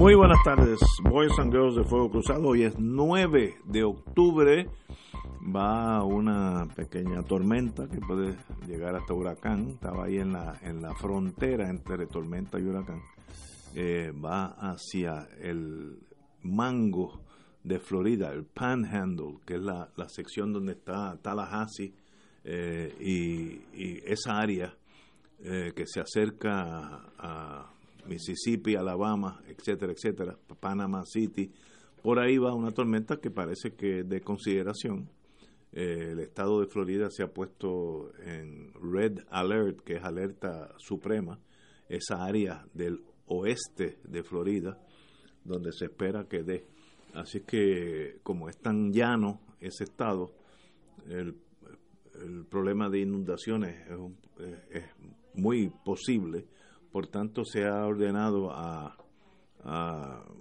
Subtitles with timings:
[0.00, 2.48] Muy buenas tardes, Boys and Girls de Fuego Cruzado.
[2.48, 4.66] Hoy es 9 de octubre.
[5.54, 8.34] Va una pequeña tormenta que puede
[8.66, 9.68] llegar hasta huracán.
[9.68, 13.02] Estaba ahí en la, en la frontera entre tormenta y huracán.
[13.74, 15.98] Eh, va hacia el
[16.44, 17.20] mango
[17.62, 21.92] de Florida, el Panhandle, que es la, la sección donde está Tallahassee
[22.44, 24.74] eh, y, esa área
[25.40, 27.70] eh, que se acerca a
[28.06, 31.50] Mississippi, Alabama, etcétera, etcétera, Panama City.
[32.02, 35.10] Por ahí va una tormenta que parece que de consideración.
[35.72, 41.38] Eh, el estado de Florida se ha puesto en red alert, que es alerta suprema,
[41.88, 44.78] esa área del oeste de Florida,
[45.44, 46.66] donde se espera que dé.
[47.14, 50.32] Así que como es tan llano ese estado,
[51.08, 51.36] el,
[52.50, 54.84] problema de inundaciones es, es
[55.34, 56.46] muy posible
[56.90, 58.96] por tanto se ha ordenado a,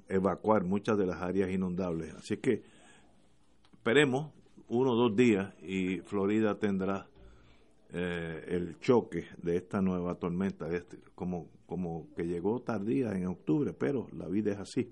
[0.08, 2.16] evacuar muchas de las áreas inundables.
[2.16, 2.64] Así que
[3.74, 4.32] esperemos
[4.70, 7.06] uno o dos días y Florida tendrá
[7.92, 13.74] eh, el choque de esta nueva tormenta, este, como, como que llegó tardía en octubre,
[13.74, 14.90] pero la vida es así.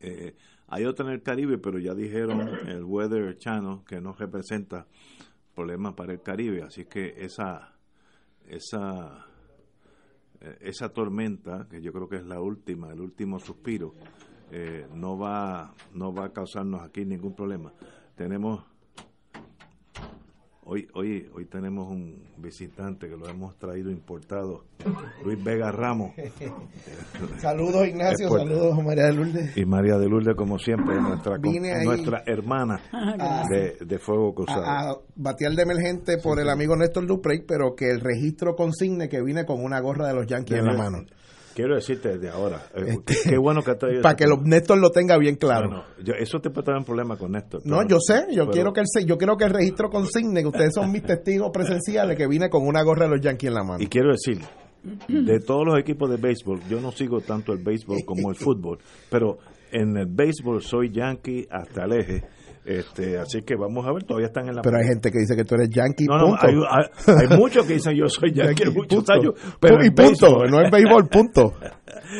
[0.00, 0.34] Eh,
[0.66, 4.88] hay otra en el Caribe, pero ya dijeron el Weather Channel que no representa
[5.54, 7.76] problemas para el Caribe, así que esa
[8.50, 9.29] esa
[10.60, 13.94] esa tormenta, que yo creo que es la última, el último suspiro,
[14.50, 17.72] eh, no va no va a causarnos aquí ningún problema.
[18.16, 18.64] Tenemos
[20.64, 24.64] hoy hoy hoy tenemos un visitante que lo hemos traído importado,
[25.24, 26.12] Luis Vega Ramos.
[27.38, 29.56] saludos Ignacio, saludos María de Lourdes.
[29.56, 34.64] Y María de Lourdes como siempre, nuestra nuestra hermana ah, de, Fuego Cruzado.
[34.64, 39.22] A, batear de emergente por el amigo Néstor Duprey, pero que el registro consigne que
[39.22, 41.04] vine con una gorra de los Yankees en la mano.
[41.54, 44.00] Quiero decirte desde ahora, eh, este, qué bueno que estoy...
[44.00, 45.84] Para que los, Néstor lo tenga bien claro.
[46.18, 47.62] eso te puede traer un problema con Néstor.
[47.64, 50.74] No, yo sé, yo quiero que el, yo quiero que el registro consigne que ustedes
[50.74, 53.82] son mis testigos presenciales que vine con una gorra de los Yankees en la mano.
[53.82, 54.40] Y quiero decir,
[55.08, 58.78] de todos los equipos de béisbol, yo no sigo tanto el béisbol como el fútbol,
[59.10, 59.38] pero
[59.72, 62.24] en el béisbol soy Yankee hasta el eje
[62.64, 64.62] este, así que vamos a ver, todavía están en la.
[64.62, 66.04] Pero hay gente que dice que tú eres yankee.
[66.04, 66.54] No, no, hay,
[67.06, 69.34] hay, muchos que dicen yo soy yankee, muchos años.
[69.58, 71.54] Pero y punto, no es béisbol, punto.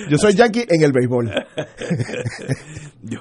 [0.08, 1.30] Yo soy yankee en el béisbol.
[3.02, 3.18] yo,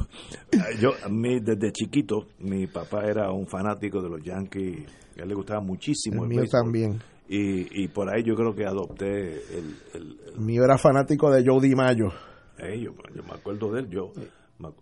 [0.80, 4.86] yo a mí, desde chiquito, mi papá era un fanático de los yankees.
[5.18, 7.01] A él le gustaba muchísimo el, mío también.
[7.28, 9.75] Y, y por ahí yo creo que adopté el.
[9.94, 12.13] el, mío era fanático de Joe DiMaggio.
[12.59, 13.90] Eh, yo, yo me acuerdo de él.
[13.90, 14.13] Yo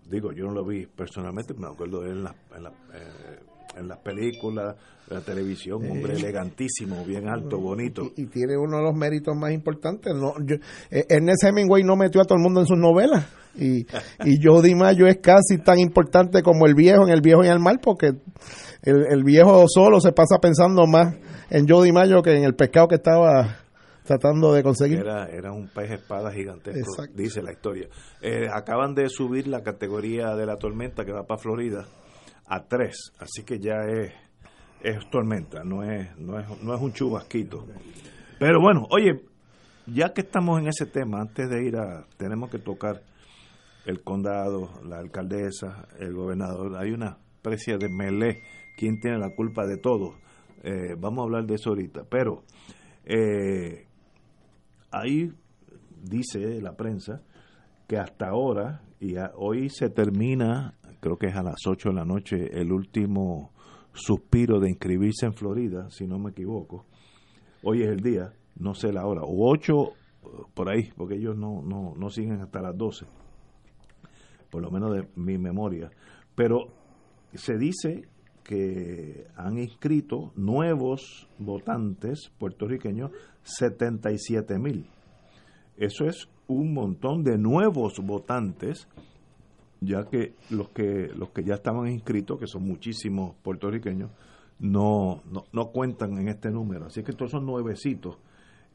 [0.09, 3.39] digo, yo no lo vi personalmente, me acuerdo de él en, la, en, la, eh,
[3.77, 4.75] en las películas,
[5.09, 8.11] la televisión, un hombre elegantísimo, bien alto, bonito.
[8.15, 10.13] Y, tiene uno de los méritos más importantes.
[10.15, 10.55] No, yo,
[10.91, 13.25] eh, Ernest Hemingway no metió a todo el mundo en sus novelas.
[13.55, 13.85] Y,
[14.25, 17.59] y Jody Mayo es casi tan importante como el viejo en El viejo y el
[17.59, 18.07] mal, porque
[18.83, 21.15] el, el viejo solo se pasa pensando más
[21.49, 23.66] en Jody Mayo que en el pescado que estaba
[24.07, 24.99] tratando de conseguir.
[24.99, 27.87] Era, era un pez espada gigantesco, dice la historia.
[28.21, 31.85] Eh, acaban de subir la categoría de la tormenta que va para Florida
[32.47, 34.13] a tres, así que ya es,
[34.81, 37.65] es tormenta, no es, no, es, no es un chubasquito.
[38.39, 39.25] Pero bueno, oye,
[39.85, 43.01] ya que estamos en ese tema, antes de ir a, tenemos que tocar
[43.85, 48.41] el condado, la alcaldesa, el gobernador, hay una especie de melé,
[48.77, 50.15] quién tiene la culpa de todo.
[50.63, 52.43] Eh, vamos a hablar de eso ahorita, pero
[53.05, 53.86] eh,
[54.99, 55.31] ahí
[56.01, 57.21] dice la prensa
[57.87, 62.05] que hasta ahora, y hoy se termina, creo que es a las 8 de la
[62.05, 63.51] noche, el último
[63.93, 66.85] suspiro de inscribirse en Florida, si no me equivoco.
[67.63, 69.93] Hoy es el día, no sé la hora, o 8
[70.53, 73.05] por ahí, porque ellos no, no, no siguen hasta las 12,
[74.49, 75.89] por lo menos de mi memoria.
[76.35, 76.67] Pero
[77.33, 78.07] se dice
[78.47, 83.11] que han inscrito nuevos votantes puertorriqueños
[83.43, 84.87] 77 mil.
[85.75, 88.87] Eso es un montón de nuevos votantes,
[89.81, 94.11] ya que los que los que ya estaban inscritos, que son muchísimos puertorriqueños,
[94.59, 95.21] no,
[95.51, 96.85] no, cuentan en este número.
[96.85, 98.17] Así que estos son nuevecitos.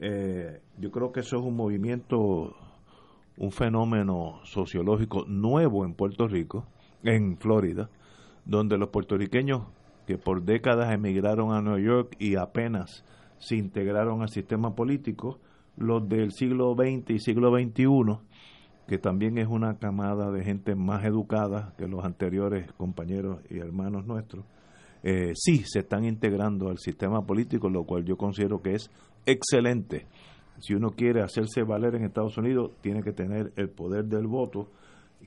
[0.00, 2.54] Eh, yo creo que eso es un movimiento,
[3.38, 6.66] un fenómeno sociológico nuevo en Puerto Rico,
[7.02, 7.88] en Florida,
[8.44, 9.62] donde los puertorriqueños
[10.06, 13.04] que por décadas emigraron a Nueva York y apenas
[13.38, 15.40] se integraron al sistema político,
[15.76, 18.18] los del siglo XX y siglo XXI,
[18.86, 24.06] que también es una camada de gente más educada que los anteriores compañeros y hermanos
[24.06, 24.44] nuestros,
[25.02, 28.90] eh, sí se están integrando al sistema político, lo cual yo considero que es
[29.26, 30.06] excelente.
[30.60, 34.68] Si uno quiere hacerse valer en Estados Unidos, tiene que tener el poder del voto,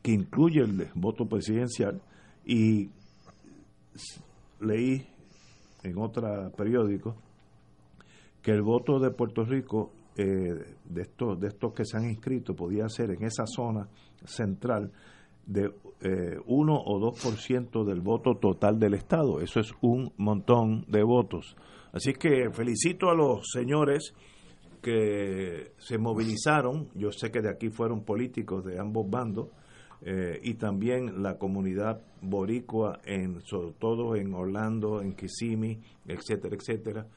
[0.01, 2.01] que incluye el voto presidencial,
[2.45, 2.89] y
[4.59, 5.07] leí
[5.83, 7.15] en otro periódico
[8.41, 12.55] que el voto de Puerto Rico eh, de estos de estos que se han inscrito
[12.55, 13.87] podía ser en esa zona
[14.23, 14.91] central
[15.45, 15.71] de
[16.01, 19.41] eh, 1 o 2% del voto total del Estado.
[19.41, 21.55] Eso es un montón de votos.
[21.91, 24.13] Así que felicito a los señores
[24.81, 26.89] que se movilizaron.
[26.93, 29.49] Yo sé que de aquí fueron políticos de ambos bandos.
[30.01, 37.07] Eh, y también la comunidad boricua, en, sobre todo en Orlando, en Kissimmee, etcétera, etcétera,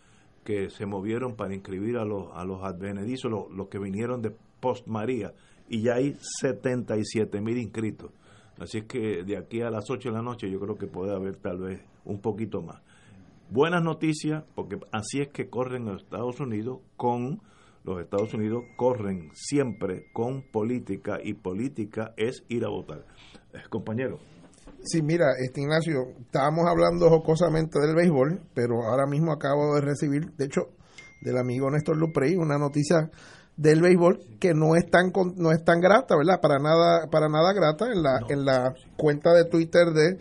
[0.44, 4.86] que se movieron para inscribir a los, a los advenedizos, los, que vinieron de Post
[4.86, 5.34] María,
[5.68, 8.10] y ya hay 77 mil inscritos.
[8.58, 11.14] Así es que de aquí a las 8 de la noche yo creo que puede
[11.14, 12.80] haber tal vez un poquito más.
[13.50, 17.40] Buenas noticias, porque así es que corren los Estados Unidos con
[17.88, 23.04] los Estados Unidos corren siempre con política y política es ir a votar.
[23.52, 24.18] Eh, compañero.
[24.82, 30.30] Sí, mira, este Ignacio, estábamos hablando jocosamente del béisbol, pero ahora mismo acabo de recibir,
[30.36, 30.68] de hecho,
[31.20, 33.10] del amigo Néstor Luprey, una noticia
[33.56, 36.40] del béisbol que no es tan no es tan grata, ¿verdad?
[36.40, 40.16] Para nada para nada grata en la en la cuenta de Twitter de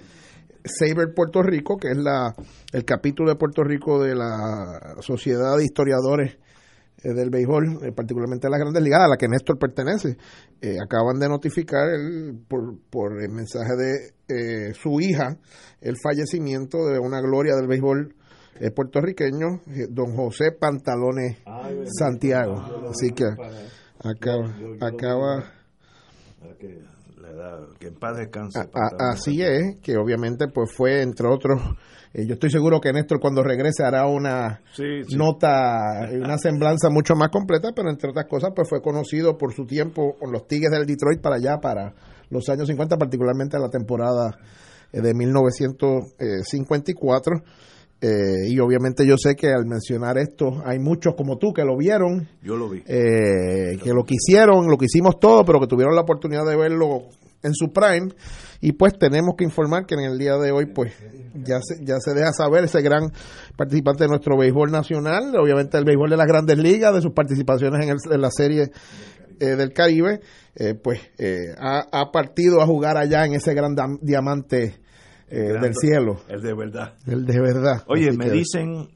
[0.65, 2.33] Saber Puerto Rico, que es la
[2.73, 6.39] el capítulo de Puerto Rico de la Sociedad de Historiadores
[7.03, 10.17] del béisbol, eh, particularmente las grandes ligadas, a la que Néstor pertenece,
[10.61, 11.87] eh, acaban de notificar
[12.47, 15.37] por, por el mensaje de su hija
[15.79, 18.13] el fallecimiento de una gloria del béisbol
[18.75, 21.37] puertorriqueño, don José Pantalones
[21.97, 22.55] Santiago.
[22.89, 23.25] Así que
[24.03, 25.53] acaba, acaba
[27.79, 28.59] que en paz descanse.
[28.99, 31.61] así es, que obviamente pues fue entre otros
[32.17, 34.63] eh, yo estoy seguro que Néstor cuando regrese hará una
[35.15, 39.67] nota, una semblanza mucho más completa, pero entre otras cosas pues fue conocido por su
[39.67, 41.93] tiempo con los Tigres del Detroit para allá, para
[42.31, 44.35] los años 50, particularmente la temporada
[44.91, 47.35] eh, de 1954.
[47.99, 51.77] Eh, y obviamente yo sé que al mencionar esto hay muchos como tú que lo
[51.77, 52.27] vieron.
[52.41, 52.81] Yo lo vi.
[52.81, 57.09] que lo quisieron, lo que hicimos todo, pero que tuvieron la oportunidad de verlo
[57.43, 58.09] en su prime
[58.61, 60.93] y pues tenemos que informar que en el día de hoy pues
[61.35, 63.11] ya se, ya se deja saber ese gran
[63.55, 67.87] participante de nuestro béisbol nacional, obviamente el béisbol de las grandes ligas, de sus participaciones
[67.87, 68.71] en, la serie
[69.39, 70.21] eh, del Caribe,
[70.55, 74.79] eh, pues eh, ha, partido a jugar allá en ese gran diamante
[75.29, 76.21] del cielo.
[76.29, 76.93] El de verdad.
[77.05, 77.83] El de verdad.
[77.87, 78.87] Oye, me dicen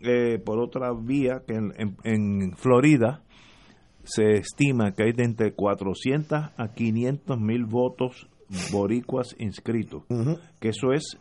[0.45, 1.73] por otra vía que en,
[2.03, 3.21] en Florida
[4.03, 8.27] se estima que hay de entre 400 a 500 mil votos
[8.71, 10.03] boricuas inscritos,
[10.59, 11.17] que eso es,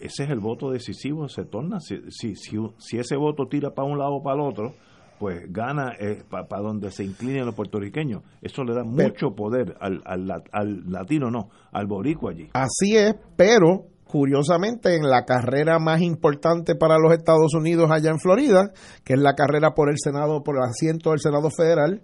[0.00, 3.98] ese es el voto decisivo, se torna, si, si, si, ese voto tira para un
[3.98, 4.74] lado o para el otro,
[5.18, 8.22] pues gana eh, para donde se inclinen los puertorriqueños.
[8.42, 12.48] Eso le da mucho poder al, al, al, latino, no, al boricua allí.
[12.52, 18.20] Así es, pero curiosamente en la carrera más importante para los Estados Unidos allá en
[18.20, 18.70] Florida,
[19.02, 22.00] que es la carrera por el Senado, por el asiento del Senado Federal,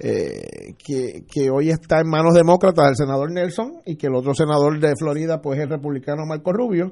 [0.00, 4.80] eh, que, hoy está en manos demócratas del senador Nelson y que el otro senador
[4.80, 6.90] de Florida pues es el republicano Marco Rubio.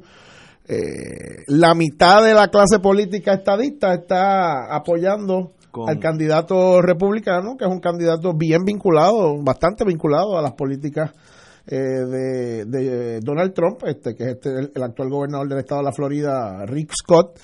[0.68, 5.54] Eh, la mitad de la clase política estadista está apoyando
[5.88, 11.10] al candidato republicano, que es un candidato bien vinculado, bastante vinculado a las políticas
[11.66, 15.92] eh, de, Donald Trump, este que es este, el, actual gobernador del estado de la
[15.92, 17.38] Florida, Rick Scott.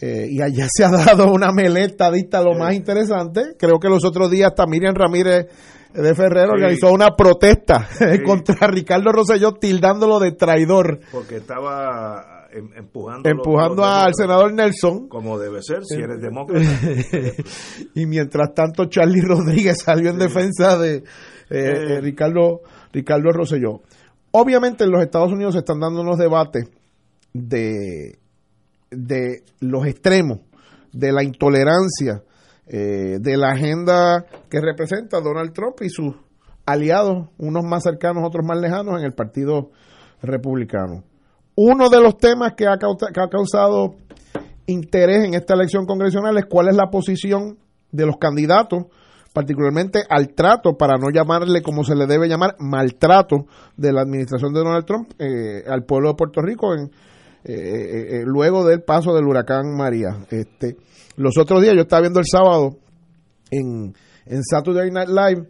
[0.00, 2.10] Eh, y allá se ha dado una meleta
[2.42, 3.54] lo más interesante.
[3.58, 5.46] Creo que los otros días hasta Miriam Ramírez
[5.92, 7.86] de Ferrero organizó una protesta
[8.24, 11.00] contra Ricardo Rosselló tildándolo de traidor.
[11.10, 15.08] Porque estaba em, empujando, empujando al senador Nelson.
[15.08, 16.64] Como debe ser, si eres demócrata.
[17.94, 21.02] y mientras tanto Charlie Rodríguez salió en defensa de eh,
[21.50, 23.82] eh, Ricardo, Ricardo Rosselló.
[24.30, 26.70] Obviamente en los Estados Unidos se están dando unos debates
[27.32, 28.18] de
[28.92, 30.40] de los extremos,
[30.92, 32.22] de la intolerancia,
[32.66, 36.14] eh, de la agenda que representa Donald Trump y sus
[36.66, 39.70] aliados, unos más cercanos, otros más lejanos, en el Partido
[40.20, 41.02] Republicano.
[41.56, 43.96] Uno de los temas que ha, causado
[44.66, 47.58] interés en esta elección congresional es cuál es la posición
[47.90, 48.84] de los candidatos,
[49.32, 53.46] particularmente al trato, para no llamarle como se le debe llamar, maltrato
[53.76, 56.90] de la administración de Donald Trump eh, al pueblo de Puerto Rico en,
[57.44, 60.24] eh, eh, luego del paso del huracán María.
[60.30, 60.76] Este,
[61.16, 62.76] los otros días, yo estaba viendo el sábado
[63.50, 63.94] en,
[64.26, 65.48] en Saturday Night Live,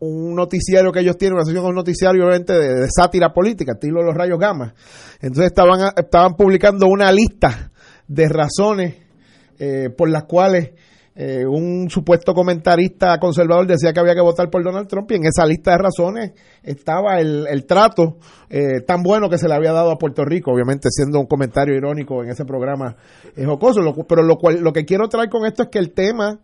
[0.00, 4.16] un noticiario que ellos tienen, una sesión un noticiario obviamente de, sátira política, estilo los
[4.16, 4.74] rayos gamma.
[5.20, 7.70] Entonces estaban, estaban publicando una lista
[8.08, 8.96] de razones
[9.60, 10.72] eh, por las cuales
[11.14, 15.26] eh, un supuesto comentarista conservador decía que había que votar por Donald Trump y en
[15.26, 18.16] esa lista de razones estaba el, el trato
[18.48, 21.76] eh, tan bueno que se le había dado a Puerto Rico, obviamente siendo un comentario
[21.76, 22.96] irónico en ese programa
[23.36, 26.38] jocoso, pero lo, cual, lo que quiero traer con esto es que el tema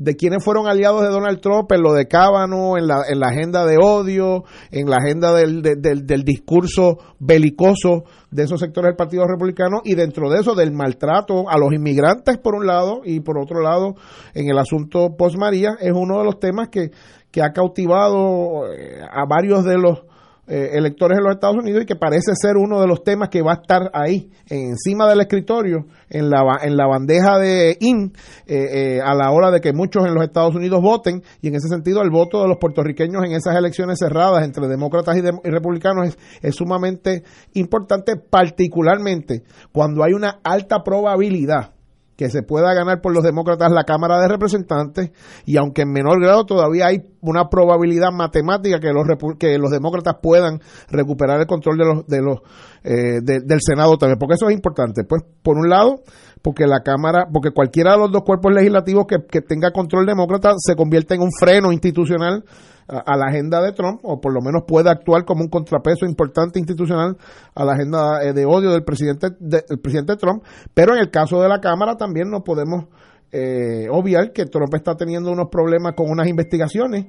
[0.00, 3.26] de quienes fueron aliados de Donald Trump en lo de Cábano, en la, en la
[3.28, 9.26] agenda de odio, en la agenda del, del, discurso belicoso de esos sectores del Partido
[9.26, 13.38] Republicano y dentro de eso del maltrato a los inmigrantes por un lado y por
[13.38, 13.94] otro lado
[14.32, 16.92] en el asunto post María es uno de los temas que,
[17.30, 20.04] que ha cautivado eh, a varios de los
[20.52, 23.40] eh, electores en los Estados Unidos y que parece ser uno de los temas que
[23.40, 28.12] va a estar ahí, encima del escritorio, en la, en la bandeja de IN,
[28.48, 31.54] eh, eh, a la hora de que muchos en los Estados Unidos voten, y en
[31.54, 35.50] ese sentido el voto de los puertorriqueños en esas elecciones cerradas entre demócratas y, y
[35.50, 37.22] republicanos es, es sumamente
[37.54, 41.74] importante, particularmente cuando hay una alta probabilidad
[42.20, 45.10] que se pueda ganar por los demócratas la Cámara de Representantes
[45.46, 49.06] y aunque en menor grado todavía hay una probabilidad matemática que los
[49.38, 50.60] que los demócratas puedan
[50.90, 52.40] recuperar el control de los de los
[52.84, 55.04] eh, del Senado también porque eso es importante.
[55.04, 56.02] Pues por un lado
[56.42, 60.52] porque la Cámara porque cualquiera de los dos cuerpos legislativos que, que tenga control demócrata
[60.58, 62.44] se convierte en un freno institucional
[62.90, 66.58] a, la agenda de Trump, o por lo menos puede actuar como un contrapeso importante
[66.58, 67.16] institucional
[67.54, 70.42] a la agenda eh, de odio del presidente, del presidente Trump,
[70.74, 72.86] pero en el caso de la Cámara también no podemos
[73.32, 73.86] eh,
[74.34, 77.06] que Trump está teniendo unos problemas con unas investigaciones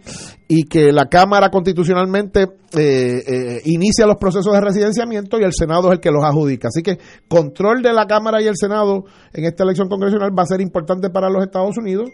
[0.47, 2.43] y que la Cámara constitucionalmente
[2.77, 6.67] eh, eh, inicia los procesos de residenciamiento y el Senado es el que los adjudica.
[6.67, 10.47] Así que control de la Cámara y el Senado en esta elección congresional va a
[10.47, 12.11] ser importante para los Estados Unidos,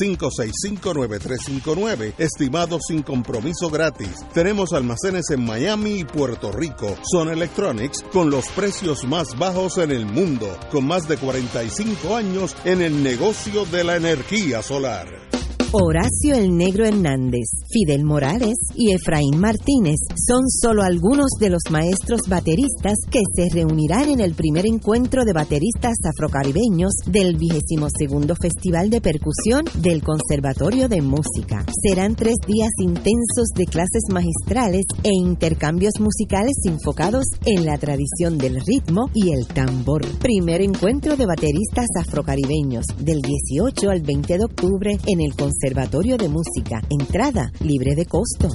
[0.00, 2.14] 786-565-9359.
[2.18, 4.10] Estimados sin compromiso gratis.
[4.32, 6.96] Tenemos almacenes en Miami y Puerto Rico.
[7.10, 10.46] Son Electronics con los precios más bajos en el mundo.
[10.70, 15.43] Con más de 45 años en el negocio de la energía solar.
[15.76, 22.20] Horacio el Negro Hernández, Fidel Morales y Efraín Martínez son solo algunos de los maestros
[22.28, 29.00] bateristas que se reunirán en el primer encuentro de bateristas afrocaribeños del 22 Festival de
[29.00, 31.66] Percusión del Conservatorio de Música.
[31.82, 38.60] Serán tres días intensos de clases magistrales e intercambios musicales enfocados en la tradición del
[38.64, 40.06] ritmo y el tambor.
[40.20, 46.18] Primer encuentro de bateristas afrocaribeños del 18 al 20 de octubre en el Conservatorio Conservatorio
[46.18, 46.82] de Música.
[46.90, 48.48] Entrada libre de costo.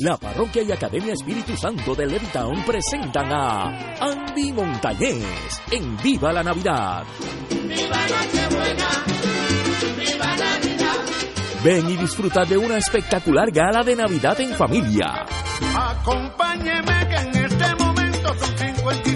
[0.00, 5.22] La Parroquia y Academia Espíritu Santo de Levitown presentan a Andy Montañez
[5.70, 7.04] en Viva la Navidad.
[7.48, 8.88] ¡Viva Nochebuena!
[9.96, 11.62] ¡Viva Navidad!
[11.62, 15.26] Ven y disfruta de una espectacular gala de Navidad en familia.
[15.76, 19.15] Acompáñeme que en este momento son 55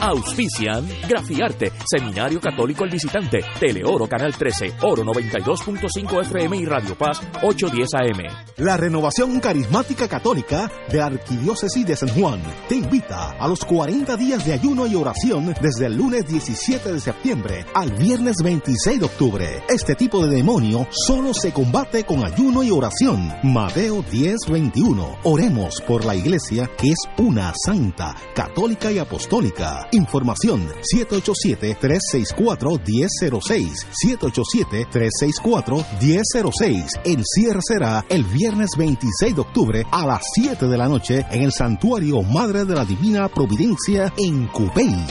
[0.00, 7.20] Auspician Grafiarte, Seminario Católico El Visitante, Teleoro Canal 13, Oro 92.5 FM y Radio Paz
[7.42, 8.64] 810 AM.
[8.64, 14.44] La renovación carismática católica de Arquidiócesis de San Juan te invita a los 40 días
[14.46, 19.62] de ayuno y oración desde el lunes 17 de septiembre al viernes 26 de octubre.
[19.68, 23.32] Este tipo de demonio solo se combate con ayuno y oración.
[23.42, 25.18] Mateo 10:21.
[25.24, 29.49] Oremos por la iglesia que es una santa, católica y apostólica.
[29.92, 33.86] Información 787-364-1006.
[34.06, 36.86] 787-364-1006.
[37.04, 41.42] El cierre será el viernes 26 de octubre a las 7 de la noche en
[41.42, 45.06] el Santuario Madre de la Divina Providencia en Cupey.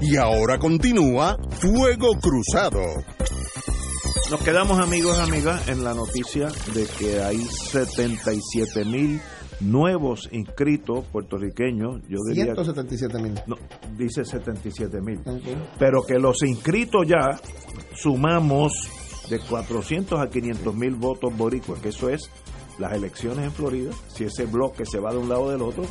[0.00, 2.80] Y ahora continúa Fuego Cruzado.
[4.30, 9.20] Nos quedamos amigos y amigas en la noticia de que hay 77 mil
[9.60, 12.02] nuevos inscritos puertorriqueños.
[12.08, 13.34] Yo diría, 177 mil.
[13.46, 13.56] no,
[13.96, 15.20] dice 77 mil.
[15.78, 17.38] Pero que los inscritos ya
[17.94, 18.72] sumamos
[19.30, 22.30] de 400 a 500 mil votos boricuas, que eso es
[22.78, 23.90] las elecciones en Florida.
[24.08, 25.84] Si ese bloque se va de un lado o del otro,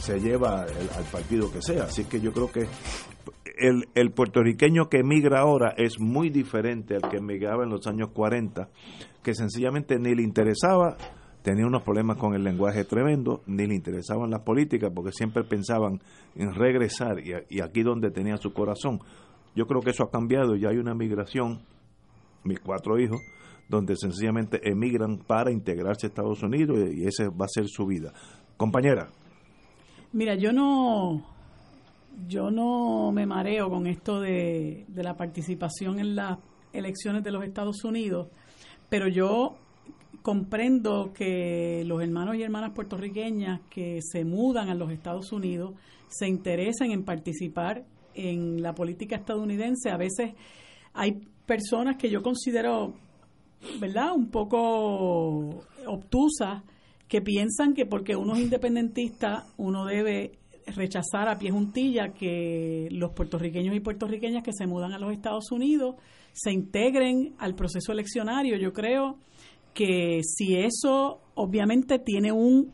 [0.00, 1.84] se lleva el- al partido que sea.
[1.84, 2.66] Así que yo creo que
[3.58, 8.08] el, el puertorriqueño que emigra ahora es muy diferente al que emigraba en los años
[8.12, 8.68] 40,
[9.22, 10.96] que sencillamente ni le interesaba,
[11.42, 16.00] tenía unos problemas con el lenguaje tremendo, ni le interesaban las políticas, porque siempre pensaban
[16.34, 19.00] en regresar y, y aquí donde tenía su corazón.
[19.54, 21.62] Yo creo que eso ha cambiado y hay una migración,
[22.44, 23.20] mis cuatro hijos,
[23.68, 28.12] donde sencillamente emigran para integrarse a Estados Unidos y esa va a ser su vida.
[28.56, 29.08] Compañera,
[30.14, 31.24] Mira, yo no,
[32.28, 36.38] yo no me mareo con esto de la participación en las
[36.74, 38.28] elecciones de los Estados Unidos,
[38.90, 39.56] pero yo
[40.20, 45.74] comprendo que los hermanos y hermanas puertorriqueñas que se mudan a los Estados Unidos
[46.08, 49.90] se interesen en participar en la política estadounidense.
[49.90, 50.34] A veces
[50.92, 52.94] hay personas que yo considero,
[53.80, 56.62] ¿verdad?, un poco obtusas
[57.08, 63.12] que piensan que porque uno es independentista uno debe rechazar a pie juntilla que los
[63.12, 65.96] puertorriqueños y puertorriqueñas que se mudan a los Estados Unidos
[66.32, 68.56] se integren al proceso eleccionario.
[68.56, 69.18] Yo creo
[69.74, 72.72] que si eso obviamente tiene un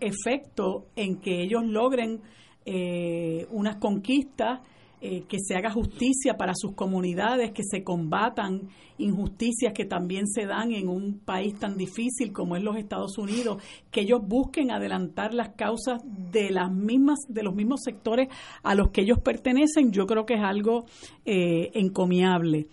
[0.00, 2.20] efecto en que ellos logren
[2.64, 4.60] eh, unas conquistas,
[5.06, 10.46] eh, que se haga justicia para sus comunidades, que se combatan injusticias que también se
[10.46, 15.34] dan en un país tan difícil como es los Estados Unidos, que ellos busquen adelantar
[15.34, 18.28] las causas de las mismas, de los mismos sectores
[18.62, 20.86] a los que ellos pertenecen, yo creo que es algo
[21.26, 22.68] eh, encomiable.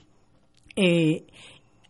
[0.77, 1.25] Eh,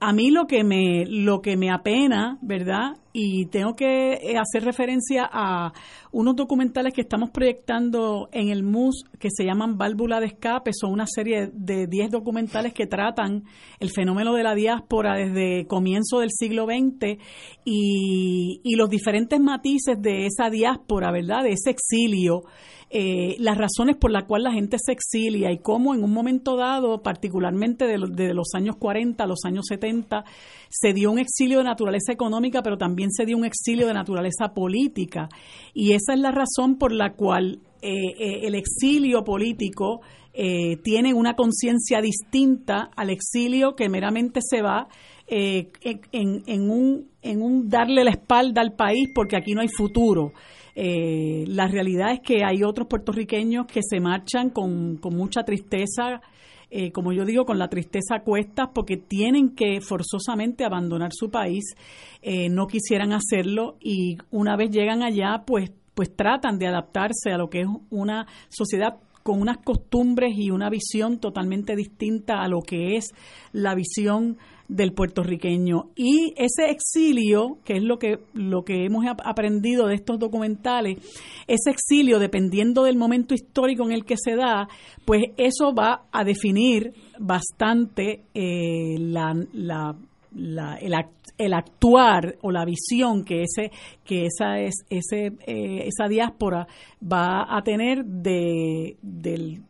[0.04, 2.98] a mí lo que me lo que me apena, ¿verdad?
[3.14, 5.74] Y tengo que eh, hacer referencia a
[6.12, 10.72] unos documentales que estamos proyectando en el MUS que se llaman Válvula de Escape.
[10.74, 13.44] Son una serie de 10 documentales que tratan
[13.80, 17.20] el fenómeno de la diáspora desde comienzo del siglo XX
[17.64, 21.44] y, y los diferentes matices de esa diáspora, ¿verdad?
[21.44, 22.46] De ese exilio
[22.94, 26.58] eh, las razones por las cuales la gente se exilia y cómo en un momento
[26.58, 30.26] dado, particularmente de, de los años 40 a los años 70,
[30.70, 34.54] se dio un exilio de naturaleza económica, pero también se dio un exilio de naturaleza
[34.54, 35.30] política.
[35.74, 40.02] Y esa es la razón por la cual eh, eh, el exilio político
[40.34, 44.88] eh, tiene una conciencia distinta al exilio que meramente se va
[45.28, 45.72] eh,
[46.12, 50.34] en- en un, en un darle la espalda al país porque aquí no hay futuro.
[50.76, 56.22] Eh, la realidad es que hay otros puertorriqueños que se marchan con, con mucha tristeza,
[56.70, 61.30] eh, como yo digo, con la tristeza a cuestas, porque tienen que forzosamente abandonar su
[61.30, 61.76] país,
[62.22, 67.38] eh, no quisieran hacerlo y una vez llegan allá, pues, pues tratan de adaptarse a
[67.38, 72.62] lo que es una sociedad con unas costumbres y una visión totalmente distinta a lo
[72.62, 73.10] que es
[73.52, 74.38] la visión
[74.74, 79.96] del puertorriqueño y ese exilio que es lo que lo que hemos ap- aprendido de
[79.96, 80.98] estos documentales
[81.46, 84.70] ese exilio dependiendo del momento histórico en el que se da
[85.04, 89.96] pues eso va a definir bastante eh, la, la-
[90.36, 93.72] la- el, act- el actuar o la visión que ese
[94.06, 96.66] que esa es ese eh, esa diáspora
[97.04, 99.64] va a tener de del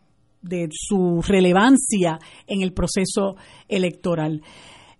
[0.43, 3.35] de su relevancia en el proceso
[3.69, 4.41] electoral.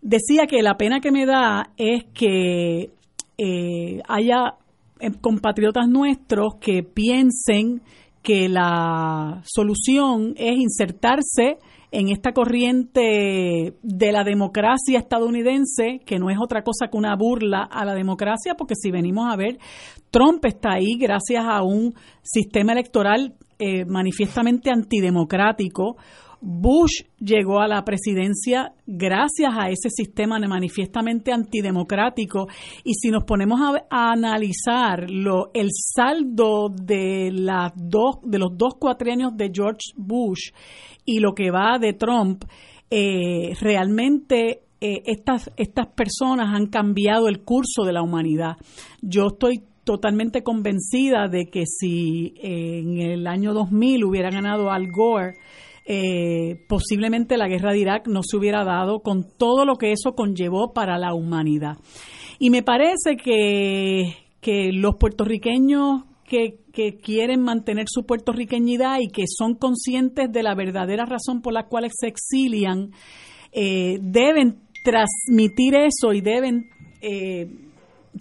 [0.02, 2.92] Decía que la pena que me da es que
[3.38, 4.56] eh, haya
[5.00, 7.82] eh, compatriotas nuestros que piensen
[8.24, 11.58] que la solución es insertarse
[11.92, 17.64] en esta corriente de la democracia estadounidense, que no es otra cosa que una burla
[17.64, 19.60] a la democracia, porque si venimos a ver,
[20.10, 25.98] Trump está ahí gracias a un sistema electoral eh, manifiestamente antidemocrático,
[26.42, 32.48] Bush llegó a la presidencia gracias a ese sistema manifiestamente antidemocrático
[32.84, 38.74] y si nos ponemos a, analizar lo, el saldo de, las dos, de los dos
[38.80, 40.52] cuatrienios de George Bush
[41.06, 42.44] y lo que va de Trump,
[42.90, 48.58] eh, realmente eh, estas, estas personas han cambiado el curso de la humanidad.
[49.02, 55.36] Yo estoy totalmente convencida de que si en el año 2000 hubiera ganado Al Gore,
[55.94, 60.14] eh, posiblemente la guerra de Irak no se hubiera dado con todo lo que eso
[60.16, 61.80] conllevó para la humanidad.
[62.40, 66.60] Y me parece que, que los puertorriqueños que,
[67.04, 71.90] quieren mantener su puertorriqueñidad y que son conscientes de la verdadera razón por la cual
[71.92, 72.92] se exilian,
[73.52, 76.70] eh, deben transmitir eso y deben
[77.02, 77.50] eh,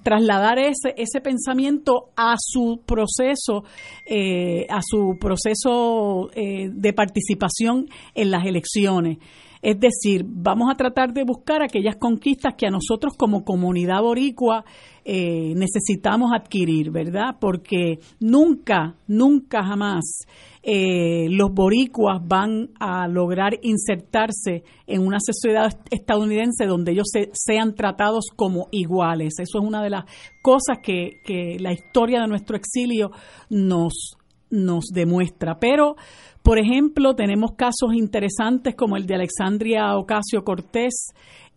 [0.02, 3.64] trasladar ese, ese pensamiento a su proceso,
[4.06, 9.18] eh, a su proceso eh, de participación en las elecciones.
[9.62, 14.64] Es decir, vamos a tratar de buscar aquellas conquistas que a nosotros como comunidad boricua
[15.04, 17.36] eh, necesitamos adquirir, ¿verdad?
[17.38, 20.24] Porque nunca, nunca jamás
[20.62, 28.26] eh, los boricuas van a lograr insertarse en una sociedad estadounidense donde ellos sean tratados
[28.36, 29.34] como iguales.
[29.38, 30.04] Eso es una de las
[30.42, 31.20] cosas que,
[31.58, 33.10] la historia de nuestro exilio
[33.48, 34.16] nos,
[34.50, 35.58] nos demuestra.
[35.58, 35.96] Pero,
[36.42, 41.12] por ejemplo, tenemos casos interesantes como el de Alexandria Ocasio Cortés,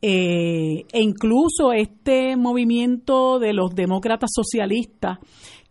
[0.05, 5.17] eh, e incluso este movimiento de los demócratas socialistas,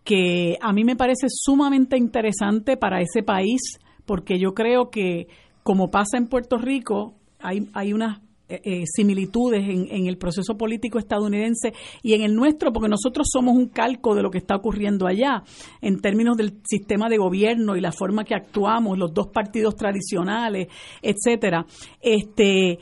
[0.04, 3.60] que a mí me parece sumamente interesante para ese país,
[4.04, 5.28] porque yo creo que,
[5.62, 10.56] como pasa en Puerto Rico, hay, hay unas eh, eh, similitudes en, en, el proceso
[10.56, 14.56] político estadounidense y en el nuestro, porque nosotros somos un calco de lo que está
[14.56, 15.42] ocurriendo allá,
[15.80, 20.68] en términos del sistema de gobierno y la forma que actuamos, los dos partidos tradicionales,
[21.00, 21.64] etcétera.
[22.00, 22.78] Este,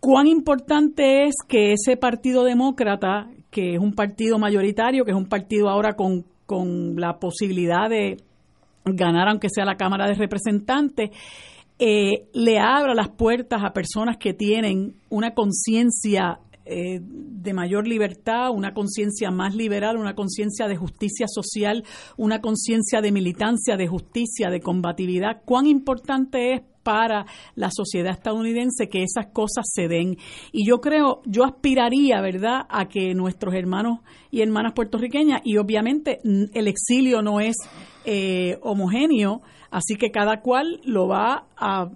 [0.00, 5.28] cuán importante es que ese Partido Demócrata, que es un partido mayoritario, que es un
[5.28, 6.24] partido ahora con,
[6.96, 8.16] la posibilidad de
[8.84, 11.10] ganar aunque sea la Cámara de Representantes,
[11.78, 18.50] eh, le abra las puertas a personas que tienen una conciencia eh, de mayor libertad,
[18.50, 21.84] una conciencia más liberal, una conciencia de justicia social,
[22.16, 25.42] una conciencia de militancia, de justicia, de combatividad.
[25.44, 30.16] Cuán importante es para la sociedad estadounidense que esas cosas se den.
[30.52, 36.20] Y yo creo, yo aspiraría, ¿verdad?, a que nuestros hermanos y hermanas puertorriqueñas, y obviamente
[36.24, 37.56] el exilio no es
[38.04, 41.90] eh, homogéneo, así que cada cual lo va a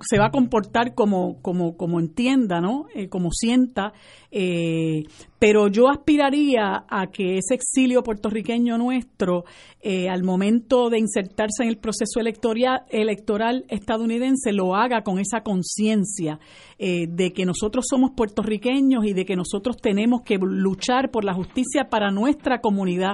[0.00, 2.86] se va a comportar como, como, como entienda, ¿no?
[2.94, 3.92] Eh, como sienta.
[4.30, 5.04] Eh,
[5.38, 9.44] pero yo aspiraría a que ese exilio puertorriqueño nuestro,
[9.80, 15.42] eh, al momento de insertarse en el proceso electoral, electoral estadounidense, lo haga con esa
[15.42, 16.38] conciencia
[16.78, 21.88] de que nosotros somos puertorriqueños y de que nosotros tenemos que luchar por la justicia
[21.88, 23.12] para nuestra comunidad,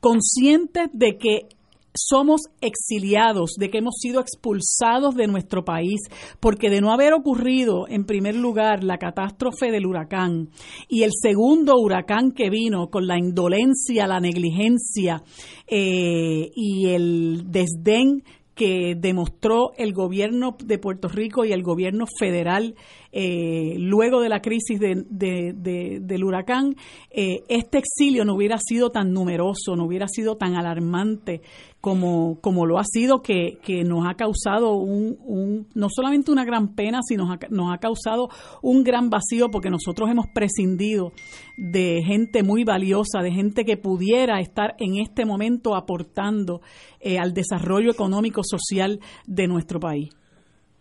[0.00, 1.48] conscientes de que
[1.94, 6.00] somos exiliados, de que hemos sido expulsados de nuestro país,
[6.40, 10.50] porque de no haber ocurrido, en primer lugar, la catástrofe del huracán
[10.88, 15.22] y el segundo huracán que vino con la indolencia, la negligencia
[15.66, 18.22] eh, y el desdén
[18.54, 22.74] que demostró el gobierno de Puerto Rico y el gobierno federal
[23.12, 26.76] eh, luego de la crisis del huracán,
[27.10, 31.42] eh, este exilio no hubiera sido tan numeroso, no hubiera sido tan alarmante
[31.82, 36.44] como, como lo ha sido, que, que nos ha causado un, un, no solamente una
[36.44, 38.28] gran pena, sino nos ha, nos ha causado
[38.62, 41.12] un gran vacío porque nosotros hemos prescindido
[41.56, 46.60] de gente muy valiosa, de gente que pudiera estar en este momento aportando
[47.00, 50.10] eh, al desarrollo económico social de nuestro país.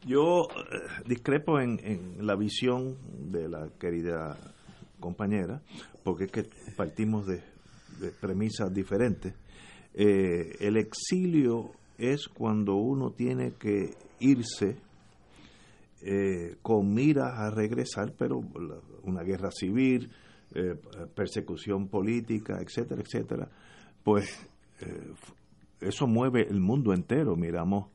[0.05, 2.95] Yo eh, discrepo en, en la visión
[3.31, 4.37] de la querida
[4.99, 5.63] compañera,
[6.03, 6.45] porque es que
[6.77, 7.41] partimos de,
[7.99, 9.33] de premisas diferentes
[9.93, 14.77] eh, el exilio es cuando uno tiene que irse
[16.01, 18.41] eh, con miras a regresar, pero
[19.03, 20.09] una guerra civil,
[20.55, 20.75] eh,
[21.13, 23.49] persecución política, etcétera, etcétera,
[24.03, 24.47] pues
[25.79, 27.35] eso mueve el mundo entero.
[27.35, 27.91] Miramos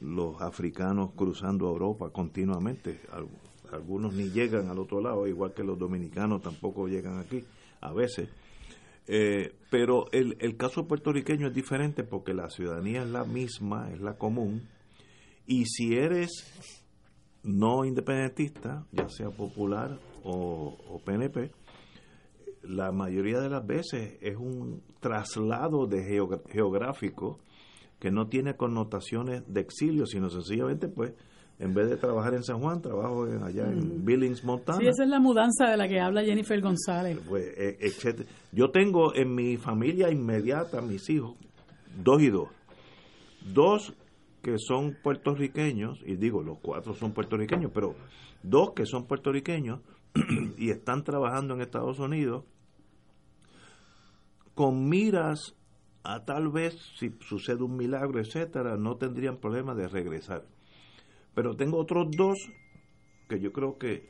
[0.00, 3.00] los africanos cruzando Europa continuamente,
[3.70, 7.44] algunos ni llegan al otro lado, igual que los dominicanos tampoco llegan aquí
[7.80, 8.28] a veces.
[9.08, 14.00] Eh, pero el, el caso puertorriqueño es diferente porque la ciudadanía es la misma, es
[14.00, 14.68] la común,
[15.46, 16.30] y si eres
[17.46, 21.52] no independentista, ya sea popular o, PNP,
[22.64, 26.02] la mayoría de las veces es un traslado de
[26.50, 27.38] geográfico
[28.00, 31.12] que no tiene connotaciones de exilio, sino sencillamente pues
[31.58, 34.78] en vez de trabajar en San Juan, trabajo allá en Billings, Montana.
[34.78, 37.18] Sí, esa es la mudanza de la que habla Jennifer González.
[37.26, 41.36] Pues, eh, Yo tengo en mi familia inmediata, mis hijos,
[41.96, 42.48] dos y dos.
[43.54, 43.94] Dos
[44.42, 47.94] que son puertorriqueños, y digo, los cuatro son puertorriqueños, pero
[48.42, 49.80] dos que son puertorriqueños
[50.58, 52.44] y están trabajando en Estados Unidos
[54.54, 55.54] con miras
[56.02, 60.44] a tal vez, si sucede un milagro, etcétera, no tendrían problema de regresar
[61.36, 62.50] pero tengo otros dos
[63.28, 64.08] que yo creo que,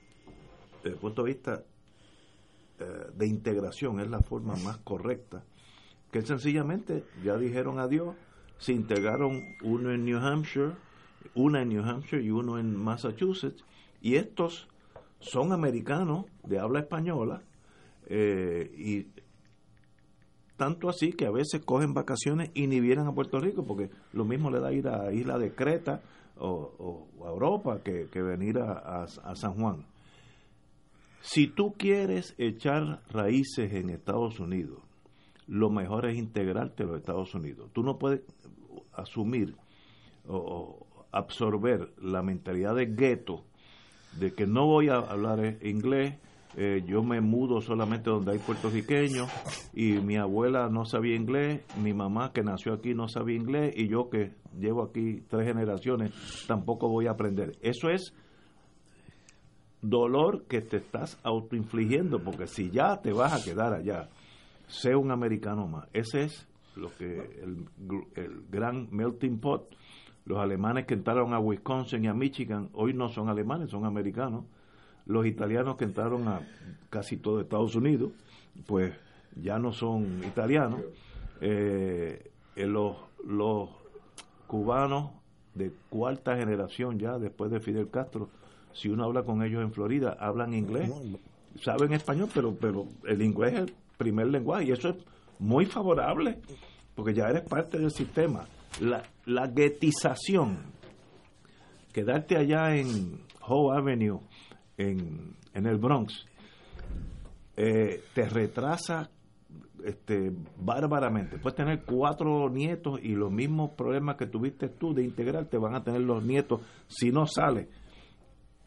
[0.76, 1.64] desde el punto de vista
[2.78, 2.84] eh,
[3.16, 5.42] de integración, es la forma más correcta,
[6.12, 8.14] que sencillamente ya dijeron adiós,
[8.58, 10.74] se integraron uno en New Hampshire,
[11.34, 13.64] una en New Hampshire y uno en Massachusetts,
[14.00, 14.68] y estos
[15.18, 17.42] son americanos de habla española,
[18.06, 19.08] eh, y
[20.56, 24.24] tanto así que a veces cogen vacaciones y ni vienen a Puerto Rico, porque lo
[24.24, 26.02] mismo le da ir a Isla de Creta
[26.38, 29.84] o, a Europa que, venir a, a, San Juan.
[31.20, 34.80] Si tú quieres echar raíces en Estados Unidos,
[35.48, 37.70] lo mejor es integrarte a los Estados Unidos.
[37.72, 38.22] Tú no puedes
[38.92, 39.54] asumir
[40.28, 43.44] o absorber la mentalidad de gueto
[44.18, 46.16] de que no voy a hablar inglés,
[46.56, 49.28] eh, yo me mudo solamente donde hay puertorriqueños
[49.74, 53.88] y mi abuela no sabía inglés, mi mamá que nació aquí no sabía inglés y
[53.88, 56.12] yo que llevo aquí tres generaciones
[56.46, 57.52] tampoco voy a aprender.
[57.60, 58.14] Eso es
[59.82, 64.08] dolor que te estás autoinfligiendo porque si ya te vas a quedar allá,
[64.66, 65.88] sé un americano más.
[65.92, 67.66] Ese es lo que el,
[68.14, 69.74] el gran melting pot.
[70.24, 74.46] Los alemanes que entraron a Wisconsin y a Michigan hoy no son alemanes, son americanos
[75.06, 76.40] los italianos que entraron a
[76.90, 78.12] casi todo Estados Unidos,
[78.66, 78.92] pues
[79.40, 80.80] ya no son italianos.
[81.40, 83.70] Eh, eh, los, los
[84.46, 85.10] cubanos
[85.54, 88.28] de cuarta generación ya después de Fidel Castro,
[88.72, 90.90] si uno habla con ellos en Florida, hablan inglés,
[91.62, 94.96] saben español, pero, pero el inglés es el primer lenguaje y eso es
[95.38, 96.38] muy favorable
[96.94, 98.46] porque ya eres parte del sistema.
[98.80, 100.58] La, la guetización,
[101.92, 104.20] quedarte allá en Howe Avenue
[104.76, 106.26] en, en el Bronx,
[107.56, 109.10] eh, te retrasa
[109.84, 111.38] este, bárbaramente.
[111.38, 115.82] Puedes tener cuatro nietos y los mismos problemas que tuviste tú de integrarte van a
[115.82, 117.68] tener los nietos si no sale.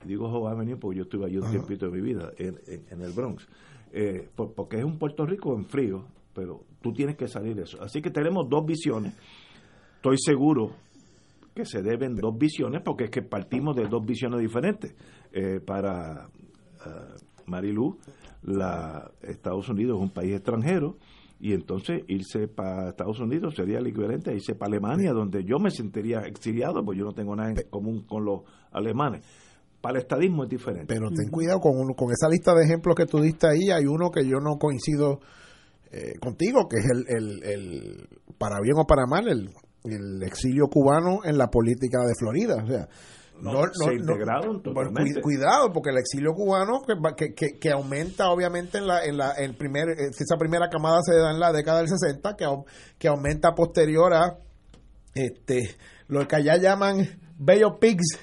[0.05, 2.57] Digo va a venir porque yo estuve allí un tiempito de mi vida en,
[2.89, 3.47] en, el Bronx.
[3.91, 7.81] Eh, porque es un Puerto Rico en frío, pero tú tienes que salir de eso.
[7.81, 9.13] Así que tenemos dos visiones.
[9.95, 10.71] Estoy seguro
[11.53, 14.95] que se deben dos visiones porque es que partimos de dos visiones diferentes.
[15.31, 16.27] Eh, para
[16.85, 17.97] uh, Marilu,
[18.43, 20.97] la, Estados Unidos es un país extranjero
[21.39, 25.57] y entonces irse para Estados Unidos sería el equivalente a irse para Alemania, donde yo
[25.59, 29.23] me sentiría exiliado, porque yo no tengo nada en común con los alemanes.
[29.81, 30.93] Para el estadismo es diferente.
[30.93, 33.85] Pero ten cuidado con, uno, con esa lista de ejemplos que tú diste ahí, hay
[33.85, 35.21] uno que yo no coincido
[35.91, 39.49] eh, contigo, que es el, el, el, para bien o para mal, el
[39.83, 42.63] el exilio cubano en la política de Florida.
[42.63, 42.87] O sea,
[43.41, 45.21] no, se integraron totalmente.
[45.21, 46.81] Cuidado, porque el exilio cubano
[47.15, 51.15] que, que, que, aumenta obviamente en la, en la el primer, esa primera camada se
[51.15, 52.45] da en la década del 60, que,
[52.97, 54.37] que aumenta posterior a
[55.13, 55.75] este
[56.07, 58.19] lo que allá llaman Bello Pigs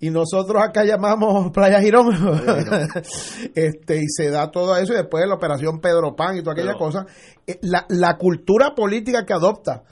[0.00, 2.12] y nosotros acá llamamos Playa Girón.
[3.54, 6.74] este, y se da todo eso y después la operación Pedro Pan y toda aquella
[6.74, 7.06] cosa.
[7.46, 9.84] Eh, la, la cultura política que adopta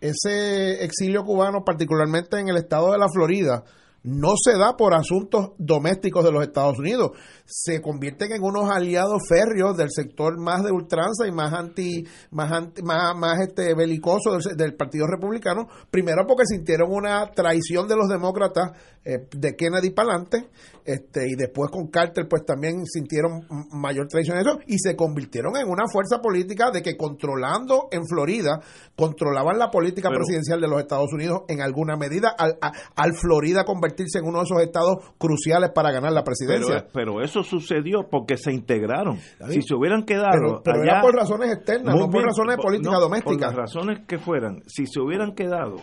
[0.00, 3.62] ese exilio cubano, particularmente en el estado de la Florida,
[4.04, 7.12] no se da por asuntos domésticos de los Estados Unidos,
[7.46, 12.50] se convierten en unos aliados férreos del sector más de ultranza y más anti, más
[12.82, 18.08] más, más este belicoso del, del, Partido Republicano, primero porque sintieron una traición de los
[18.08, 18.72] demócratas
[19.06, 20.48] eh, de Kennedy para adelante,
[20.84, 25.68] este, y después con Carter pues también sintieron mayor traición eso, y se convirtieron en
[25.68, 28.60] una fuerza política de que controlando en Florida,
[28.96, 33.93] controlaban la política presidencial de los Estados Unidos en alguna medida, al, al, Florida convertirse
[33.98, 36.86] en uno de esos estados cruciales para ganar la presidencia.
[36.92, 39.18] Pero, eso sucedió porque se integraron.
[39.48, 43.30] Si se hubieran quedado pero, era por razones externas, no por razones de política doméstica.
[43.30, 45.76] Por las razones que fueran, si se hubieran quedado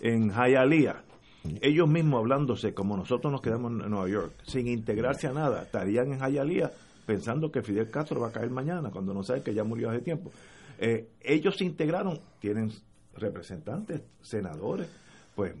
[0.00, 1.02] en Hialeah,
[1.60, 6.12] ellos mismos hablándose como nosotros nos quedamos en Nueva York, sin integrarse a nada, estarían
[6.12, 6.70] en Hialeah
[7.06, 10.00] pensando que Fidel Castro va a caer mañana, cuando no saben que ya murió hace
[10.00, 10.30] tiempo.
[10.78, 12.70] Eh, ellos se integraron, tienen
[13.16, 14.88] representantes, senadores,
[15.34, 15.54] pues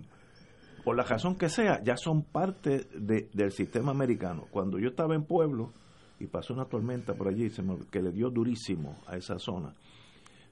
[0.84, 4.46] por la razón que sea, ya son parte del sistema americano.
[4.50, 5.72] Cuando yo estaba en Pueblo
[6.20, 7.50] y pasó una tormenta por allí
[7.90, 9.74] que le dio durísimo a esa zona,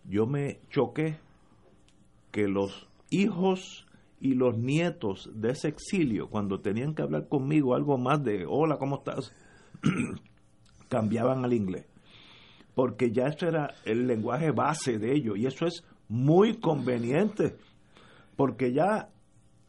[0.09, 1.19] yo me choqué
[2.31, 3.87] que los hijos
[4.21, 8.79] y los nietos de ese exilio, cuando tenían que hablar conmigo algo más de hola,
[8.79, 9.35] ¿cómo estás?
[10.89, 11.87] cambiaban al inglés.
[12.75, 17.57] Porque ya eso era el lenguaje base de ellos y eso es muy conveniente.
[18.37, 19.11] Porque ya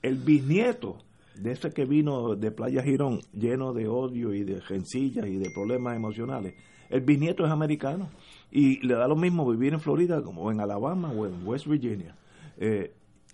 [0.04, 0.98] el bisnieto
[1.36, 5.50] de ese que vino de Playa Girón lleno de odio y de gencillas y de
[5.50, 6.54] problemas emocionales,
[6.90, 8.10] el bisnieto es americano
[8.52, 12.16] y le da lo mismo vivir en Florida como en Alabama o en West Virginia.
[12.58, 12.94] Eh,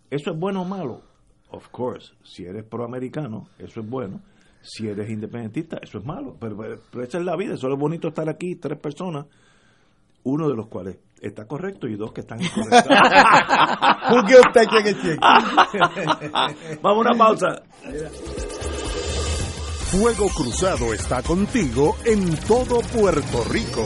[0.10, 1.02] ¿Eso es bueno o malo?
[1.50, 4.22] Of course, si eres proamericano, eso es bueno.
[4.62, 6.38] Si eres independentista, eso es malo.
[6.40, 9.26] Pero, pero, esa es la vida, eso es bonito estar aquí, tres personas,
[10.24, 12.86] uno de los cuales está correcto y dos que están incorrectos.
[14.12, 15.20] usted quién
[16.82, 17.62] Vamos a una pausa.
[19.92, 23.86] Fuego Cruzado está contigo en todo Puerto Rico.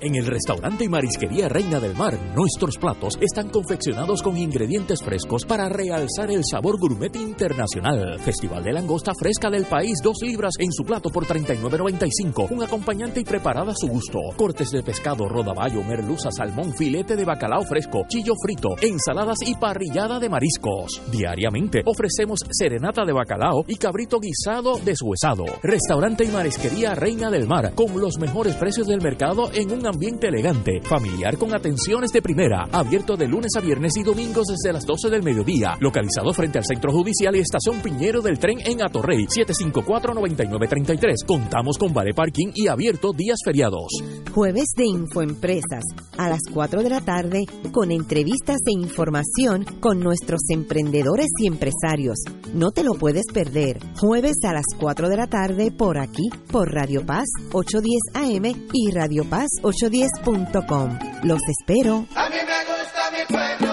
[0.00, 5.44] En el restaurante y marisquería Reina del Mar, nuestros platos están confeccionados con ingredientes frescos
[5.44, 8.20] para realzar el sabor gourmet internacional.
[8.20, 12.48] Festival de langosta fresca del país, dos libras en su plato por 39.95.
[12.52, 14.20] Un acompañante y preparada a su gusto.
[14.36, 20.20] Cortes de pescado, rodaballo, merluza, salmón, filete de bacalao fresco, chillo frito, ensaladas y parrillada
[20.20, 21.02] de mariscos.
[21.10, 25.44] Diariamente ofrecemos serenata de bacalao y cabrito guisado deshuesado.
[25.60, 30.28] Restaurante y marisquería Reina del Mar, con los mejores precios del mercado en un ambiente
[30.28, 34.84] elegante, familiar con atenciones de primera, abierto de lunes a viernes y domingos desde las
[34.84, 39.26] 12 del mediodía, localizado frente al Centro Judicial y Estación Piñero del Tren en Atorrey,
[39.26, 41.26] 754-9933.
[41.26, 43.88] Contamos con vale parking y abierto días feriados.
[44.32, 45.84] Jueves de Infoempresas,
[46.16, 52.18] a las 4 de la tarde, con entrevistas e información con nuestros emprendedores y empresarios.
[52.54, 53.78] No te lo puedes perder.
[53.98, 58.90] Jueves a las 4 de la tarde por aquí, por Radio Paz 810 AM y
[58.90, 60.98] Radio Paz 8 810.com.
[61.22, 62.06] Los espero.
[62.14, 63.72] A mí me gusta mi pueblo.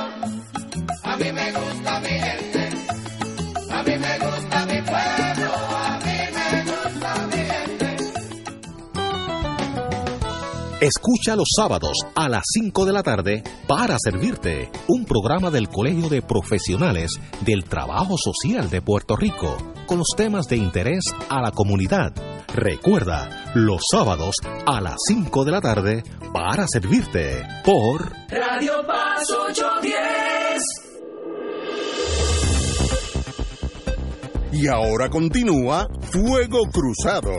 [1.04, 2.70] A mí me gusta mi gente.
[3.72, 5.54] A mí me gusta mi pueblo.
[5.76, 7.96] A mí me gusta mi gente.
[10.82, 16.10] Escucha los sábados a las 5 de la tarde para servirte un programa del Colegio
[16.10, 21.52] de Profesionales del Trabajo Social de Puerto Rico con los temas de interés a la
[21.52, 22.13] comunidad
[22.56, 30.63] Recuerda, los sábados a las 5 de la tarde para servirte por Radio Paz 810.
[34.54, 37.34] Y ahora continúa Fuego Cruzado.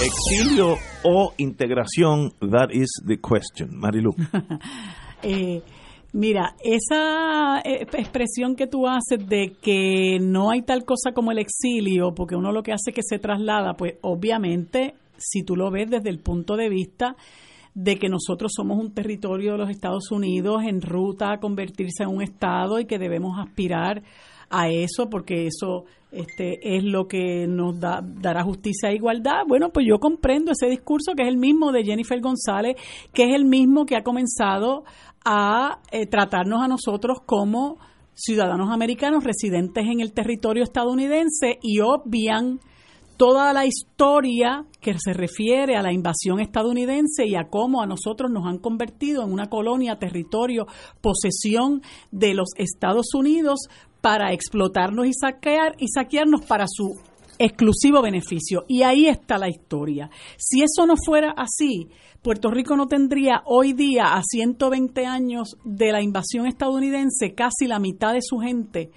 [0.00, 3.76] Exilio o integración, that is the question.
[3.76, 4.14] Marilu.
[5.24, 5.64] eh,
[6.14, 11.38] Mira, esa eh, expresión que tú haces de que no hay tal cosa como el
[11.38, 15.72] exilio, porque uno lo que hace es que se traslada, pues obviamente, si tú lo
[15.72, 17.16] ves desde el punto de vista
[17.74, 22.10] de que nosotros somos un territorio de los Estados Unidos en ruta a convertirse en
[22.10, 24.04] un Estado y que debemos aspirar
[24.50, 29.42] a eso porque eso este, es lo que nos da, dará justicia e igualdad.
[29.46, 32.76] Bueno, pues yo comprendo ese discurso que es el mismo de Jennifer González,
[33.12, 34.84] que es el mismo que ha comenzado
[35.24, 37.78] a eh, tratarnos a nosotros como
[38.14, 42.60] ciudadanos americanos residentes en el territorio estadounidense y obvian
[43.16, 48.30] toda la historia que se refiere a la invasión estadounidense y a cómo a nosotros
[48.30, 50.66] nos han convertido en una colonia, territorio,
[51.00, 53.68] posesión de los Estados Unidos
[54.04, 57.00] para explotarnos y saquear y saquearnos para su
[57.38, 58.66] exclusivo beneficio.
[58.68, 60.10] Y ahí está la historia.
[60.36, 61.88] Si eso no fuera así,
[62.20, 67.78] Puerto Rico no tendría hoy día, a 120 años de la invasión estadounidense, casi la
[67.78, 68.90] mitad de su gente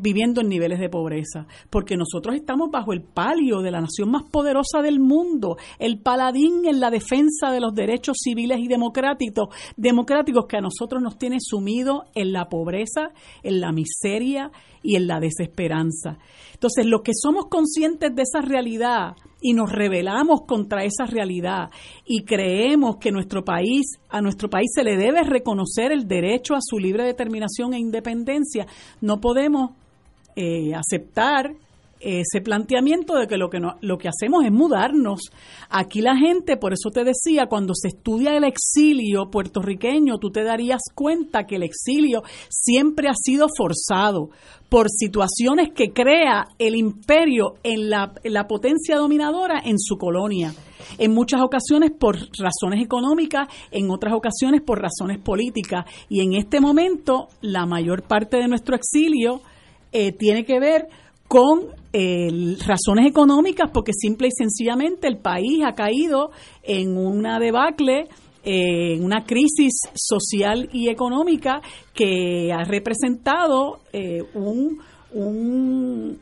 [0.00, 4.24] viviendo en niveles de pobreza, porque nosotros estamos bajo el palio de la nación más
[4.24, 10.46] poderosa del mundo, el paladín en la defensa de los derechos civiles y democráticos, democráticos
[10.46, 13.10] que a nosotros nos tiene sumido en la pobreza,
[13.42, 14.50] en la miseria
[14.82, 16.18] y en la desesperanza.
[16.54, 21.70] Entonces, los que somos conscientes de esa realidad y nos rebelamos contra esa realidad
[22.06, 26.60] y creemos que nuestro país, a nuestro país se le debe reconocer el derecho a
[26.62, 28.66] su libre determinación e independencia,
[29.00, 29.72] no podemos
[30.36, 31.52] eh, aceptar
[32.02, 35.20] ese planteamiento de que lo que lo que hacemos es mudarnos.
[35.70, 40.42] Aquí la gente, por eso te decía, cuando se estudia el exilio puertorriqueño, tú te
[40.42, 44.30] darías cuenta que el exilio siempre ha sido forzado
[44.68, 50.54] por situaciones que crea el imperio en la, la potencia dominadora en su colonia.
[50.98, 55.84] En muchas ocasiones por razones económicas, en otras ocasiones por razones políticas.
[56.08, 59.42] Y en este momento, la mayor parte de nuestro exilio
[59.92, 60.88] eh, tiene que ver
[61.32, 61.60] con
[61.94, 66.30] eh, razones económicas, porque simple y sencillamente el país ha caído
[66.62, 68.08] en una debacle,
[68.44, 71.62] en una crisis social y económica
[71.94, 74.82] que ha representado eh, un,
[75.14, 76.18] un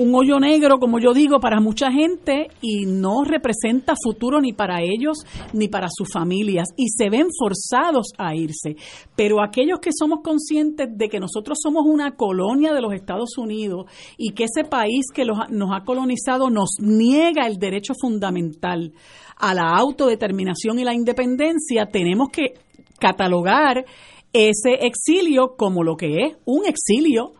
[0.00, 4.80] un hoyo negro, como yo digo, para mucha gente y no representa futuro ni para
[4.82, 5.18] ellos
[5.52, 8.76] ni para sus familias y se ven forzados a irse.
[9.14, 13.90] Pero aquellos que somos conscientes de que nosotros somos una colonia de los Estados Unidos
[14.16, 18.94] y que ese país que nos ha colonizado nos niega el derecho fundamental
[19.36, 22.54] a la autodeterminación y la independencia, tenemos que
[22.98, 23.84] catalogar
[24.32, 27.34] ese exilio como lo que es un exilio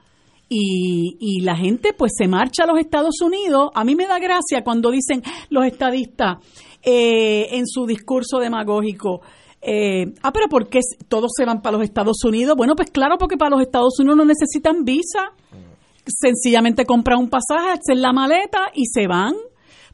[0.52, 3.70] y, y, la gente pues se marcha a los Estados Unidos.
[3.72, 6.38] A mí me da gracia cuando dicen los estadistas
[6.82, 9.20] eh, en su discurso demagógico,
[9.62, 12.56] eh, ah, pero ¿por qué todos se van para los Estados Unidos?
[12.56, 15.32] Bueno, pues claro, porque para los Estados Unidos no necesitan visa.
[16.04, 19.34] Sencillamente compran un pasaje, hacen la maleta y se van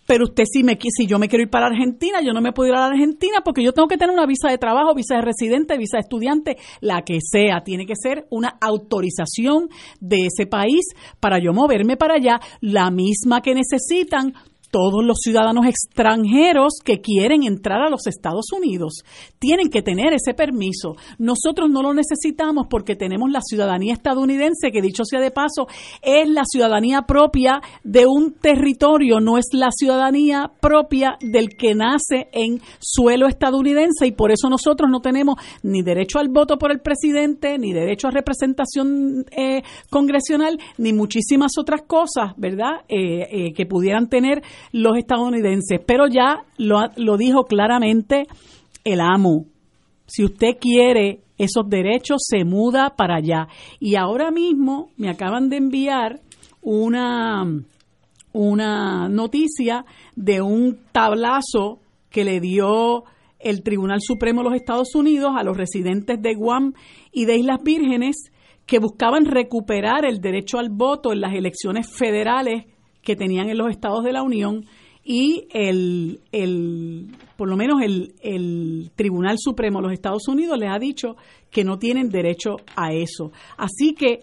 [0.07, 2.69] pero usted si me si yo me quiero ir para Argentina, yo no me puedo
[2.69, 5.23] ir a la Argentina porque yo tengo que tener una visa de trabajo, visa de
[5.23, 9.69] residente, visa de estudiante, la que sea, tiene que ser una autorización
[10.01, 10.85] de ese país
[11.21, 14.33] para yo moverme para allá, la misma que necesitan
[14.77, 19.05] todos los ciudadanos extranjeros que quieren entrar a los Estados Unidos.
[19.39, 20.97] Tienen que tener ese permiso.
[21.18, 25.66] Nosotros no lo necesitamos porque tenemos la ciudadanía estadounidense, que dicho sea de paso,
[26.03, 32.29] es la ciudadanía propia de un territorio, no es la ciudadanía propia del que nace
[32.33, 36.81] en suelo estadounidense y por eso nosotros no tenemos ni derecho al voto por el
[36.81, 43.64] presidente, ni derecho a representación eh, congresional, ni muchísimas otras cosas, ¿verdad?, eh, eh, que
[43.64, 44.43] pudieran tener
[44.73, 45.81] los estadounidenses.
[45.87, 48.27] Pero ya lo, lo dijo claramente
[48.85, 49.47] el amo.
[50.07, 53.49] Si usted quiere esos derechos, se muda para allá.
[53.81, 56.21] Y ahora mismo me acaban de enviar
[56.62, 57.45] una,
[58.33, 63.05] una noticia de un tablazo que le dio
[63.39, 66.73] el Tribunal Supremo de los Estados Unidos a los residentes de Guam
[67.12, 68.17] y de Islas Vírgenes
[68.64, 72.64] que buscaban recuperar el derecho al voto en las elecciones federales
[73.07, 74.67] que tenían en los estados de la Unión
[75.05, 80.69] y el, el por lo menos el, el Tribunal Supremo de los Estados Unidos les
[80.69, 81.17] ha dicho
[81.49, 83.31] que no tienen derecho a eso.
[83.57, 84.23] Así que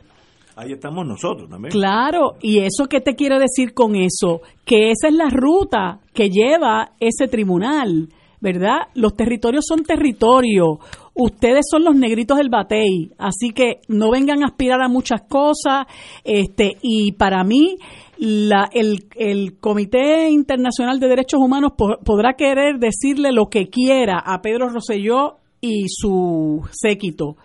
[0.56, 1.72] Ahí estamos nosotros también.
[1.72, 4.42] Claro, y eso qué te quiere decir con eso?
[4.66, 8.10] Que esa es la ruta que lleva ese tribunal,
[8.40, 8.90] ¿verdad?
[8.94, 10.78] Los territorios son territorios.
[11.16, 15.88] Ustedes son los negritos del batey, así que no vengan a aspirar a muchas cosas,
[16.24, 17.78] este y para mí
[18.26, 24.70] la, el, Comité Internacional de Derechos Humanos podrá querer decirle lo que quiera a Pedro
[24.70, 27.36] Rosselló y su séquito,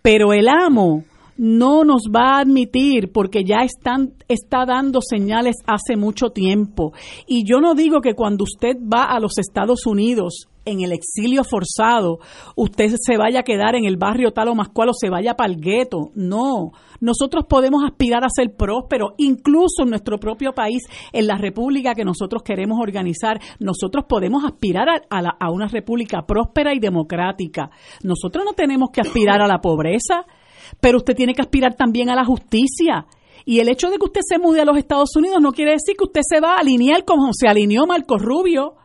[0.00, 1.04] pero el amo
[1.36, 6.94] no nos va a admitir porque ya están, está dando señales hace mucho tiempo.
[7.26, 11.44] Y yo no digo que cuando usted va a los Estados Unidos en el exilio
[11.44, 12.18] forzado,
[12.56, 15.34] usted se vaya a quedar en el barrio tal o más cual o se vaya
[15.34, 16.10] para el gueto.
[16.14, 20.82] No, nosotros podemos aspirar a ser prósperos, incluso en nuestro propio país,
[21.12, 26.74] en la república que nosotros queremos organizar, nosotros podemos aspirar a, a una república próspera
[26.74, 27.70] y democrática.
[28.02, 30.26] Nosotros no tenemos que aspirar a la pobreza,
[30.80, 33.06] pero usted tiene que aspirar también a la justicia.
[33.44, 35.96] Y el hecho de que usted se mude a los Estados Unidos no quiere decir
[35.96, 38.76] que usted se va a alinear como se alineó Marcos Rubio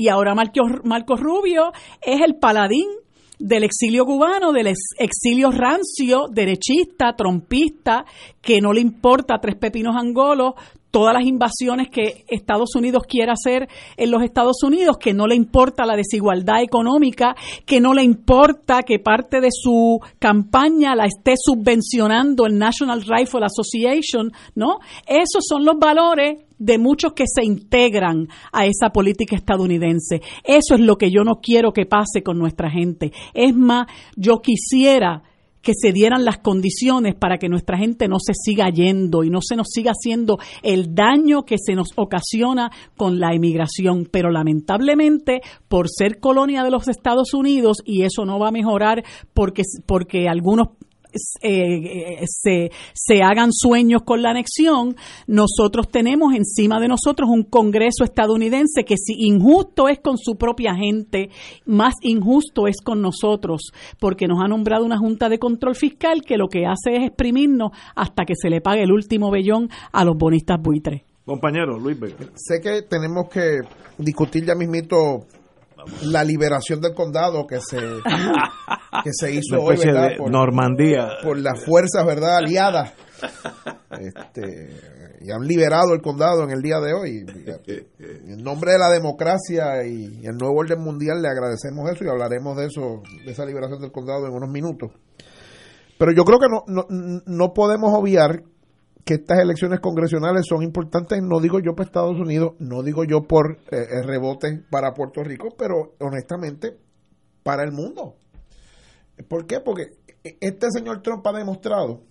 [0.00, 2.88] y ahora Marcos, Rubio es el paladín
[3.38, 8.06] del exilio cubano, del exilio rancio, derechista, trompista,
[8.40, 10.54] que no le importa tres pepinos angolos,
[10.90, 15.34] todas las invasiones que Estados Unidos quiere hacer en los Estados Unidos, que no le
[15.34, 17.34] importa la desigualdad económica,
[17.64, 23.44] que no le importa que parte de su campaña la esté subvencionando el National Rifle
[23.44, 24.78] Association, ¿no?
[25.06, 30.20] Esos son los valores de muchos que se integran a esa política estadounidense.
[30.44, 33.12] Eso es lo que yo no quiero que pase con nuestra gente.
[33.32, 35.22] Es más, yo quisiera
[35.62, 39.40] que se dieran las condiciones para que nuestra gente no se siga yendo y no
[39.42, 44.08] se nos siga haciendo el daño que se nos ocasiona con la emigración.
[44.10, 49.04] Pero lamentablemente, por ser colonia de los Estados Unidos, y eso no va a mejorar
[49.34, 50.68] porque, porque algunos
[51.42, 54.96] eh, se, se hagan sueños con la anexión,
[55.26, 60.74] nosotros tenemos encima de nosotros un Congreso estadounidense que si injusto es con su propia
[60.74, 61.30] gente,
[61.66, 66.36] más injusto es con nosotros, porque nos ha nombrado una Junta de Control Fiscal que
[66.36, 70.16] lo que hace es exprimirnos hasta que se le pague el último vellón a los
[70.16, 71.02] bonistas buitres.
[71.24, 72.16] Compañero Luis Vega.
[72.34, 73.60] Sé que tenemos que
[73.98, 75.26] discutir ya mismito
[76.02, 77.78] la liberación del condado que se
[79.04, 79.76] que se hizo hoy
[80.16, 81.08] por, Normandía.
[81.22, 82.92] por las fuerzas verdad aliadas.
[83.90, 84.70] Este,
[85.20, 87.26] y han liberado el condado en el día de hoy.
[87.98, 92.56] En nombre de la democracia y el nuevo orden mundial le agradecemos eso y hablaremos
[92.56, 94.92] de eso de esa liberación del condado en unos minutos.
[95.98, 96.86] Pero yo creo que no, no,
[97.26, 98.44] no podemos obviar
[99.04, 103.22] que estas elecciones congresionales son importantes, no digo yo para Estados Unidos, no digo yo
[103.22, 106.76] por eh, rebote para Puerto Rico, pero honestamente
[107.42, 108.16] para el mundo.
[109.28, 109.60] ¿Por qué?
[109.60, 109.92] Porque
[110.22, 112.02] este señor Trump ha demostrado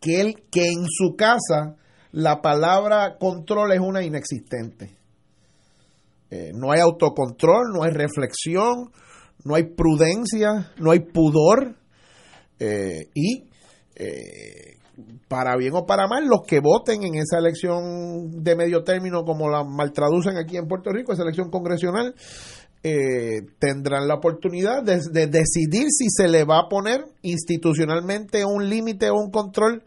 [0.00, 1.76] que él, que en su casa
[2.12, 4.96] la palabra control es una inexistente.
[6.30, 8.92] Eh, no hay autocontrol, no hay reflexión,
[9.44, 11.76] no hay prudencia, no hay pudor.
[12.58, 13.50] Eh, y
[15.28, 19.48] para bien o para mal, los que voten en esa elección de medio término, como
[19.48, 22.14] la maltraducen aquí en Puerto Rico, esa elección congresional,
[22.82, 29.10] eh, tendrán la oportunidad de, decidir si se le va a poner institucionalmente un límite
[29.10, 29.82] o un control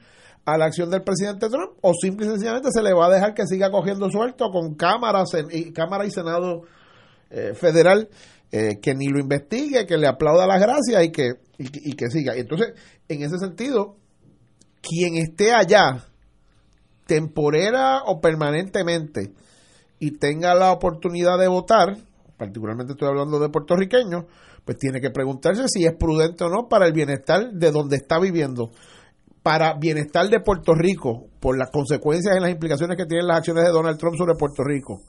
[0.46, 3.34] a la acción del presidente Trump o simple y sencillamente se le va a dejar
[3.34, 5.32] que siga cogiendo suelto con cámaras
[5.74, 6.66] cámara y senado
[7.32, 8.10] eh, federal
[8.52, 12.12] eh, que ni lo investigue que le aplauda las gracias y que y, y que
[12.12, 12.36] siga.
[12.36, 12.74] Entonces
[13.08, 13.96] en ese sentido
[14.84, 16.06] quien esté allá,
[17.08, 19.34] temporera o permanentemente,
[20.00, 21.98] y tenga la oportunidad de votar,
[22.38, 24.26] particularmente estoy hablando de puertorriqueños,
[24.66, 28.20] pues tiene que preguntarse si es prudente o no para el bienestar de donde está
[28.20, 28.72] viviendo,
[29.42, 33.64] para bienestar de Puerto Rico, por las consecuencias y las implicaciones que tienen las acciones
[33.64, 35.02] de Donald Trump sobre Puerto Rico.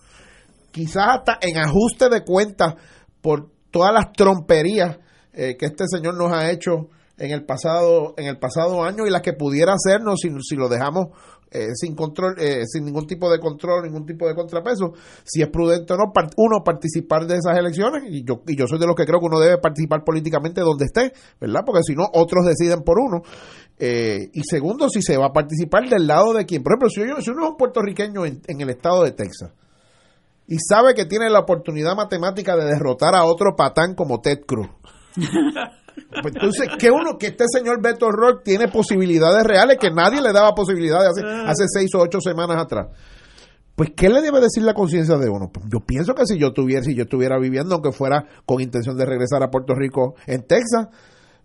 [0.71, 2.75] Quizás hasta en ajuste de cuentas
[3.21, 4.99] por todas las tromperías
[5.33, 6.89] eh, que este señor nos ha hecho
[7.19, 10.69] en el pasado en el pasado año y las que pudiera hacernos si, si lo
[10.69, 11.09] dejamos
[11.51, 14.93] eh, sin control eh, sin ningún tipo de control ningún tipo de contrapeso
[15.23, 18.81] si es prudente o no uno participar de esas elecciones y yo y yo soy
[18.81, 22.09] de los que creo que uno debe participar políticamente donde esté verdad porque si no
[22.13, 23.23] otros deciden por uno.
[23.79, 27.01] Eh, y segundo si se va a participar del lado de quien por ejemplo si,
[27.01, 29.53] yo, si uno es un puertorriqueño en, en el estado de Texas
[30.47, 34.69] y sabe que tiene la oportunidad matemática de derrotar a otro patán como Ted Cruz
[36.23, 40.33] Pues entonces, que uno, que este señor Beto Rock tiene posibilidades reales que nadie le
[40.33, 41.45] daba posibilidades hace, ah.
[41.49, 42.89] hace seis o ocho semanas atrás.
[43.75, 45.51] Pues, ¿qué le debe decir la conciencia de uno?
[45.53, 48.97] Pues, yo pienso que si yo tuviera, si yo estuviera viviendo, aunque fuera con intención
[48.97, 50.89] de regresar a Puerto Rico en Texas,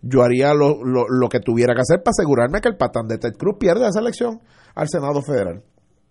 [0.02, 3.18] yo haría lo, lo, lo que tuviera que hacer para asegurarme que el patán de
[3.18, 4.40] Ted Cruz pierda esa elección
[4.74, 5.62] al Senado Federal.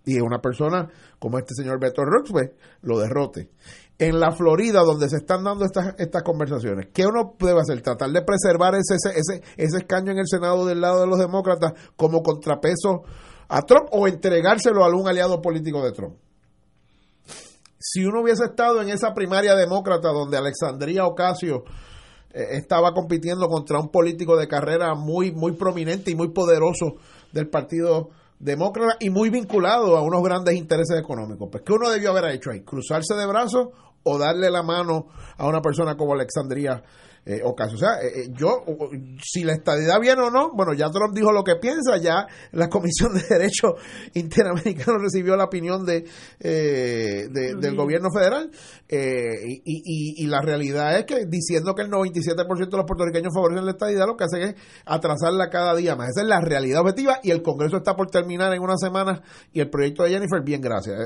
[0.06, 3.50] Y una persona como este señor Beto Rock, pues, lo derrote
[4.00, 7.82] en la Florida donde se están dando estas, estas conversaciones, ¿qué uno debe hacer?
[7.82, 11.74] Tratar de preservar ese, ese, ese escaño en el Senado del lado de los demócratas
[11.98, 13.04] como contrapeso
[13.50, 16.16] a Trump o entregárselo a algún aliado político de Trump.
[17.78, 21.64] Si uno hubiese estado en esa primaria demócrata donde Alexandria Ocasio
[22.32, 26.96] eh, estaba compitiendo contra un político de carrera muy, muy prominente y muy poderoso
[27.34, 31.50] del Partido Demócrata y muy vinculado a unos grandes intereses económicos.
[31.52, 32.62] Pues, ¿qué uno debió haber hecho ahí?
[32.62, 33.70] ¿Cruzarse de brazos
[34.04, 36.84] o darle la mano a una persona como Alexandria
[37.26, 37.76] eh, Ocasio.
[37.76, 38.64] O sea, eh, eh, yo,
[39.22, 42.70] si la estadidad viene o no, bueno, ya Trump dijo lo que piensa, ya la
[42.70, 43.74] Comisión de Derechos
[44.16, 46.06] Interamericano recibió la opinión de,
[46.40, 48.50] eh, del gobierno federal
[48.90, 53.66] y, y, y, la realidad es que diciendo que el 97% de los puertorriqueños favorecen
[53.66, 56.10] la estadidad, lo que hace es atrasarla cada día más.
[56.10, 59.22] Esa es la realidad objetiva y el Congreso está por terminar en unas semanas
[59.54, 60.98] y el proyecto de Jennifer, bien, gracias.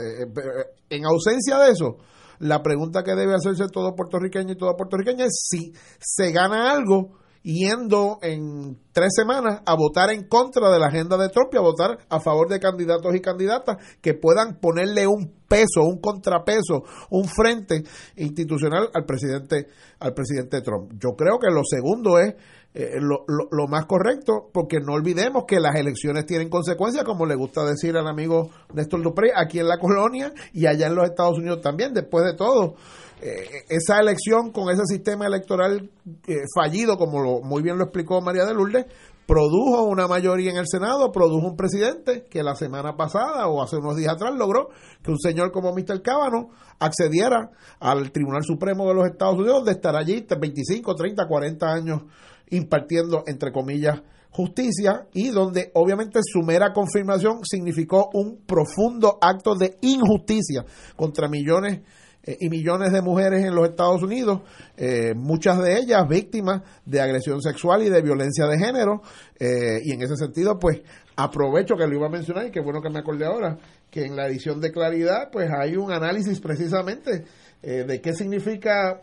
[0.89, 1.97] en ausencia de eso,
[2.39, 7.23] la pregunta que debe hacerse todo puertorriqueño y toda puertorriqueña es si se gana algo
[7.43, 11.61] yendo en tres semanas a votar en contra de la agenda de Trump y a
[11.61, 17.25] votar a favor de candidatos y candidatas que puedan ponerle un peso, un contrapeso, un
[17.25, 17.83] frente
[18.15, 19.67] institucional al presidente,
[19.99, 20.93] al presidente Trump.
[20.97, 22.33] Yo creo que lo segundo es
[22.75, 27.35] eh, lo, lo, más correcto, porque no olvidemos que las elecciones tienen consecuencias, como le
[27.35, 31.37] gusta decir al amigo Néstor Dupré, aquí en la colonia y allá en los Estados
[31.37, 32.75] Unidos también, después de todo.
[33.21, 35.91] Eh, esa elección con ese sistema electoral
[36.27, 38.87] eh, fallido, como lo, muy bien lo explicó María de Lourdes,
[39.25, 43.77] produjo una mayoría en el Senado, produjo un presidente que la semana pasada o hace
[43.77, 44.69] unos días atrás logró
[45.01, 46.01] que un señor como Mr.
[46.01, 46.49] Cábano
[46.79, 52.01] accediera al Tribunal Supremo de los Estados Unidos, donde estará allí 25, 30, 40 años
[52.49, 54.01] impartiendo, entre comillas,
[54.33, 60.65] justicia y donde obviamente su mera confirmación significó un profundo acto de injusticia
[60.95, 61.81] contra millones
[62.25, 64.41] eh, y millones de mujeres en los Estados Unidos,
[64.77, 69.01] eh, muchas de ellas víctimas de agresión sexual y de violencia de género.
[69.37, 70.81] Eh, y en ese sentido, pues
[71.17, 73.57] aprovecho que lo iba a mencionar y qué bueno que me acordé ahora,
[73.91, 77.25] que en la edición de Claridad, pues hay un análisis precisamente
[77.61, 79.01] de qué significa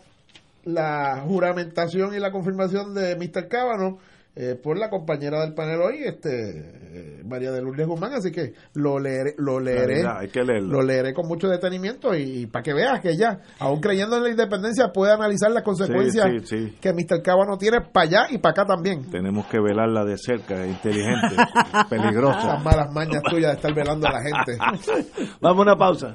[0.64, 3.48] la juramentación y la confirmación de Mr.
[3.48, 3.98] Cábano
[4.36, 8.54] eh, por la compañera del panel hoy, este eh, María de Lourdes Guzmán, así que
[8.74, 10.04] lo leeré, lo leeré,
[10.62, 14.30] lo leeré con mucho detenimiento y, para que veas que ya, aún creyendo en la
[14.30, 16.26] independencia, puede analizar las consecuencias
[16.80, 17.22] que Mr.
[17.24, 19.10] Cábano tiene para allá y para acá también.
[19.10, 21.34] Tenemos que velarla de cerca, inteligente,
[21.90, 22.54] peligrosa.
[22.54, 24.56] Las malas mañas tuyas de estar velando a la gente.
[25.40, 26.14] Vamos a una pausa.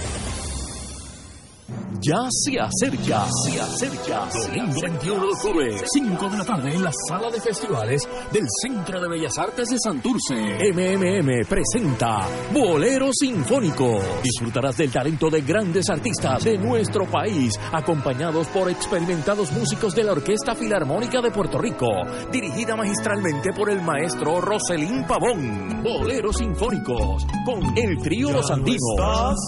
[2.03, 4.27] Ya se acerca, se acerca.
[4.47, 8.99] Domingo 21 de octubre, 5 de la tarde en la sala de festivales del Centro
[8.99, 10.33] de Bellas Artes de Santurce.
[10.33, 13.99] MMM presenta Bolero Sinfónico.
[14.23, 20.13] Disfrutarás del talento de grandes artistas de nuestro país, acompañados por experimentados músicos de la
[20.13, 21.85] Orquesta Filarmónica de Puerto Rico,
[22.31, 25.83] dirigida magistralmente por el maestro Roselín Pavón.
[25.83, 28.79] Boleros Sinfónicos, con el trío Los Andinos.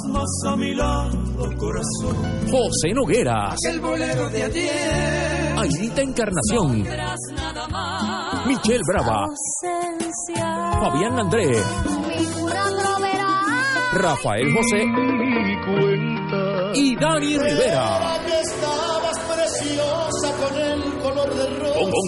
[0.10, 2.43] más a mi lado, corazón.
[2.50, 3.56] José Nogueras.
[3.70, 5.56] El bolero de ayer.
[5.58, 6.84] Aidita Encarnación.
[8.46, 9.28] Michelle Brava.
[10.80, 11.52] Fabián André.
[13.94, 14.84] Rafael José.
[16.76, 18.20] Y Dani Rivera.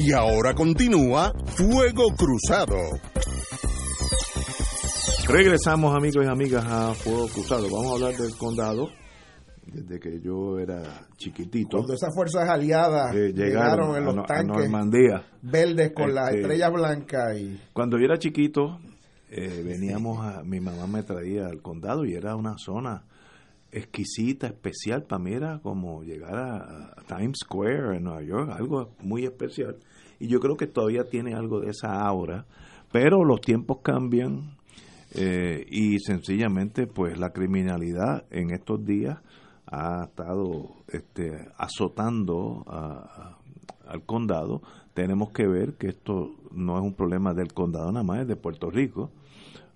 [0.03, 2.79] Y ahora continúa Fuego Cruzado.
[5.29, 7.69] Regresamos amigos y amigas a Fuego Cruzado.
[7.71, 8.89] Vamos a hablar del condado
[9.67, 11.77] desde que yo era chiquitito.
[11.77, 15.23] Cuando esas fuerzas aliadas eh, llegaron, en los tanques Normandía.
[15.43, 17.39] verdes con las este, estrellas blancas.
[17.39, 18.81] y Cuando yo era chiquito,
[19.29, 20.43] eh, veníamos a...
[20.43, 23.05] Mi mamá me traía al condado y era una zona
[23.71, 25.03] exquisita, especial.
[25.03, 29.77] Para mí era como llegar a Times Square en Nueva York, algo muy especial
[30.21, 32.47] y yo creo que todavía tiene algo de esa aura,
[32.93, 34.57] pero los tiempos cambian
[35.15, 39.19] eh, y sencillamente pues la criminalidad en estos días
[39.67, 42.65] ha estado este, azotando
[43.87, 44.63] al condado,
[44.95, 48.37] tenemos que ver que esto no es un problema del condado nada más, es de
[48.37, 49.11] Puerto Rico.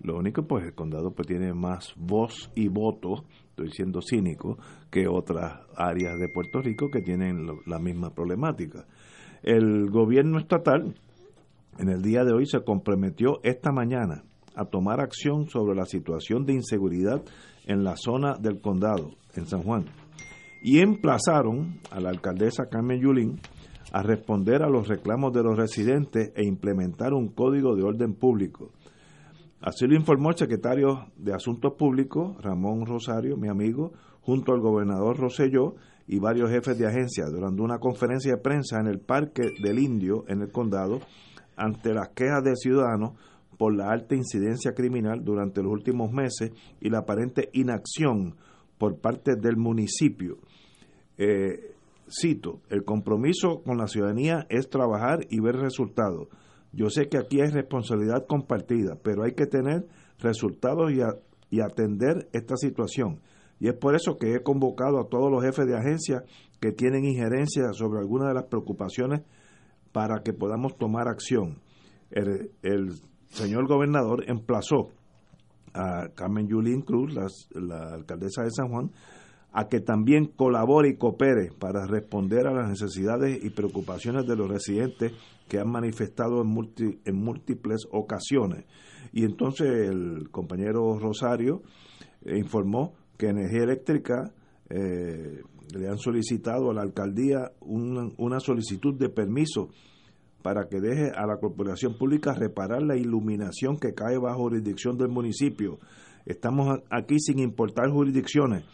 [0.00, 4.58] Lo único, pues el condado pues tiene más voz y voto, estoy siendo cínico,
[4.90, 8.86] que otras áreas de Puerto Rico que tienen la misma problemática.
[9.44, 10.94] El gobierno estatal
[11.78, 14.24] en el día de hoy se comprometió esta mañana
[14.56, 17.22] a tomar acción sobre la situación de inseguridad
[17.66, 19.84] en la zona del condado, en San Juan,
[20.62, 23.38] y emplazaron a la alcaldesa Carmen Yulín
[23.92, 28.70] a responder a los reclamos de los residentes e implementar un código de orden público.
[29.60, 33.92] Así lo informó el secretario de Asuntos Públicos, Ramón Rosario, mi amigo,
[34.22, 35.74] junto al gobernador Roselló
[36.06, 40.24] y varios jefes de agencia durante una conferencia de prensa en el Parque del Indio,
[40.28, 41.00] en el condado,
[41.56, 43.12] ante las quejas de ciudadanos
[43.56, 48.36] por la alta incidencia criminal durante los últimos meses y la aparente inacción
[48.78, 50.38] por parte del municipio.
[51.16, 51.74] Eh,
[52.08, 56.28] cito, el compromiso con la ciudadanía es trabajar y ver resultados.
[56.72, 59.86] Yo sé que aquí hay responsabilidad compartida, pero hay que tener
[60.18, 60.98] resultados y,
[61.54, 63.20] y atender esta situación.
[63.60, 66.22] Y es por eso que he convocado a todos los jefes de agencia
[66.60, 69.22] que tienen injerencia sobre algunas de las preocupaciones
[69.92, 71.60] para que podamos tomar acción.
[72.10, 72.92] El,
[73.28, 74.90] señor gobernador emplazó
[75.72, 78.92] a Carmen Yulín Cruz, la, alcaldesa de San Juan,
[79.52, 84.48] a que también colabore y coopere para responder a las necesidades y preocupaciones de los
[84.48, 85.12] residentes
[85.48, 88.64] que han manifestado en, en múltiples ocasiones.
[89.12, 91.62] Y entonces el compañero Rosario
[92.24, 94.32] eh, informó que Energía Eléctrica
[94.70, 95.42] eh,
[95.74, 99.68] le han solicitado a la alcaldía una, solicitud de permiso
[100.42, 105.08] para que deje a la corporación pública reparar la iluminación que cae bajo jurisdicción del
[105.08, 105.78] municipio.
[106.26, 108.64] Estamos aquí sin importar jurisdicciones.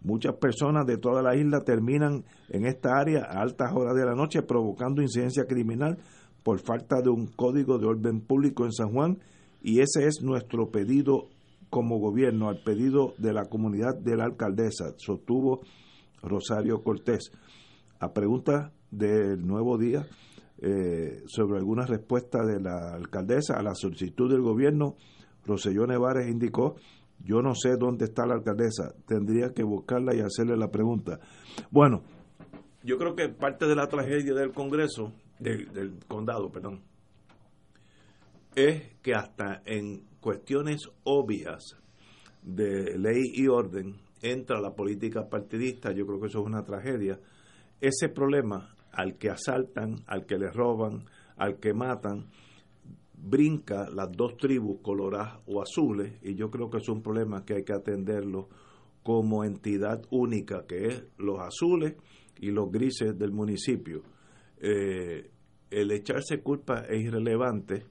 [0.00, 4.14] Muchas personas de toda la isla terminan en esta área a altas horas de la
[4.14, 5.98] noche provocando incidencia criminal
[6.44, 9.18] por falta de un código de orden público en San Juan
[9.60, 11.28] y ese es nuestro pedido
[11.70, 15.60] como gobierno al pedido de la comunidad de la alcaldesa, sostuvo
[16.22, 17.30] Rosario Cortés.
[18.00, 20.06] A pregunta del nuevo día
[20.60, 24.96] eh, sobre alguna respuesta de la alcaldesa a la solicitud del gobierno,
[25.44, 26.76] Roselló Nevares indicó,
[27.24, 31.20] yo no sé dónde está la alcaldesa, tendría que buscarla y hacerle la pregunta.
[31.70, 32.02] Bueno,
[32.82, 36.82] yo creo que parte de la tragedia del Congreso, del condado, perdón,
[38.58, 41.76] es que hasta en cuestiones obvias
[42.42, 47.20] de ley y orden entra la política partidista, yo creo que eso es una tragedia.
[47.80, 51.04] Ese problema al que asaltan, al que le roban,
[51.36, 52.26] al que matan,
[53.14, 57.54] brinca las dos tribus coloradas o azules y yo creo que es un problema que
[57.54, 58.48] hay que atenderlo
[59.04, 61.94] como entidad única que es los azules
[62.40, 64.02] y los grises del municipio.
[64.60, 65.30] Eh,
[65.70, 67.86] el echarse culpa es irrelevante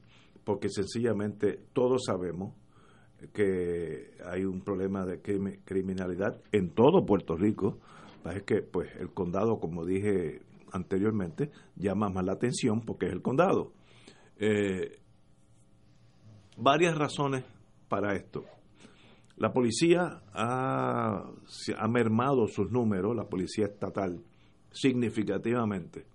[0.47, 2.53] porque sencillamente todos sabemos
[3.33, 5.21] que hay un problema de
[5.65, 7.79] criminalidad en todo Puerto Rico.
[8.33, 10.39] Es que pues el condado, como dije
[10.71, 13.73] anteriormente, llama más la atención porque es el condado.
[14.37, 15.01] Eh,
[16.55, 17.43] varias razones
[17.89, 18.45] para esto.
[19.35, 21.29] La policía ha,
[21.77, 24.23] ha mermado sus números, la policía estatal,
[24.71, 26.05] significativamente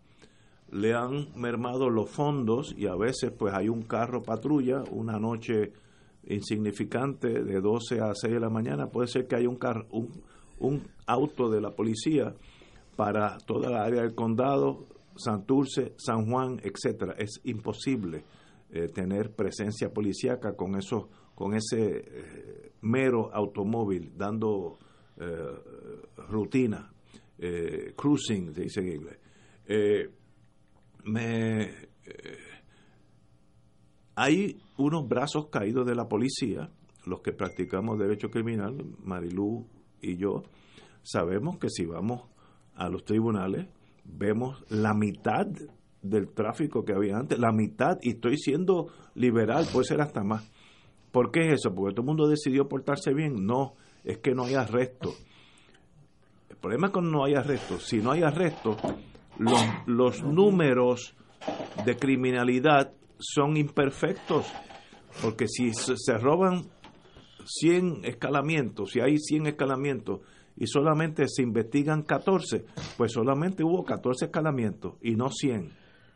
[0.73, 5.71] le han mermado los fondos y a veces pues hay un carro patrulla, una noche
[6.25, 9.87] insignificante de 12 a 6 de la mañana, puede ser que haya un, carro,
[10.59, 12.35] un, auto de la policía
[12.97, 17.17] para toda la área del condado, Santurce, San Juan, etcétera.
[17.19, 18.25] Es imposible
[18.71, 24.79] eh, tener presencia policíaca con eso, con ese eh, mero automóvil dando
[25.19, 25.27] eh,
[26.29, 26.91] rutina,
[27.97, 29.19] cruising, se dice en inglés
[31.05, 32.39] me eh,
[34.15, 36.71] hay unos brazos caídos de la policía,
[37.07, 39.67] los que practicamos derecho criminal, Marilú
[40.01, 40.43] y yo,
[41.03, 42.23] sabemos que si vamos
[42.75, 43.67] a los tribunales,
[44.05, 45.47] vemos la mitad
[46.03, 50.51] del tráfico que había antes, la mitad, y estoy siendo liberal, puede ser hasta más.
[51.11, 51.75] ¿Por qué es eso?
[51.75, 53.47] Porque todo el mundo decidió portarse bien.
[53.47, 55.13] No, es que no hay arresto.
[56.49, 57.79] El problema es que no hay arresto.
[57.79, 58.77] Si no hay arresto,
[59.39, 61.15] los, números
[61.85, 64.47] de criminalidad son imperfectos,
[65.23, 66.65] porque si se roban
[67.45, 70.21] 100 escalamientos, si hay 100 escalamientos
[70.57, 72.65] y solamente se investigan 14,
[72.97, 75.71] pues solamente hubo 14 escalamientos y no 100.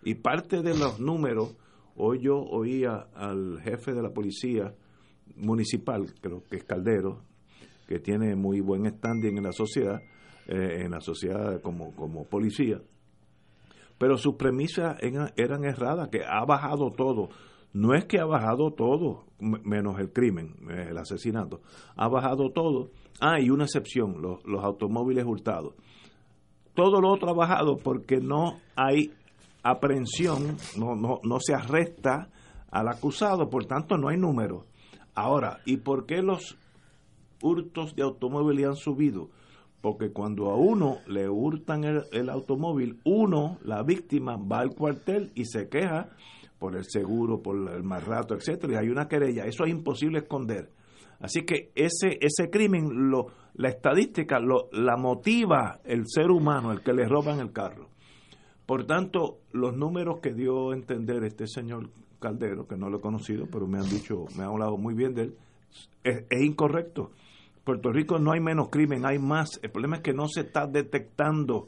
[0.05, 1.57] Y parte de los números,
[1.97, 4.75] hoy yo oía al jefe de la policía
[5.37, 7.23] municipal, creo que es Caldero,
[7.87, 10.01] que tiene muy buen standing en la sociedad,
[10.47, 12.81] eh, en la sociedad como, como policía.
[13.99, 17.31] Pero sus premisas eran, erradas, que ha bajado todo.
[17.73, 21.61] No es que ha bajado todo, menos el crimen, eh, el asesinato.
[21.97, 22.91] Ha bajado todo.
[23.21, 25.75] Ah, y una excepción, los, automóviles hurtados.
[26.75, 29.13] Todo lo otro ha bajado porque no hay
[29.63, 32.29] aprehensión, no, no, no se arresta
[32.71, 34.67] al acusado, por tanto no hay número.
[35.15, 36.59] Ahora, ¿y por qué los
[37.43, 39.31] hurtos de automóviles han subido?
[39.87, 45.45] Porque cuando a uno le hurtan el, automóvil, uno, la víctima, va al cuartel y
[45.45, 46.09] se queja
[46.59, 49.45] por el seguro, por el mal rato, etcétera, y hay una querella.
[49.45, 50.71] Eso es imposible esconder.
[51.21, 56.83] Así que ese ese crimen, lo, la estadística, lo, la motiva el ser humano, el
[56.83, 57.87] que le roban el carro.
[58.67, 63.01] Por tanto, los números que dio a entender este señor Caldero, que no lo he
[63.01, 65.37] conocido, pero me han dicho, me han hablado muy bien de él,
[66.03, 67.13] es, incorrecto.
[67.67, 69.59] Puerto Rico no hay menos crimen, hay más.
[69.61, 71.67] El problema es que no se está detectando.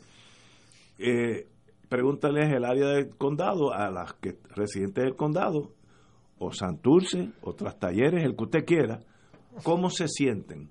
[0.97, 1.49] Eh,
[1.89, 5.73] pregúntales el área del condado, a las que residentes del condado,
[6.39, 9.01] o Santurce, otras talleres, el que usted quiera,
[9.65, 10.71] cómo se sienten.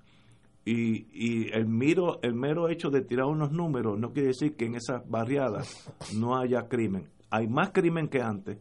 [0.64, 4.64] Y, y el, miro, el mero hecho de tirar unos números no quiere decir que
[4.64, 7.06] en esas barriadas no haya crimen.
[7.28, 8.58] Hay más crimen que antes,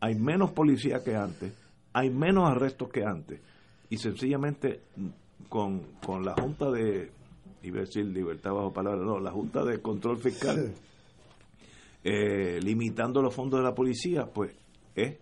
[0.00, 1.54] hay menos policía que antes,
[1.92, 3.40] hay menos arrestos que antes.
[3.88, 4.80] Y sencillamente
[5.50, 7.10] con, con la Junta de,
[7.62, 10.72] iba a decir libertad bajo palabra, no, la Junta de Control Fiscal,
[12.04, 14.52] eh, limitando los fondos de la policía, pues
[14.94, 15.18] es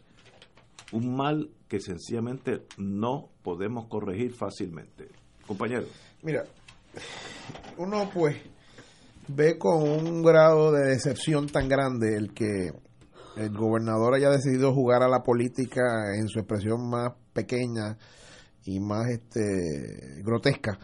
[0.93, 5.09] un mal que sencillamente no podemos corregir fácilmente.
[5.47, 5.87] Compañero.
[6.23, 6.45] Mira,
[7.79, 8.37] uno pues
[9.29, 12.71] ve con un grado de decepción tan grande el que
[13.37, 17.97] el gobernador haya decidido jugar a la política en su expresión más pequeña
[18.69, 20.79] y más este grotesca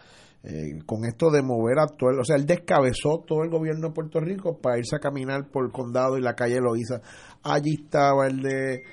[0.47, 3.93] eh, con esto de mover a todo, o sea, él descabezó todo el gobierno de
[3.95, 7.01] Puerto Rico para irse a caminar por el condado y la calle Loíza.
[7.41, 8.83] Allí estaba el de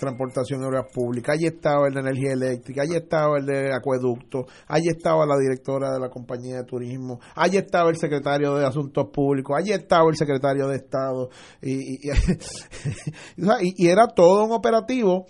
[0.00, 4.46] transportación de obras públicas, allí estaba el de energía eléctrica, allí estaba el de acueducto,
[4.66, 9.06] allí estaba la directora de la compañía de turismo, allí estaba el secretario de asuntos
[9.12, 11.30] públicos, allí estaba el secretario de Estado,
[11.62, 12.10] y, y,
[13.88, 15.26] era todo un operativo,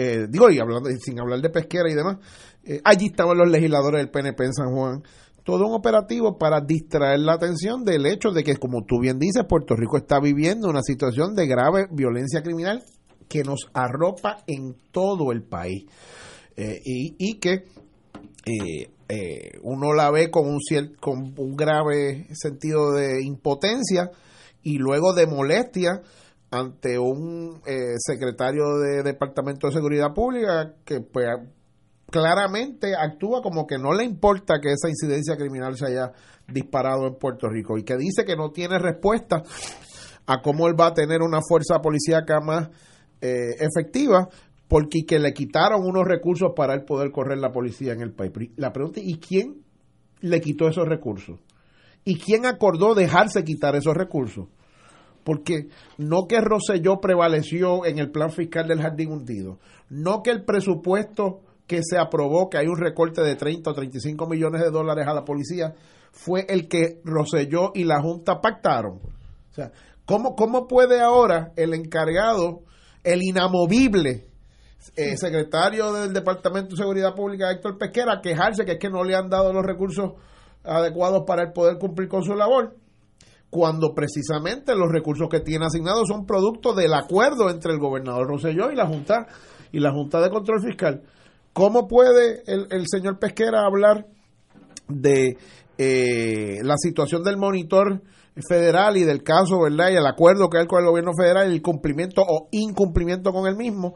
[0.00, 2.18] eh, digo, y hablando, sin hablar de pesquera y demás,
[2.62, 5.02] eh, allí estaban los legisladores del PNP en San Juan.
[5.42, 9.44] Todo un operativo para distraer la atención del hecho de que, como tú bien dices,
[9.48, 12.84] Puerto Rico está viviendo una situación de grave violencia criminal
[13.28, 15.86] que nos arropa en todo el país.
[16.56, 17.64] Eh, y, que
[19.62, 20.60] uno la ve con un,
[21.00, 24.12] con un grave sentido de impotencia
[24.62, 26.02] y luego de molestia
[26.50, 27.60] ante un
[27.98, 31.26] secretario de Departamento de Seguridad Pública que pues,
[32.10, 36.12] claramente actúa como que no le importa que esa incidencia criminal se haya
[36.46, 39.42] disparado en Puerto Rico y que dice que no tiene respuesta
[40.26, 42.68] a cómo él va a tener una fuerza policíaca más
[43.20, 44.28] eh, efectiva
[44.68, 48.32] porque que le quitaron unos recursos para él poder correr la policía en el país.
[48.56, 49.62] La pregunta ¿y quién
[50.20, 51.40] le quitó esos recursos?
[52.04, 54.48] ¿Y quién acordó dejarse quitar esos recursos?
[55.28, 55.68] Porque
[55.98, 59.58] no que Roselló prevaleció en el plan fiscal del jardín hundido,
[59.90, 64.26] no que el presupuesto que se aprobó que hay un recorte de 30 o 35
[64.26, 65.74] millones de dólares a la policía
[66.12, 69.00] fue el que Roselló y la Junta pactaron.
[69.50, 69.70] O sea,
[70.06, 72.62] ¿cómo, cómo puede ahora el encargado,
[73.04, 74.28] el inamovible
[74.96, 79.14] eh, secretario del Departamento de Seguridad Pública, Héctor Pesquera, quejarse que es que no le
[79.14, 80.12] han dado los recursos
[80.64, 82.74] adecuados para él poder cumplir con su labor?
[83.50, 88.70] Cuando precisamente los recursos que tiene asignados son producto del acuerdo entre el gobernador Roselló
[88.70, 89.26] y la Junta
[89.72, 91.02] y la Junta de Control Fiscal.
[91.52, 94.06] ¿Cómo puede el, señor Pesquera hablar
[94.88, 95.36] de
[95.78, 98.02] eh, la situación del monitor
[98.46, 99.90] federal y del caso, ¿verdad?
[99.90, 103.48] Y el acuerdo que hay con el gobierno federal y el cumplimiento o incumplimiento con
[103.48, 103.94] el mismo,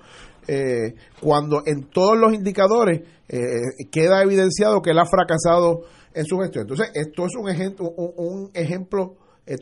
[0.48, 5.82] eh, cuando en todos los indicadores eh, queda evidenciado que él ha fracasado
[6.14, 6.62] en su gestión.
[6.62, 9.14] Entonces, esto es un ejemplo, un ejemplo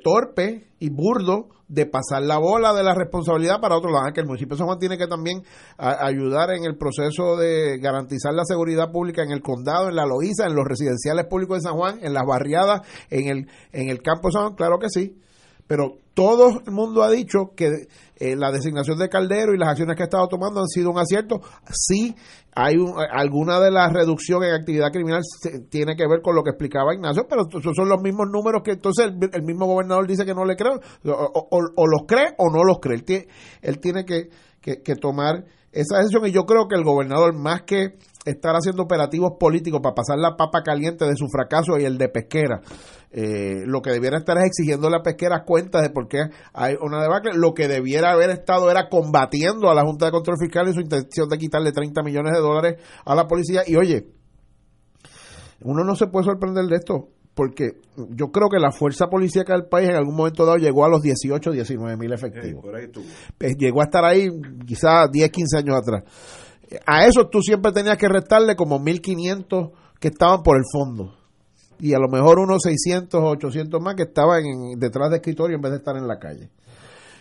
[0.03, 4.27] torpe y burdo de pasar la bola de la responsabilidad para otro lado, que el
[4.27, 5.43] municipio de San Juan tiene que también
[5.79, 10.47] ayudar en el proceso de garantizar la seguridad pública en el condado, en la Loíza,
[10.47, 14.29] en los residenciales públicos de San Juan, en las barriadas, en el, en el campo
[14.29, 15.17] de San Juan, claro que sí,
[15.71, 19.95] pero todo el mundo ha dicho que eh, la designación de Caldero y las acciones
[19.95, 21.43] que ha estado tomando han sido un acierto.
[21.73, 22.13] Sí,
[22.57, 22.75] hay
[23.13, 25.23] alguna de las reducciones en actividad criminal
[25.69, 28.73] tiene que ver con lo que explicaba Ignacio, pero esos son los mismos números que
[28.73, 30.73] entonces el, mismo gobernador dice que no le cree,
[31.05, 33.29] o, los cree o no los cree.
[33.63, 34.29] Él tiene, que,
[34.61, 37.95] que, que tomar esa decisión y yo creo que el gobernador más que
[38.25, 42.09] estar haciendo operativos políticos para pasar la papa caliente de su fracaso y el de
[42.09, 42.61] pesquera
[43.13, 46.77] eh, lo que debiera estar es exigiendo a la pesquera cuentas de por qué hay
[46.81, 47.33] una debacle.
[47.35, 50.81] Lo que debiera haber estado era combatiendo a la Junta de Control Fiscal y su
[50.81, 53.63] intención de quitarle 30 millones de dólares a la policía.
[53.67, 54.07] Y oye,
[55.63, 59.67] uno no se puede sorprender de esto, porque yo creo que la fuerza policíaca del
[59.67, 62.65] país en algún momento dado llegó a los 18, 19 mil efectivos.
[63.41, 64.29] Eh, llegó a estar ahí
[64.65, 66.05] quizás 10, 15 años atrás.
[66.87, 71.21] A eso tú siempre tenías que restarle como 1.500 que estaban por el fondo
[71.81, 74.43] y a lo mejor unos 600 o 800 más que estaban
[74.77, 76.51] detrás de escritorio en vez de estar en la calle.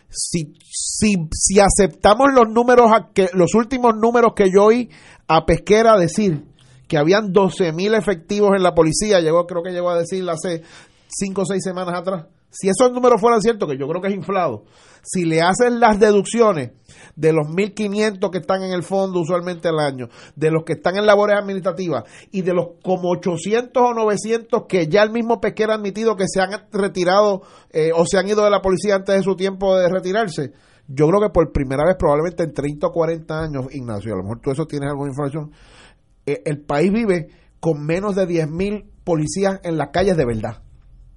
[0.09, 4.89] Si, si, si aceptamos los números, que, los últimos números que yo oí
[5.27, 6.45] a Pesquera decir
[6.87, 10.63] que habían 12 mil efectivos en la policía, llegó, creo que llegó a decir hace
[11.07, 12.25] 5 o 6 semanas atrás.
[12.49, 14.65] Si esos números fueran ciertos, que yo creo que es inflado,
[15.03, 16.71] si le hacen las deducciones
[17.15, 20.97] de los 1.500 que están en el fondo usualmente al año, de los que están
[20.97, 25.73] en labores administrativas y de los como 800 o 900 que ya el mismo Pesquera
[25.73, 29.15] ha admitido que se han retirado eh, o se han ido de la policía antes
[29.15, 30.53] de su tiempo de retirarse,
[30.91, 34.23] yo creo que por primera vez, probablemente en 30 o 40 años, Ignacio, a lo
[34.23, 35.51] mejor tú eso tienes alguna información,
[36.25, 37.27] eh, el país vive
[37.59, 40.63] con menos de 10.000 policías en las calles de verdad,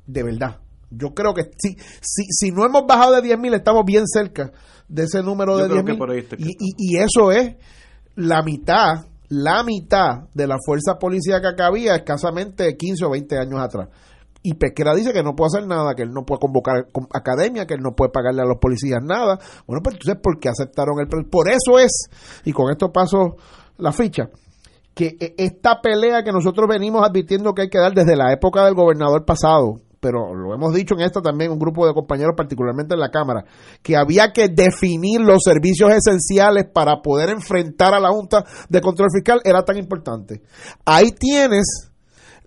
[0.07, 0.62] de verdad.
[0.97, 4.53] Yo creo que si, si, si no hemos bajado de 10.000, estamos bien cerca
[4.89, 6.37] de ese número de 10.000.
[6.39, 7.57] Y, y, y eso es
[8.15, 13.61] la mitad, la mitad de la fuerza policíaca que había escasamente 15 o 20 años
[13.61, 13.89] atrás.
[14.45, 17.75] Y Pesquera dice que no puede hacer nada, que él no puede convocar academia, que
[17.75, 19.39] él no puede pagarle a los policías nada.
[19.67, 22.11] Bueno, pues entonces, ¿por qué aceptaron el Por eso es,
[22.45, 23.37] y con esto paso
[23.79, 24.31] la ficha,
[24.95, 28.65] que e, esta pelea que nosotros venimos advirtiendo que hay que dar desde la época
[28.65, 32.95] del gobernador pasado, pero lo hemos dicho en esto también un grupo de compañeros, particularmente
[32.95, 33.45] en la Cámara,
[33.83, 39.11] que había que definir los servicios esenciales para poder enfrentar a la Junta de Control
[39.15, 40.43] Fiscal, era tan importante.
[40.85, 41.93] Ahí tienes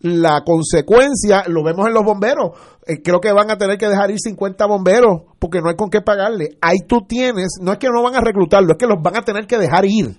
[0.01, 2.51] la consecuencia, lo vemos en los bomberos,
[2.85, 5.89] eh, creo que van a tener que dejar ir 50 bomberos porque no hay con
[5.89, 6.57] qué pagarle.
[6.59, 9.21] Ahí tú tienes, no es que no van a reclutarlo, es que los van a
[9.21, 10.17] tener que dejar ir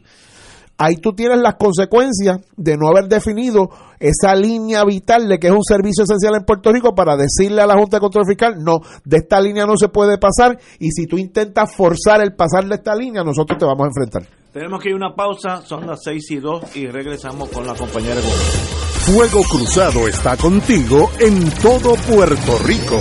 [0.79, 5.53] ahí tú tienes las consecuencias de no haber definido esa línea vital de que es
[5.53, 8.81] un servicio esencial en Puerto Rico para decirle a la Junta de Control Fiscal, no,
[9.05, 12.75] de esta línea no se puede pasar y si tú intentas forzar el pasar de
[12.77, 14.23] esta línea, nosotros te vamos a enfrentar.
[14.53, 17.75] Tenemos que ir a una pausa, son las 6 y 2 y regresamos con la
[17.75, 23.01] compañera Fuego Cruzado está contigo en todo Puerto Rico.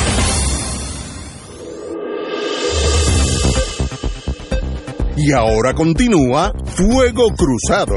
[5.23, 7.95] Y ahora continúa Fuego Cruzado.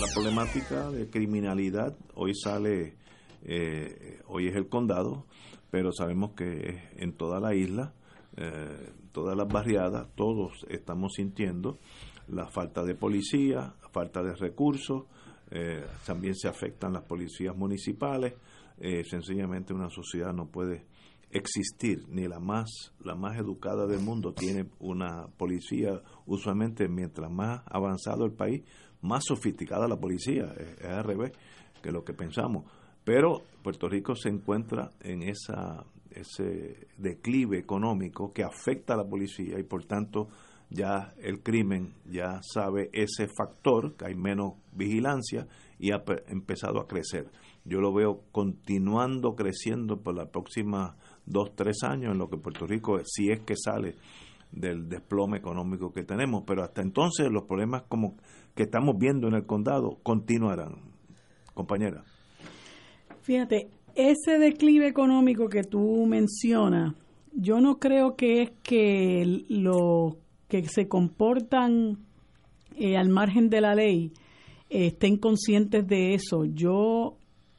[0.00, 2.96] La problemática de criminalidad hoy sale,
[3.44, 5.26] eh, hoy es el condado,
[5.70, 7.94] pero sabemos que en toda la isla,
[8.36, 11.78] eh, todas las barriadas, todos estamos sintiendo
[12.26, 15.04] la falta de policía, falta de recursos,
[15.52, 18.34] eh, también se afectan las policías municipales,
[19.08, 20.84] sencillamente una sociedad no puede
[21.36, 27.62] existir, ni la más, la más educada del mundo tiene una policía, usualmente mientras más
[27.66, 28.62] avanzado el país,
[29.02, 31.32] más sofisticada la policía, es, al revés
[31.82, 32.64] que lo que pensamos.
[33.04, 39.58] Pero Puerto Rico se encuentra en esa, ese declive económico que afecta a la policía
[39.58, 40.28] y por tanto
[40.68, 45.46] ya el crimen ya sabe ese factor, que hay menos vigilancia
[45.78, 47.30] y ha empezado a crecer.
[47.64, 50.96] Yo lo veo continuando creciendo por la próxima
[51.26, 53.96] dos, tres años en lo que Puerto Rico, si es que sale
[54.52, 58.16] del desplome económico que tenemos, pero hasta entonces los problemas como
[58.54, 60.76] que estamos viendo en el condado continuarán.
[61.52, 62.04] Compañera.
[63.22, 66.94] Fíjate, ese declive económico que tú mencionas,
[67.32, 70.16] yo no creo que es que los
[70.48, 71.98] que se comportan
[72.76, 74.12] eh, al margen de la ley
[74.70, 76.44] eh, estén conscientes de eso.
[76.44, 77.16] Yo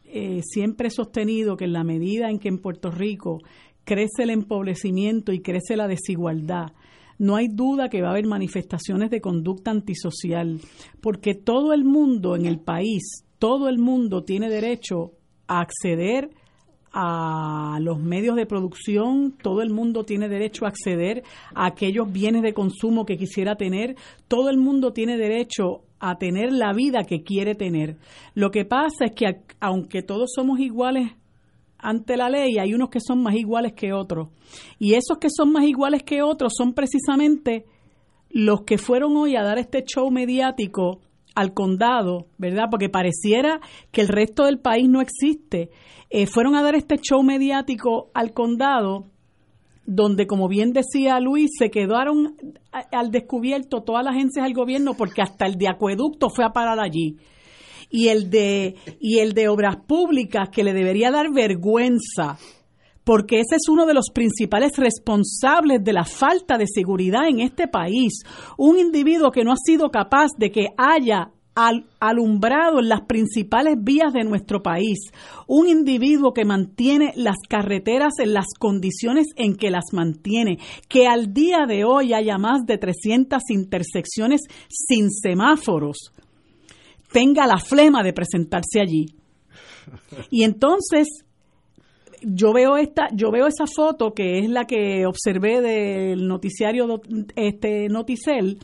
[0.08, 3.40] eh, siempre he sostenido que en la medida en que en Puerto Rico
[3.84, 6.72] crece el empobrecimiento y crece la desigualdad,
[7.20, 10.60] no hay duda que va a haber manifestaciones de conducta antisocial,
[11.02, 15.14] porque todo el mundo en el país, todo el mundo tiene derecho
[15.48, 16.30] a acceder
[16.94, 22.42] a los medios de producción, todo el mundo tiene derecho a acceder a aquellos bienes
[22.44, 23.96] de consumo que quisiera tener,
[24.28, 27.98] todo el mundo tiene derecho a tener la vida que quiere tener.
[28.34, 31.12] Lo que pasa es que aunque todos somos iguales
[31.78, 34.30] ante la ley, hay unos que son más iguales que otros.
[34.80, 37.66] Y esos que son más iguales que otros son precisamente
[38.30, 41.00] los que fueron hoy a dar este show mediático
[41.36, 42.66] al condado, ¿verdad?
[42.70, 45.70] Porque pareciera que el resto del país no existe.
[46.10, 49.06] Eh, fueron a dar este show mediático al condado
[49.88, 52.36] donde, como bien decía Luis, se quedaron
[52.92, 56.80] al descubierto todas las agencias del gobierno porque hasta el de acueducto fue a parar
[56.80, 57.16] allí.
[57.90, 62.38] Y el de, y el de obras públicas, que le debería dar vergüenza,
[63.06, 67.70] porque ese es uno de los principales responsables de la falta de seguridad en este
[67.70, 68.24] país.
[68.58, 71.32] Un individuo que no ha sido capaz de que haya
[72.00, 75.00] alumbrado en las principales vías de nuestro país,
[75.48, 81.34] un individuo que mantiene las carreteras en las condiciones en que las mantiene, que al
[81.34, 86.12] día de hoy haya más de 300 intersecciones sin semáforos,
[87.12, 89.06] tenga la flema de presentarse allí.
[90.30, 91.08] Y entonces
[92.22, 97.02] yo veo esta, yo veo esa foto que es la que observé del noticiario
[97.36, 98.60] este Noticel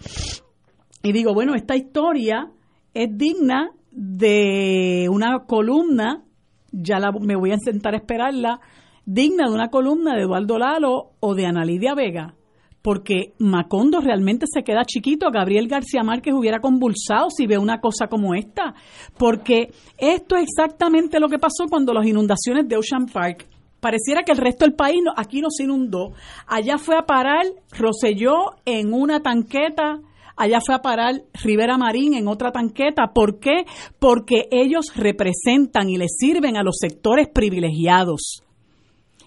[1.02, 2.52] y digo, bueno, esta historia
[2.94, 6.24] es digna de una columna,
[6.72, 8.60] ya la, me voy a sentar a esperarla,
[9.06, 12.36] digna de una columna de Eduardo Lalo o de Ana Lidia Vega,
[12.82, 15.30] porque Macondo realmente se queda chiquito.
[15.32, 18.74] Gabriel García Márquez hubiera convulsado si ve una cosa como esta,
[19.18, 23.48] porque esto es exactamente lo que pasó cuando las inundaciones de Ocean Park.
[23.80, 26.14] Pareciera que el resto del país aquí no se inundó.
[26.48, 27.46] Allá fue a parar,
[27.78, 30.00] roselló en una tanqueta
[30.36, 33.14] allá fue a parar Rivera Marín en otra tanqueta.
[33.14, 33.66] ¿Por qué?
[34.00, 38.44] Porque ellos representan y le sirven a los sectores privilegiados.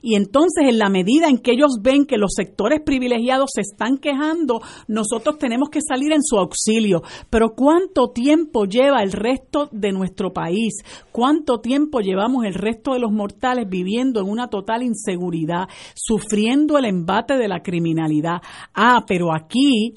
[0.06, 3.98] Y entonces, en la medida en que ellos ven que los sectores privilegiados se están
[3.98, 7.02] quejando, nosotros tenemos que salir en su auxilio.
[7.28, 10.74] Pero ¿cuánto tiempo lleva el resto de nuestro país?
[11.10, 16.84] ¿Cuánto tiempo llevamos el resto de los mortales viviendo en una total inseguridad, sufriendo el
[16.84, 18.42] embate de la criminalidad?
[18.74, 19.94] Ah, pero aquí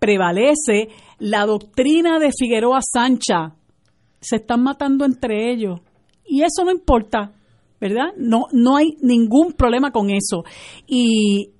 [0.00, 0.88] prevalece
[1.20, 3.54] la doctrina de Figueroa Sancha.
[4.20, 5.80] Se están matando entre ellos.
[6.26, 7.32] Y eso no importa,
[7.80, 8.12] ¿verdad?
[8.16, 10.42] No, no hay ningún problema con eso.
[10.86, 11.50] Y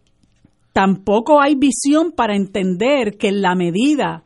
[0.72, 4.24] tampoco hay visión para entender que en la medida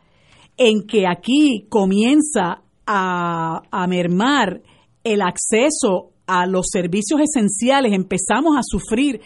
[0.57, 4.63] en que aquí comienza a, a mermar
[5.03, 9.21] el acceso a los servicios esenciales, empezamos a sufrir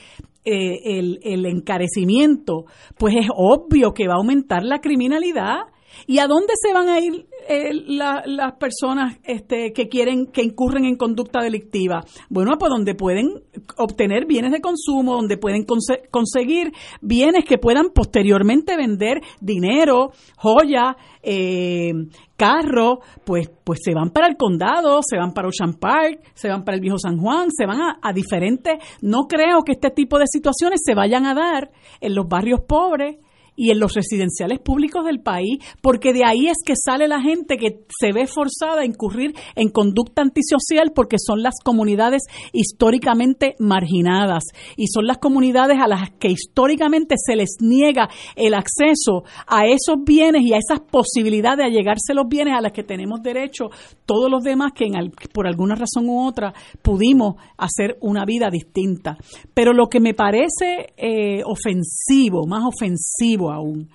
[0.45, 2.65] eh, el, el encarecimiento,
[2.97, 5.67] pues es obvio que va a aumentar la criminalidad
[6.07, 10.85] ¿Y a dónde se van a ir eh, las personas este, que quieren, que incurren
[10.85, 12.05] en conducta delictiva?
[12.29, 13.43] Bueno, pues donde pueden
[13.77, 15.65] obtener bienes de consumo, donde pueden
[16.11, 21.93] conseguir bienes que puedan posteriormente vender dinero, joyas, eh,
[22.37, 26.65] carros, pues, pues se van para el condado, se van para Ocean Park, se van
[26.65, 28.79] para el Viejo San Juan, se van a diferentes.
[29.03, 31.71] No creo que este tipo de situaciones se vayan a dar
[32.01, 33.17] en los barrios pobres
[33.59, 37.57] y en los residenciales públicos del país, porque de ahí es que sale la gente
[37.57, 42.23] que se ve forzada a incurrir en conducta antisocial porque son las comunidades
[42.53, 44.45] históricamente marginadas
[44.77, 50.05] y son las comunidades a las que históricamente se les niega el acceso a esos
[50.05, 53.71] bienes y a esas posibilidades de allegarse los bienes a las que tenemos derecho
[54.07, 54.87] todos los demás que
[55.33, 59.17] por alguna razón u otra pudimos hacer una vida distinta.
[59.53, 63.91] Pero lo que me parece eh, ofensivo, más ofensivo, aún.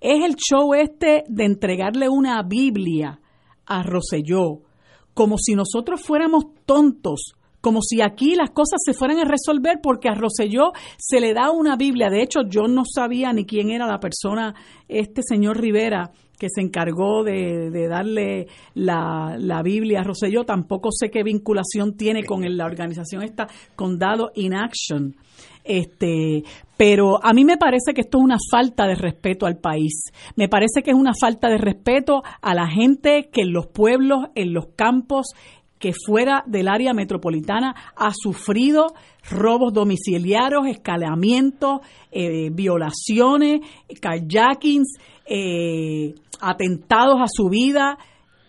[0.00, 3.20] Es el show este de entregarle una Biblia
[3.66, 4.60] a Roselló,
[5.14, 10.08] como si nosotros fuéramos tontos, como si aquí las cosas se fueran a resolver porque
[10.08, 12.08] a Roselló se le da una Biblia.
[12.08, 14.54] De hecho, yo no sabía ni quién era la persona,
[14.86, 20.44] este señor Rivera, que se encargó de, darle la, Biblia a Roselló.
[20.44, 25.16] Tampoco sé qué vinculación tiene con la organización esta Condado in Action.
[25.68, 26.44] Este,
[26.78, 30.10] pero a mí me parece que esto es una falta de respeto al país.
[30.34, 34.28] Me parece que es una falta de respeto a la gente que en los pueblos,
[34.34, 35.26] en los campos,
[35.78, 38.94] que fuera del área metropolitana ha sufrido
[39.30, 41.80] robos domiciliarios, escalamientos,
[42.10, 43.60] eh, violaciones,
[44.00, 44.84] kayaking,
[45.26, 47.98] eh, atentados a su vida,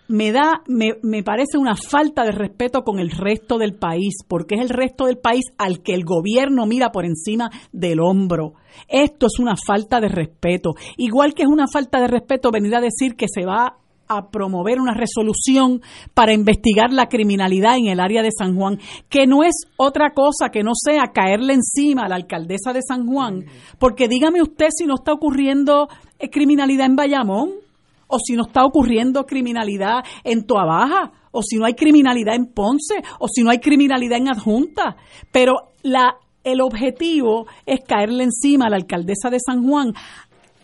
[0.10, 4.56] me da, me, me, parece una falta de respeto con el resto del país, porque
[4.56, 8.54] es el resto del país al que el gobierno mira por encima del hombro.
[8.88, 10.72] Esto es una falta de respeto.
[10.98, 13.78] Igual que es una falta de respeto venir a decir que se va
[14.08, 15.82] a promover una resolución
[16.16, 20.50] para investigar la criminalidad en el área de San Juan, que no es otra cosa
[20.52, 23.46] que no sea caerle encima a la alcaldesa de San Juan,
[23.78, 25.88] porque dígame usted si no está ocurriendo
[26.18, 27.69] eh, criminalidad en Bayamón
[28.10, 32.96] o si no está ocurriendo criminalidad en Baja, o si no hay criminalidad en Ponce,
[33.20, 34.98] o si no hay criminalidad en Adjunta.
[35.32, 35.54] Pero
[35.84, 39.94] la, el objetivo es caerle encima a la alcaldesa de San Juan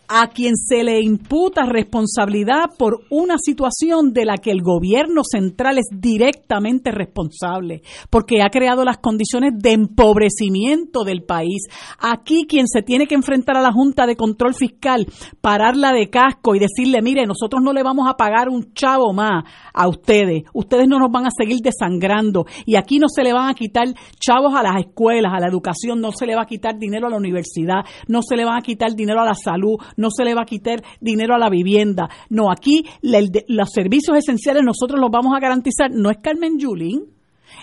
[0.07, 5.77] a quien se le imputa responsabilidad por una situación de la que el gobierno central
[5.77, 11.67] es directamente responsable, porque ha creado las condiciones de empobrecimiento del país.
[11.99, 15.07] Aquí quien se tiene que enfrentar a la Junta de Control Fiscal,
[15.41, 19.43] pararla de casco y decirle, mire, nosotros no le vamos a pagar un chavo más
[19.73, 23.49] a ustedes, ustedes no nos van a seguir desangrando y aquí no se le van
[23.49, 23.87] a quitar
[24.19, 27.09] chavos a las escuelas, a la educación, no se le va a quitar dinero a
[27.09, 30.33] la universidad, no se le van a quitar dinero a la salud, no se le
[30.33, 32.09] va a quitar dinero a la vivienda.
[32.29, 35.91] No, aquí los servicios esenciales nosotros los vamos a garantizar.
[35.91, 37.05] No es Carmen Yulín,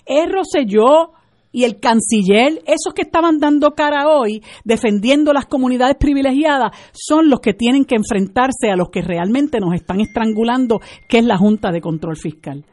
[0.06, 1.12] es Roselló
[1.52, 7.40] y el canciller, esos que estaban dando cara hoy, defendiendo las comunidades privilegiadas, son los
[7.40, 11.70] que tienen que enfrentarse a los que realmente nos están estrangulando, que es la Junta
[11.70, 12.64] de Control Fiscal.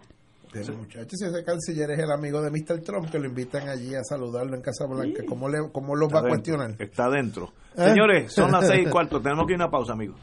[0.51, 2.81] Pero muchachos, ese canciller es el amigo de Mr.
[2.81, 5.23] Trump, que lo invitan allí a saludarlo en Casa Blanca.
[5.27, 6.75] ¿Cómo, le, cómo lo va a cuestionar?
[6.79, 7.53] Está dentro.
[7.75, 7.89] ¿Eh?
[7.89, 9.21] Señores, son las seis y cuarto.
[9.21, 10.17] Tenemos que ir a una pausa, amigos.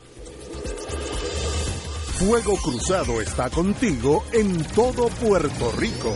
[2.19, 6.13] Fuego Cruzado está contigo en todo Puerto Rico.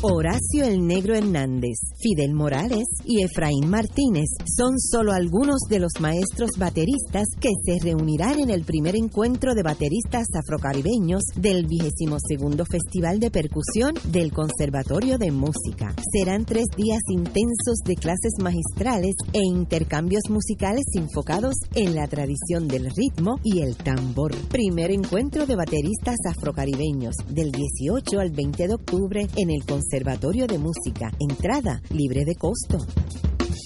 [0.00, 6.50] Horacio el Negro Hernández, Fidel Morales y Efraín Martínez son solo algunos de los maestros
[6.56, 12.22] bateristas que se reunirán en el primer encuentro de bateristas afrocaribeños del 22
[12.70, 15.92] Festival de Percusión del Conservatorio de Música.
[16.12, 22.88] Serán tres días intensos de clases magistrales e intercambios musicales enfocados en la tradición del
[22.94, 24.32] ritmo y el tambor.
[24.48, 30.46] Primer encuentro de bateristas afrocaribeños del 18 al 20 de octubre en el Conservatorio Conservatorio
[30.46, 31.10] de Música.
[31.18, 32.76] Entrada libre de costo.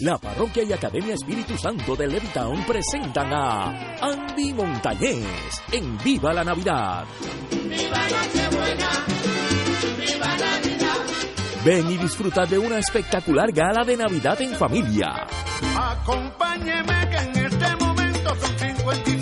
[0.02, 5.26] La Parroquia y Academia Espíritu Santo de Levittown presentan a Andy Montañez
[5.72, 7.06] en Viva la Navidad.
[7.50, 8.88] ¡Viva Nochebuena!
[9.98, 11.64] ¡Viva Navidad!
[11.64, 15.26] Ven y disfruta de una espectacular gala de Navidad en familia.
[15.76, 19.21] Acompáñeme que en este momento son 55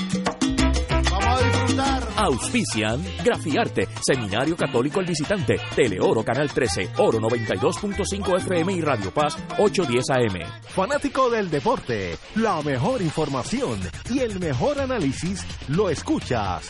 [2.17, 9.37] Auspician Grafiarte, Seminario Católico El Visitante, Teleoro Canal 13, Oro 92.5 FM y Radio Paz
[9.57, 10.63] 810 AM.
[10.69, 13.79] Fanático del deporte, la mejor información
[14.09, 16.69] y el mejor análisis lo escuchas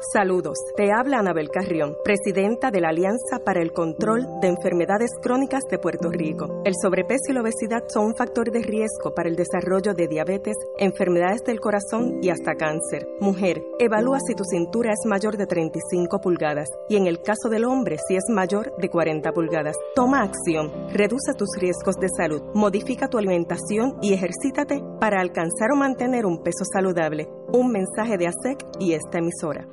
[0.00, 5.64] Saludos, te habla Anabel Carrión, presidenta de la Alianza para el Control de Enfermedades Crónicas
[5.70, 6.62] de Puerto Rico.
[6.64, 10.56] El sobrepeso y la obesidad son un factor de riesgo para el desarrollo de diabetes,
[10.78, 13.08] enfermedades del corazón y hasta cáncer.
[13.20, 17.66] Mujer, evalúa si tu cintura es mayor de 35 pulgadas y en el caso del
[17.66, 19.76] hombre si es mayor de 40 pulgadas.
[19.94, 25.76] Toma acción, reduce tus riesgos de salud, modifica tu alimentación y ejercítate para alcanzar o
[25.76, 27.28] mantener un peso saludable.
[27.52, 29.66] Un mensaje de ASEC y esta emisora.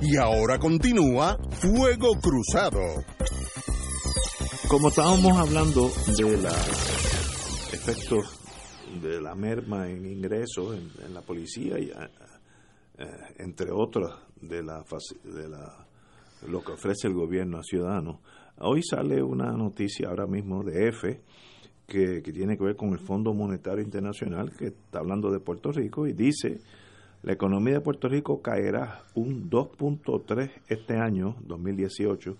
[0.00, 2.80] Y ahora continúa Fuego Cruzado.
[4.68, 8.38] Como estábamos hablando de los efectos
[9.02, 11.94] de la merma en ingresos en, la policía, y, eh,
[12.98, 13.06] eh,
[13.38, 14.82] entre otros de la,
[15.24, 15.86] de la
[16.46, 18.20] lo que ofrece el gobierno a ciudadanos.
[18.60, 21.20] Hoy sale una noticia ahora mismo de EFE
[21.86, 25.70] que, que, tiene que ver con el Fondo Monetario Internacional que está hablando de Puerto
[25.70, 26.60] Rico y dice
[27.22, 32.36] la economía de Puerto Rico caerá un 2.3 este año, 2018,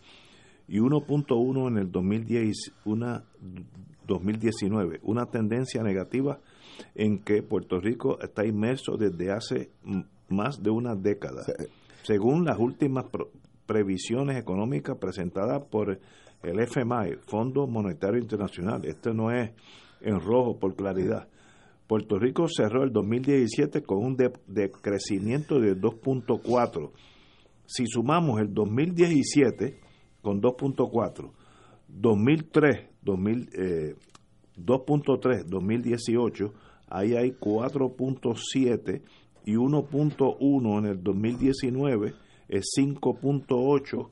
[0.68, 3.24] y 1.1 en el 2010, una,
[4.06, 6.40] 2019, una tendencia negativa
[6.94, 9.70] en que Puerto Rico está inmerso desde hace
[10.28, 11.44] más de una década.
[12.02, 13.06] Según las últimas
[13.66, 15.98] previsiones económicas presentadas por
[16.42, 19.50] el FMI, Fondo Monetario Internacional, esto no es
[20.00, 21.28] en rojo por claridad,
[21.88, 24.14] Puerto Rico cerró el 2017 con un
[24.46, 26.90] decrecimiento de 2.4.
[27.64, 29.80] Si sumamos el 2017
[30.20, 31.30] con 2.4,
[31.88, 36.52] 2003, 2.3, 2018,
[36.88, 39.00] ahí hay 4.7
[39.46, 42.12] y 1.1 en el 2019
[42.48, 44.10] es 5.8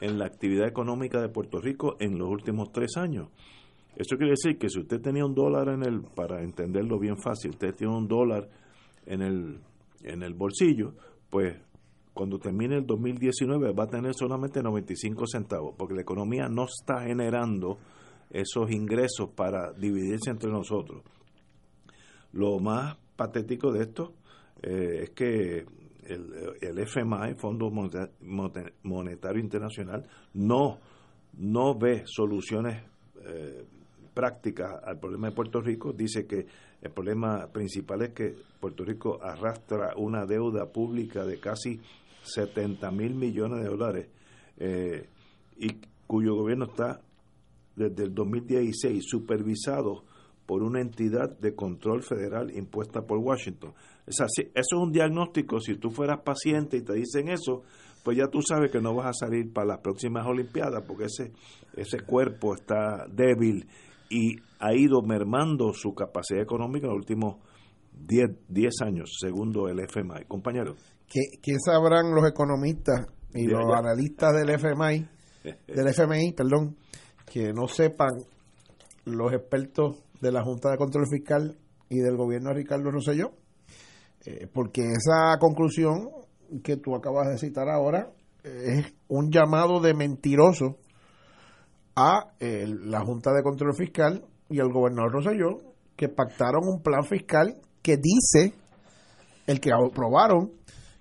[0.00, 3.30] en la actividad económica de Puerto Rico en los últimos tres años.
[3.96, 7.50] Eso quiere decir que si usted tenía un dólar en el, para entenderlo bien fácil,
[7.50, 8.48] usted tiene un dólar
[9.06, 9.58] en el,
[10.04, 10.94] en el bolsillo,
[11.30, 11.56] pues
[12.14, 17.02] cuando termine el 2019 va a tener solamente 95 centavos, porque la economía no está
[17.02, 17.78] generando
[18.30, 21.02] esos ingresos para dividirse entre nosotros.
[22.32, 24.14] Lo más patético de esto
[24.62, 25.64] eh, es que
[26.08, 30.78] el, el FMI, Fondo Monetario Internacional, no,
[31.38, 32.82] no ve soluciones
[33.24, 33.64] eh,
[34.18, 36.44] práctica al problema de Puerto Rico, dice que
[36.82, 41.80] el problema principal es que Puerto Rico arrastra una deuda pública de casi
[42.24, 44.08] 70 mil millones de dólares
[44.56, 45.06] eh,
[45.56, 45.68] y
[46.04, 47.00] cuyo gobierno está
[47.76, 50.02] desde el 2016 supervisado
[50.46, 53.72] por una entidad de control federal impuesta por Washington.
[54.04, 57.62] Eso es un diagnóstico, si tú fueras paciente y te dicen eso,
[58.02, 61.30] pues ya tú sabes que no vas a salir para las próximas Olimpiadas porque ese,
[61.76, 63.64] ese cuerpo está débil
[64.10, 67.36] y ha ido mermando su capacidad económica en los últimos
[68.06, 70.24] 10, años, segundo el FMI.
[70.26, 70.74] Compañero.
[71.08, 75.08] ¿Qué, ¿Qué, sabrán los economistas y los analistas del FMI,
[75.66, 76.76] del FMI, perdón,
[77.30, 78.10] que no sepan
[79.04, 81.56] los expertos de la Junta de Control Fiscal
[81.88, 83.32] y del gobierno de Ricardo Rosselló?
[84.24, 86.10] Eh, porque esa conclusión
[86.62, 88.10] que tú acabas de citar ahora
[88.42, 90.78] es un llamado de mentiroso
[91.98, 95.58] a la Junta de Control Fiscal y al gobernador Roselló
[95.96, 98.54] que pactaron un plan fiscal que dice,
[99.48, 100.52] el que aprobaron,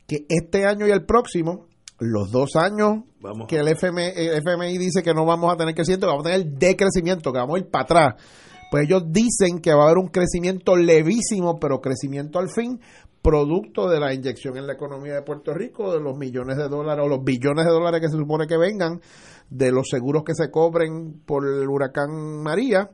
[0.07, 1.67] que este año y el próximo,
[1.99, 3.03] los dos años
[3.47, 7.39] que el FMI, dice que no vamos a tener crecimiento, vamos a tener decrecimiento, que
[7.39, 8.15] vamos a ir para atrás.
[8.71, 12.79] Pues ellos dicen que va a haber un crecimiento levísimo, pero crecimiento al fin,
[13.21, 17.05] producto de la inyección en la economía de Puerto Rico, de los millones de dólares
[17.05, 18.99] o los billones de dólares que se supone que vengan
[19.49, 22.89] de los seguros que se cobren por el huracán María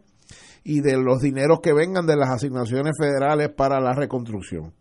[0.63, 4.73] y de los dineros que vengan de las asignaciones federales para la reconstrucción.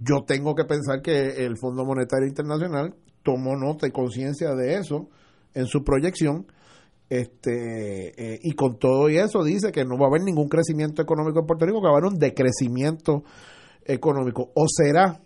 [0.00, 5.08] Yo tengo que pensar que el Fondo Monetario Internacional tomó nota y conciencia de eso
[5.54, 6.46] en su proyección
[7.10, 11.00] este eh, y con todo y eso dice que no va a haber ningún crecimiento
[11.00, 13.24] económico en Puerto Rico, que va a haber un decrecimiento
[13.84, 14.50] económico.
[14.54, 15.20] O será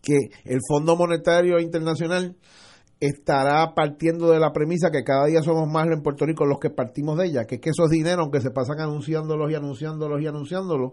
[0.00, 2.36] que el Fondo Monetario Internacional
[3.06, 6.70] estará partiendo de la premisa que cada día somos más en Puerto Rico los que
[6.70, 10.92] partimos de ella, que, que esos dineros, aunque se pasan anunciándolos y anunciándolos y anunciándolos,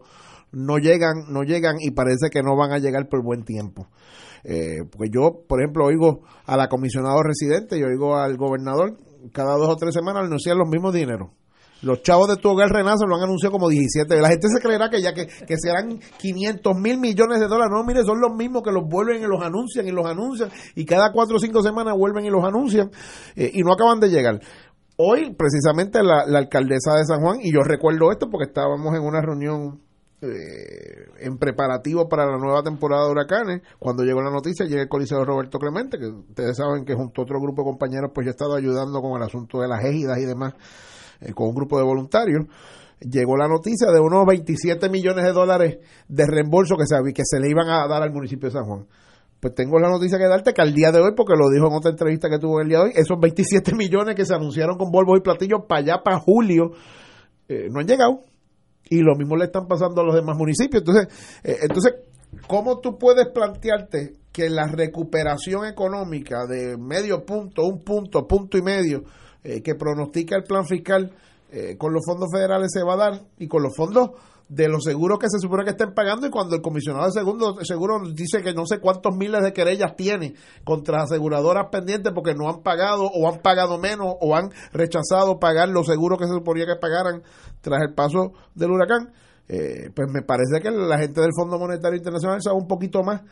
[0.51, 3.87] no llegan, no llegan y parece que no van a llegar por buen tiempo.
[4.43, 8.97] Eh, porque yo, por ejemplo, oigo a la comisionado residente y oigo al gobernador
[9.33, 11.29] cada dos o tres semanas anunciar los mismos dineros.
[11.81, 14.21] Los chavos de tu hogar lo han anunciado como 17.
[14.21, 15.27] La gente se creerá que ya que,
[15.57, 17.71] serán 500 mil millones de dólares.
[17.71, 20.49] No, mire, son los mismos que los vuelven y los anuncian y los anuncian.
[20.75, 22.91] Y cada cuatro o cinco semanas vuelven y los anuncian.
[23.35, 24.39] Eh, y no acaban de llegar.
[24.97, 29.19] Hoy, precisamente, la, alcaldesa de San Juan, y yo recuerdo esto porque estábamos en una
[29.19, 29.81] reunión
[30.21, 33.61] eh, en preparativo para la nueva temporada de huracanes.
[33.79, 37.23] Cuando llegó la noticia, llega el coliseo Roberto Clemente, que ustedes saben que junto a
[37.23, 40.19] otro grupo de compañeros, pues yo he estado ayudando con el asunto de las égidas
[40.19, 40.53] y demás
[41.21, 42.45] eh, con un grupo de voluntarios,
[42.99, 47.39] llegó la noticia de unos 27 millones de dólares de reembolso que se, que se
[47.39, 48.85] le iban a dar al municipio de San Juan.
[49.39, 51.73] Pues tengo la noticia que darte que al día de hoy, porque lo dijo en
[51.73, 54.91] otra entrevista que tuvo el día de hoy, esos 27 millones que se anunciaron con
[54.91, 56.71] Volvo y Platillo para allá, para julio,
[57.47, 58.21] eh, no han llegado.
[58.89, 60.83] Y lo mismo le están pasando a los demás municipios.
[60.85, 61.93] Entonces, eh, entonces,
[62.47, 68.61] ¿cómo tú puedes plantearte que la recuperación económica de medio punto, un punto, punto y
[68.61, 69.03] medio,
[69.43, 71.11] eh, que pronostica el plan fiscal
[71.53, 74.11] eh, con los fondos federales se va a dar y con los fondos
[74.47, 76.27] de los seguros que se supone que estén pagando.
[76.27, 79.95] Y cuando el comisionado de segundo, seguro dice que no sé cuántos miles de querellas
[79.95, 85.39] tiene contra aseguradoras pendientes porque no han pagado o han pagado menos o han rechazado
[85.39, 87.23] pagar los seguros que se suponía que pagaran
[87.61, 89.11] tras el paso del huracán,
[89.49, 93.23] eh, pues me parece que la gente del Fondo Monetario Internacional sabe un poquito más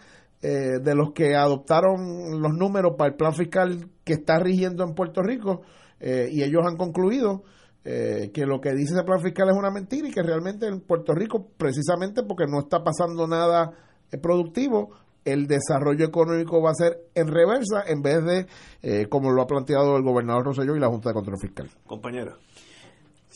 [0.42, 5.22] de los que adoptaron los números para el plan fiscal que está rigiendo en Puerto
[5.22, 5.64] Rico
[6.00, 7.44] eh, y ellos han concluido
[7.84, 10.82] eh, que lo que dice ese plan fiscal es una mentira y que realmente en
[10.82, 13.72] Puerto Rico, precisamente porque no está pasando nada
[14.12, 14.92] eh, productivo,
[15.26, 19.98] el desarrollo económico va a ser en reversa en vez de como lo ha planteado
[19.98, 21.70] el gobernador Rosselló y la Junta de Control Fiscal.
[21.86, 22.38] Compañera.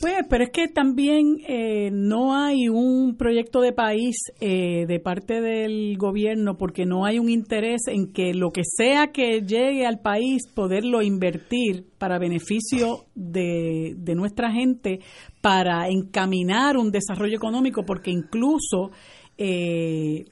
[0.04, 5.40] Pues, pero es que también eh, no hay un proyecto de país eh, de parte
[5.40, 10.02] del gobierno porque no hay un interés en que lo que sea que llegue al
[10.02, 15.00] país poderlo invertir para beneficio de, de nuestra gente,
[15.40, 18.92] para encaminar un desarrollo económico, porque incluso
[19.38, 20.26] eh,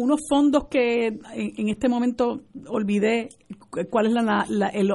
[0.00, 3.28] unos fondos que en, este momento olvidé
[3.90, 4.14] cuál es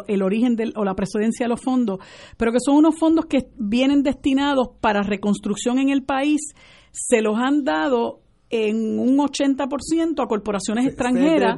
[0.08, 2.00] el, origen del, o la precedencia de los fondos,
[2.38, 6.42] pero que son unos fondos que vienen destinados para reconstrucción en el país,
[6.92, 11.58] se los han dado en un 80% a corporaciones extranjeras,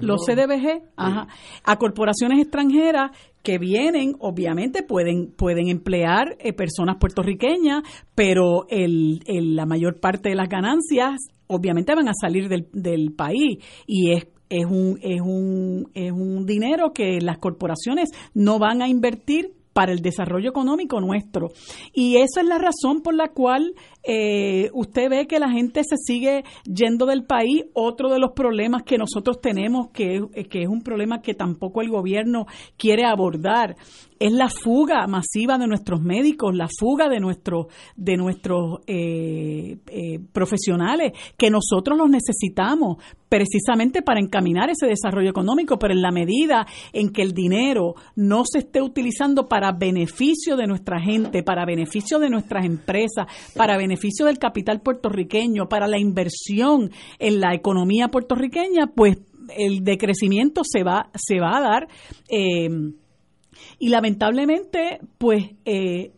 [0.00, 3.10] los CDBG, a corporaciones extranjeras
[3.42, 7.82] que vienen, obviamente pueden pueden emplear eh, personas puertorriqueñas,
[8.14, 11.16] pero el, la mayor parte de las ganancias
[11.52, 16.44] obviamente van a salir del, del país y es es un, es, un, es un
[16.44, 21.48] dinero que las corporaciones no van a invertir para el desarrollo económico nuestro.
[21.92, 23.74] Y esa es la razón por la cual
[24.04, 27.64] eh, usted ve que la gente se sigue yendo del país.
[27.74, 31.90] Otro de los problemas que nosotros tenemos, que, que es un problema que tampoco el
[31.90, 32.46] gobierno
[32.76, 33.76] quiere abordar,
[34.18, 37.66] es la fuga masiva de nuestros médicos, la fuga de, nuestros
[37.96, 42.98] de nuestros eh, eh, profesionales, que nosotros los necesitamos
[43.28, 48.44] precisamente para encaminar ese desarrollo económico, pero en la medida en que el dinero no
[48.44, 53.26] se esté utilizando para beneficio de nuestra gente, para beneficio de nuestras empresas,
[53.56, 53.91] para beneficio
[54.26, 59.18] del capital puertorriqueño, para la inversión en la economía puertorriqueña, pues
[59.56, 61.88] el decrecimiento se va, se va a dar.
[62.28, 62.68] Eh,
[63.78, 66.12] y lamentablemente, pues, eh,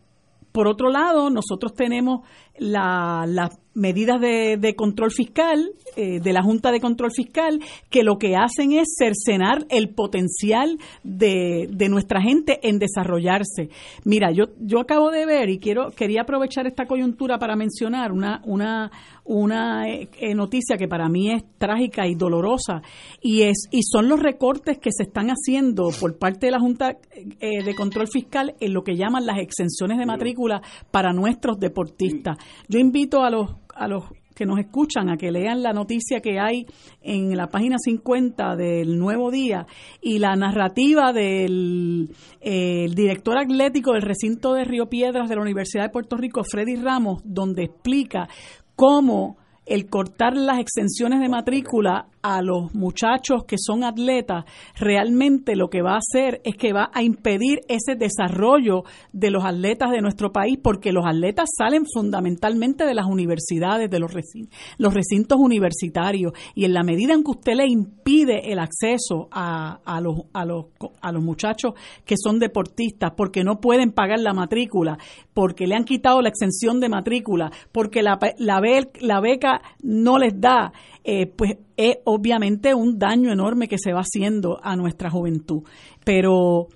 [0.51, 2.21] por otro lado, nosotros tenemos
[2.57, 8.35] las medidas de, control fiscal eh, de la Junta de Control Fiscal que lo que
[8.35, 13.69] hacen es cercenar el potencial de, de, nuestra gente en desarrollarse.
[14.03, 18.41] Mira, yo, yo acabo de ver y quiero quería aprovechar esta coyuntura para mencionar una,
[18.45, 18.91] una,
[19.25, 22.81] una eh, noticia que para mí es trágica y dolorosa
[23.21, 26.97] y es y son los recortes que se están haciendo por parte de la Junta
[27.39, 30.61] eh, de Control Fiscal en lo que llaman las exenciones de matrícula
[30.91, 32.37] para nuestros deportistas.
[32.67, 36.39] Yo invito a los a los que nos escuchan a que lean la noticia que
[36.39, 36.65] hay
[37.01, 39.65] en la página 50 del Nuevo Día
[40.01, 42.09] y la narrativa del
[42.41, 47.21] director atlético del recinto de Río Piedras de la Universidad de Puerto Rico, Freddy Ramos,
[47.23, 48.27] donde explica
[48.75, 54.45] cómo el cortar las exenciones de matrícula a los muchachos que son atletas,
[54.75, 58.83] realmente lo que va a hacer es que va a impedir ese desarrollo
[59.13, 63.99] de los atletas de nuestro país, porque los atletas salen fundamentalmente de las universidades, de
[63.99, 68.57] los recintos, los recintos universitarios, y en la medida en que usted le impide el
[68.57, 70.65] acceso a, a, los, a, los,
[71.01, 71.73] a los muchachos
[72.05, 74.97] que son deportistas, porque no pueden pagar la matrícula,
[75.35, 78.59] porque le han quitado la exención de matrícula, porque la, la,
[78.99, 80.73] la beca no les da,
[81.05, 85.63] eh, pues es obviamente un daño enorme que se va haciendo a nuestra juventud.
[86.03, 86.67] Pero,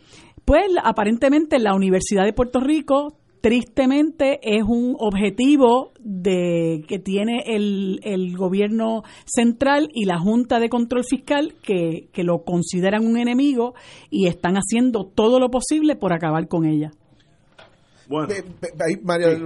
[0.45, 8.01] pues aparentemente la Universidad de Puerto Rico tristemente es un objetivo de que tiene el,
[8.03, 13.73] el gobierno central y la Junta de Control Fiscal que, que lo consideran un enemigo
[14.09, 16.91] y están haciendo todo lo posible por acabar con ella.
[18.09, 18.33] Bueno.
[19.03, 19.37] María,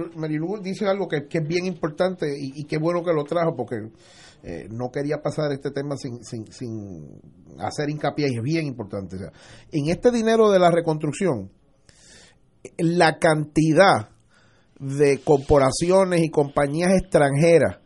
[0.62, 3.90] dice algo que, es bien importante y, qué bueno que lo trajo porque
[4.46, 7.18] eh, no quería pasar este tema sin, sin, sin
[7.58, 9.16] hacer hincapié y es bien importante.
[9.72, 11.50] en este dinero de la reconstrucción,
[12.76, 14.10] la cantidad
[14.78, 17.78] de corporaciones y compañías extranjeras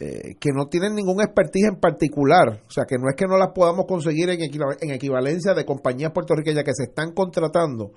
[0.00, 3.38] eh, que no tienen ningún expertise en particular, o sea, que no es que no
[3.38, 7.92] las podamos conseguir en, en equivalencia de compañías puertorriqueñas que se están contratando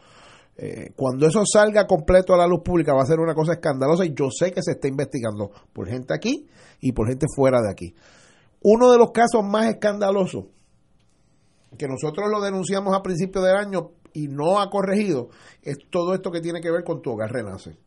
[0.62, 4.04] eh, cuando eso salga completo a la luz pública va a ser una cosa escandalosa
[4.04, 6.50] y yo sé que se está investigando por gente aquí
[6.82, 7.96] y por gente fuera de aquí.
[8.64, 10.48] Uno de los casos más escandalosos,
[11.78, 15.30] que nosotros lo denunciamos a principios del año y no ha corregido,
[15.62, 17.78] es todo esto que tiene que ver con tu hogar renace.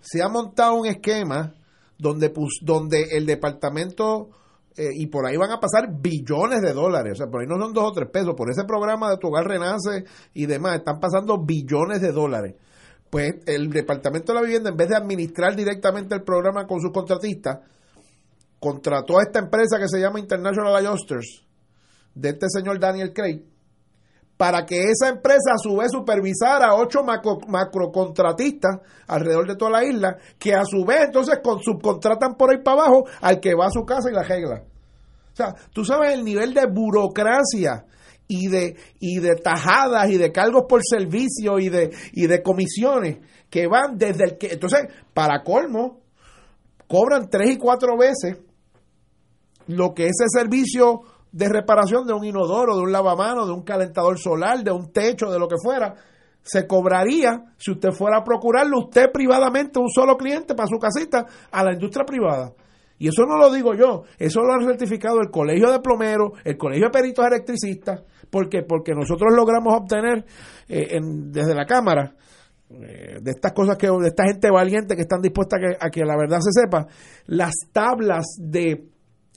[0.00, 1.54] Se ha montado un esquema
[1.98, 4.30] donde, donde el departamento
[4.76, 7.58] eh, y por ahí van a pasar billones de dólares, o sea, por ahí no
[7.58, 10.04] son dos o tres pesos, por ese programa de Tu Hogar Renace
[10.34, 12.54] y demás, están pasando billones de dólares.
[13.10, 16.90] Pues el Departamento de la Vivienda, en vez de administrar directamente el programa con sus
[16.92, 17.58] contratistas,
[18.58, 21.44] contrató a esta empresa que se llama International Adjusters,
[22.14, 23.42] de este señor Daniel Craig,
[24.42, 29.70] para que esa empresa a su vez supervisara a ocho macro, macrocontratistas alrededor de toda
[29.70, 33.66] la isla, que a su vez entonces subcontratan por ahí para abajo al que va
[33.66, 34.64] a su casa y la regla.
[35.32, 37.84] O sea, tú sabes el nivel de burocracia
[38.26, 43.18] y de, y de tajadas y de cargos por servicio y de, y de comisiones
[43.48, 44.54] que van desde el que...
[44.54, 46.00] Entonces, para colmo,
[46.88, 48.38] cobran tres y cuatro veces
[49.68, 51.02] lo que ese servicio
[51.32, 55.30] de reparación de un inodoro, de un lavamano, de un calentador solar, de un techo,
[55.30, 55.94] de lo que fuera,
[56.42, 61.26] se cobraría si usted fuera a procurarlo usted privadamente, un solo cliente para su casita,
[61.50, 62.52] a la industria privada.
[62.98, 66.56] Y eso no lo digo yo, eso lo han certificado el Colegio de Plomeros, el
[66.56, 70.24] Colegio de Peritos Electricistas, porque porque nosotros logramos obtener
[70.68, 72.14] eh, desde la Cámara
[72.70, 75.90] eh, de estas cosas que de esta gente valiente que están dispuestas a que, a
[75.90, 76.86] que la verdad se sepa,
[77.26, 78.84] las tablas de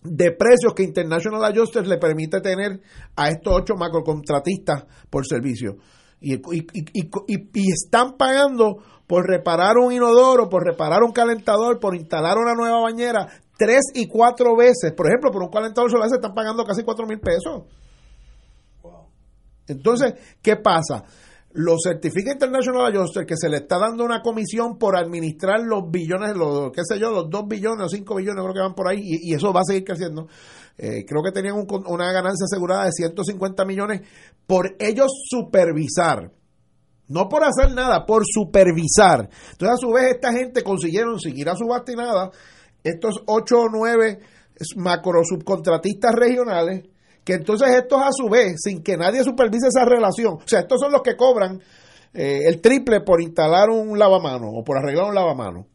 [0.05, 2.81] de precios que International Adjusters le permite tener
[3.15, 5.77] a estos ocho macrocontratistas por servicio.
[6.21, 12.53] Y, y, están pagando por reparar un inodoro, por reparar un calentador, por instalar una
[12.53, 13.27] nueva bañera,
[13.57, 14.93] tres y cuatro veces.
[14.93, 17.63] Por ejemplo, por un calentador solar se están pagando casi cuatro mil pesos.
[19.67, 21.03] Entonces, ¿qué pasa?
[21.55, 26.35] Lo certifica International Adjuster que se le está dando una comisión por administrar los billones,
[26.35, 28.99] los, qué sé yo, los 2 billones o 5 billones, creo que van por ahí,
[29.01, 30.27] y, eso va a seguir creciendo.
[30.77, 34.01] Eh, creo que tenían una ganancia asegurada de 150 millones
[34.45, 36.29] por ellos supervisar.
[37.07, 39.29] No por hacer nada, por supervisar.
[39.51, 42.31] Entonces, a su vez, esta gente consiguieron seguir a su bastinada
[42.83, 44.19] estos 8 o 9
[44.75, 46.83] macro subcontratistas regionales
[47.25, 50.79] que entonces estos a su vez, sin que nadie supervise esa relación, o sea, estos
[50.79, 51.59] son los que cobran
[52.13, 55.65] eh, el triple por instalar un lavamano o por arreglar un lavamano.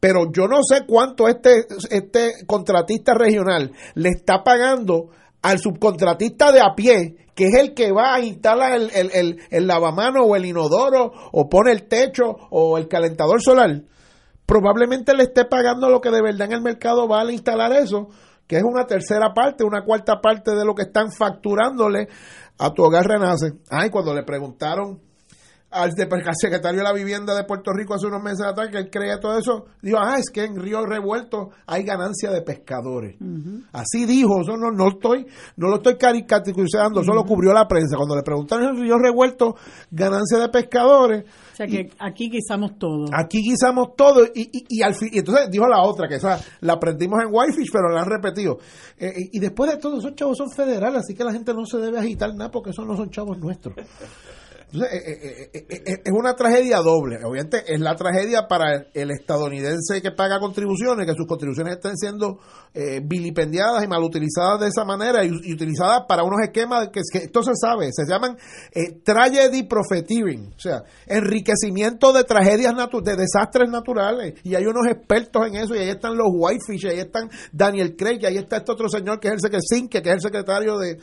[0.00, 5.10] Pero yo no sé cuánto este, este contratista regional le está pagando
[5.42, 9.66] al subcontratista de a pie, que es el que va a instalar el, el, el,
[9.66, 13.82] lavamano o el inodoro o pone el techo o el calentador solar.
[14.46, 18.08] Probablemente le esté pagando lo que de verdad en el mercado vale instalar eso
[18.50, 22.08] que es una tercera parte, una cuarta parte de lo que están facturándole
[22.58, 23.52] a tu hogar renace.
[23.70, 25.00] Ay, cuando le preguntaron
[25.70, 29.20] al secretario de la vivienda de Puerto Rico hace unos meses atrás que él creía
[29.20, 33.16] todo eso, dijo, ah, es que en Río Revuelto hay ganancia de pescadores.
[33.72, 35.26] Así dijo, eso no, no estoy,
[35.56, 37.96] no lo estoy caricaturizando, solo cubrió la prensa.
[37.96, 39.54] Cuando le preguntaron en Río Revuelto,
[39.90, 41.24] ganancia de pescadores.
[41.52, 43.06] O sea que aquí guisamos todo.
[43.12, 46.74] Aquí guisamos todo y, y, al fin, y entonces dijo la otra, que esa la
[46.74, 48.58] aprendimos en Whitefish, pero la han repetido.
[48.98, 51.78] Eh, y después de todo, esos chavos son federales, así que la gente no se
[51.78, 53.76] debe agitar nada porque esos no son chavos nuestros.
[54.72, 57.16] Entonces, eh, eh, eh, es una tragedia doble.
[57.24, 62.38] Obviamente es la tragedia para el estadounidense que paga contribuciones, que sus contribuciones estén siendo
[63.02, 67.52] vilipendiadas y mal utilizadas de esa manera y, utilizadas para unos esquemas que, esto se
[67.60, 68.36] sabe, se llaman
[69.02, 74.34] tragedy profiteering, o sea, enriquecimiento de tragedias de desastres naturales.
[74.44, 78.20] Y hay unos expertos en eso, y ahí están los Whitefish, ahí están Daniel Craig,
[78.22, 80.98] y ahí está este otro señor que es el secretario, que es el secretario de,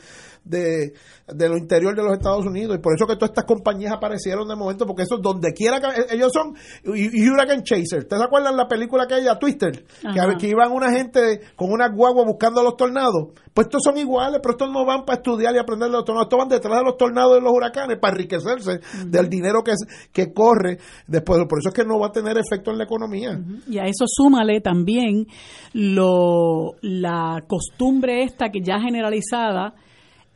[0.48, 0.92] de,
[1.26, 2.76] de lo interior de los Estados Unidos.
[2.76, 5.86] Y por eso que todas estas compañías aparecieron de momento, porque eso donde quiera que
[5.86, 6.54] e, ellos son
[6.84, 8.00] Hurricane Chaser.
[8.00, 9.84] ¿Ustedes se acuerdan la película que ella, Twister?
[10.00, 13.32] Que, que, iban una gente con una guagua buscando los tornados.
[13.52, 16.26] Pues estos son iguales, pero estos no van para estudiar y aprender los tornados.
[16.26, 19.72] Estos van detrás de los tornados y los huracanes para enriquecerse del dinero que,
[20.12, 21.40] que corre después.
[21.48, 23.38] Por eso es que no va a tener efecto en la economía.
[23.68, 25.26] Y a eso súmale también
[25.72, 29.74] lo, la costumbre esta que ya generalizada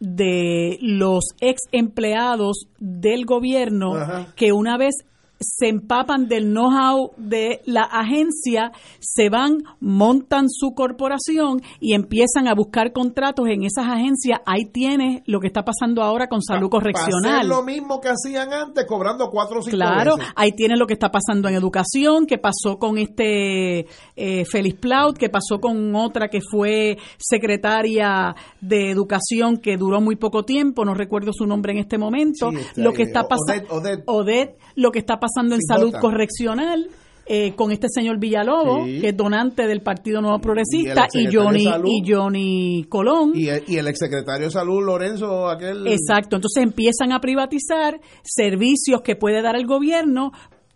[0.02, 3.92] de los ex empleados del gobierno
[4.34, 4.96] que una vez
[5.42, 12.54] se empapan del know-how de la agencia, se van, montan su corporación y empiezan a
[12.54, 14.40] buscar contratos en esas agencias.
[14.46, 17.48] Ahí tienes lo que está pasando ahora con salud correccional.
[17.48, 21.10] lo mismo que hacían antes, cobrando cuatro o cinco Claro, ahí tienes lo que está
[21.10, 23.86] pasando en educación, que pasó con este
[24.16, 30.16] eh, Félix Plaut, que pasó con otra que fue secretaria de educación que duró muy
[30.16, 32.50] poco tiempo, no recuerdo su nombre en este momento.
[32.76, 36.88] lo que está pasando, Odette, lo que está pasando pasando en salud correccional.
[37.24, 42.12] Eh, con este señor Villalobos, que es donante del Partido Nuevo Progresista, y, Johnny y
[42.12, 43.30] Johnny Colón.
[43.36, 45.86] Y el, y el exsecretario de Salud, Lorenzo, aquel.
[45.86, 50.32] Exacto, entonces empiezan a privatizar servicios que puede dar el gobierno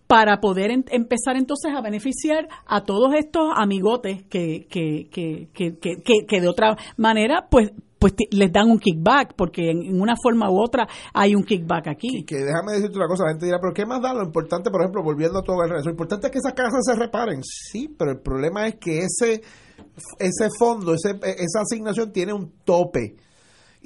[0.06, 6.40] para poder empezar entonces a beneficiar a todos estos amigotes que, que, que, que, que
[6.40, 10.86] de otra manera pues pues les dan un kickback, porque en, una forma u otra
[11.14, 12.24] hay un kickback aquí.
[12.24, 14.14] Que, déjame decirte una cosa, la gente dirá, pero ¿qué más da?
[14.14, 16.81] Lo importante, por ejemplo, volviendo a todo el resto, lo importante es que esas casas
[16.85, 19.43] se reparen, sí, pero el problema es que ese,
[20.18, 23.16] ese fondo, ese, esa asignación tiene un tope.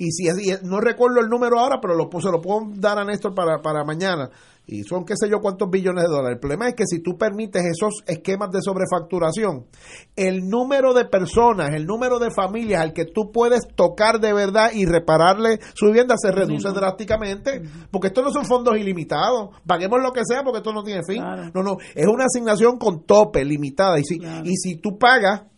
[0.01, 0.25] Y si
[0.63, 3.85] no recuerdo el número ahora, pero lo, se lo puedo dar a Néstor para, para
[3.85, 4.31] mañana
[4.71, 6.37] y son qué sé yo cuántos billones de dólares.
[6.37, 9.67] El problema es que si tú permites esos esquemas de sobrefacturación,
[10.15, 14.71] el número de personas, el número de familias al que tú puedes tocar de verdad
[14.73, 19.51] y repararle su vivienda se reduce drásticamente, porque estos no son fondos ilimitados.
[19.67, 21.23] Paguemos lo que sea porque esto no tiene fin.
[21.53, 23.99] No, no, es una asignación con tope, limitada.
[23.99, 25.50] Y si, y si tú pagas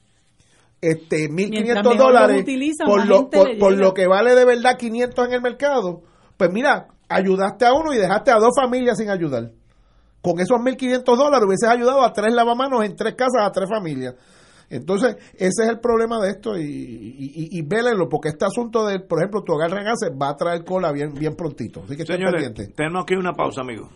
[0.83, 2.45] este 1.500 dólares
[2.85, 6.03] por, lo, por lo que vale de verdad 500 en el mercado,
[6.37, 9.53] pues mira, ayudaste a uno y dejaste a dos familias sin ayudar.
[10.21, 14.17] Con esos 1.500 dólares hubieses ayudado a tres lavamanos en tres casas a tres familias.
[14.71, 17.63] Entonces, ese es el problema de esto y, y, y,
[18.09, 21.35] porque este asunto de, por ejemplo, tu hogar regase va a traer cola bien, bien
[21.37, 21.83] prontito.
[21.85, 23.91] Así que Señores, tenemos aquí una pausa, amigo.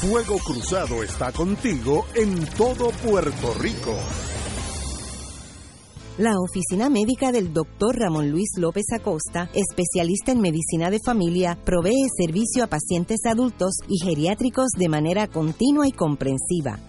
[0.00, 3.96] Fuego Cruzado está contigo en todo Puerto Rico.
[6.18, 7.96] La oficina médica del Dr.
[7.96, 13.98] Ramón Luis López Acosta, especialista en medicina de familia, provee servicio a pacientes adultos y
[14.04, 16.78] geriátricos de manera continua y comprensiva,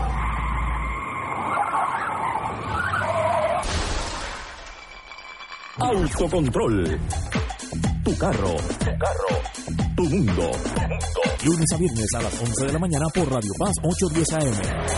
[5.80, 7.00] Autocontrol.
[8.04, 8.56] Tu carro.
[8.80, 9.28] Tu carro.
[9.96, 10.52] Tu mundo.
[11.44, 14.98] Lunes a viernes a las 11 de la mañana por Radio Paz 810 AM.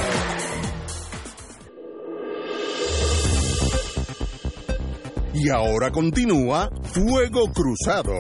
[5.34, 8.14] Y ahora continúa Fuego Cruzado.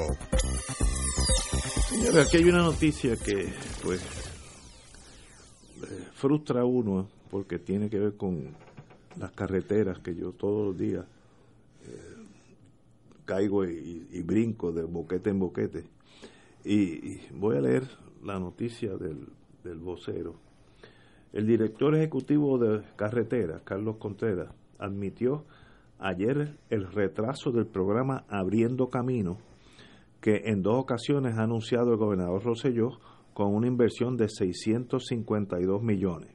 [1.89, 3.53] Señores, aquí hay una noticia que,
[3.83, 4.01] pues,
[6.19, 8.55] frustra uno porque tiene que ver con
[9.17, 11.05] las carreteras que yo todos los días
[11.85, 12.15] eh,
[13.23, 15.85] caigo y, brinco de boquete en boquete.
[16.65, 17.83] Y, y voy a leer
[18.21, 19.29] la noticia del,
[19.63, 20.35] del vocero.
[21.31, 25.45] El director ejecutivo de carreteras, Carlos Contreras, admitió
[25.99, 29.37] ayer el retraso del programa Abriendo Camino,
[30.19, 32.99] que en dos ocasiones ha anunciado el gobernador Rosselló
[33.39, 36.29] con una inversión de 652 millones.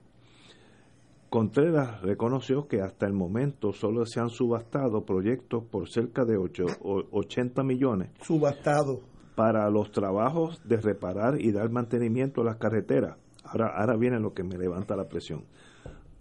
[1.28, 6.64] Contreras reconoció que hasta el momento solo se han subastado proyectos por cerca de 8,
[6.80, 9.02] o 80 millones Subastado.
[9.34, 13.18] para los trabajos de reparar y dar mantenimiento a las carreteras.
[13.44, 15.44] Ahora, ahora viene lo que me levanta la presión.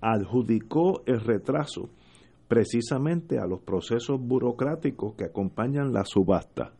[0.01, 1.91] Adjudicó el retraso
[2.49, 6.73] precisamente a los procesos burocráticos que acompañan la subasta.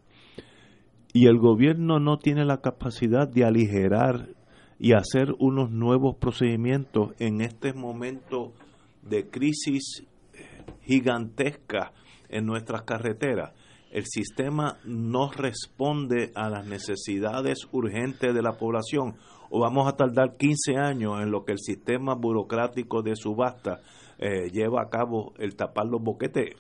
[1.14, 4.30] Y el gobierno no tiene la capacidad de aligerar
[4.80, 8.52] y hacer unos nuevos procedimientos en este momento
[9.04, 10.04] de crisis
[10.82, 11.94] gigantesca
[12.30, 13.54] en nuestras carreteras.
[13.92, 19.16] El sistema no responde a las necesidades urgentes de la población
[19.52, 23.82] o vamos a tardar 15 años en lo que el sistema burocrático de subasta
[24.18, 26.56] eh, lleva a cabo el tapar los boquetes.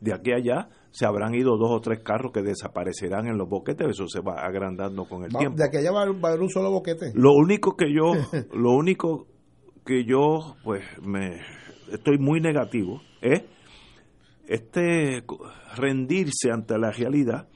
[0.00, 3.46] De aquí a allá se habrán ido dos o tres carros que desaparecerán en los
[3.50, 5.58] boquetes, eso se va agrandando con el Va- tiempo.
[5.58, 7.12] de aquí allá va, a haber un solo boquete.
[7.14, 8.12] Lo único que yo,
[8.54, 9.26] lo único
[9.84, 11.40] que yo, pues, me
[11.92, 13.42] estoy muy negativo es
[14.46, 15.22] este
[15.76, 17.46] rendirse ante la realidad.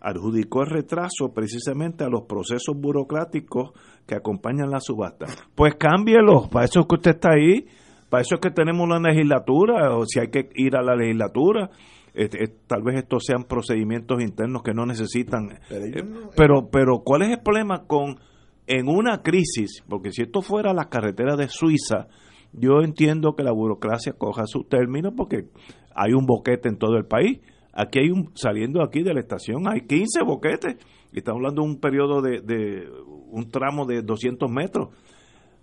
[0.00, 3.70] Adjudicó el retraso precisamente a los procesos burocráticos
[4.06, 5.26] que acompañan la subasta.
[5.56, 7.66] Pues cámbielo, para eso es que usted está ahí,
[8.08, 11.70] para eso es que tenemos la legislatura, o si hay que ir a la legislatura.
[12.14, 15.58] Este, eh, tal vez estos sean procedimientos internos que no necesitan.
[15.68, 16.04] Pero Eh,
[16.36, 18.20] pero, pero ¿cuál es el problema con
[18.66, 19.82] en una crisis?
[19.88, 22.06] Porque si esto fuera la carretera de Suiza,
[22.52, 25.48] yo entiendo que la burocracia coja su término porque
[25.94, 27.40] hay un boquete en todo el país.
[27.72, 30.76] Aquí hay un, saliendo aquí de la estación, hay 15 boquetes.
[31.12, 32.88] Y estamos hablando de un periodo de, de
[33.30, 34.90] un tramo de 200 metros.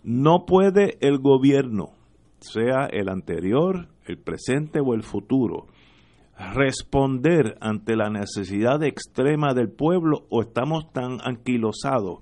[0.04, 1.92] No puede el gobierno,
[2.40, 5.68] sea el anterior, el presente o el futuro,
[6.54, 12.20] responder ante la necesidad extrema del pueblo o estamos tan anquilosados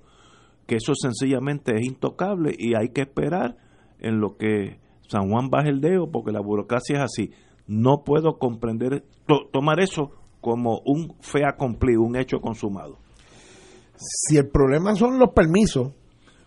[0.66, 3.56] que eso sencillamente es intocable y hay que esperar
[3.98, 4.78] en lo que
[5.08, 7.32] San Juan baje el dedo porque la burocracia es así.
[7.66, 12.98] No puedo comprender, to- tomar eso como un fe accompli, un hecho consumado.
[13.96, 15.92] Si el problema son los permisos,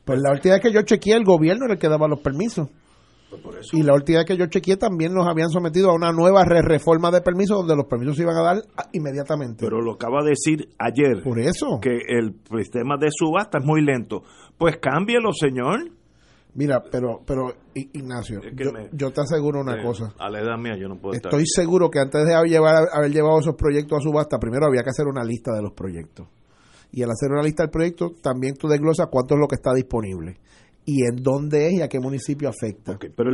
[0.05, 2.69] pues la última vez que yo chequeé, el gobierno era el que daba los permisos.
[3.71, 6.61] Y la última vez que yo chequeé también nos habían sometido a una nueva re-
[6.61, 8.57] reforma de permisos donde los permisos se iban a dar
[8.91, 9.65] inmediatamente.
[9.65, 11.23] Pero lo acaba de decir ayer.
[11.23, 11.79] Por eso.
[11.81, 14.23] Que el sistema de subasta es muy lento.
[14.57, 15.89] Pues cámbielo, señor.
[16.55, 20.13] Mira, pero, pero Ignacio, Es que yo, me- yo te aseguro una Eh, cosa.
[20.19, 21.31] A la edad mía yo no puedo estar.
[21.31, 24.83] Estoy seguro que antes de haber, llevar- haber llevado esos proyectos a subasta, primero había
[24.83, 26.27] que hacer una lista de los proyectos.
[26.91, 29.73] Y al hacer una lista del proyecto, también tú desglosas cuánto es lo que está
[29.73, 30.37] disponible.
[30.85, 32.97] Y en dónde es y a qué municipio afecta.
[33.15, 33.31] Pero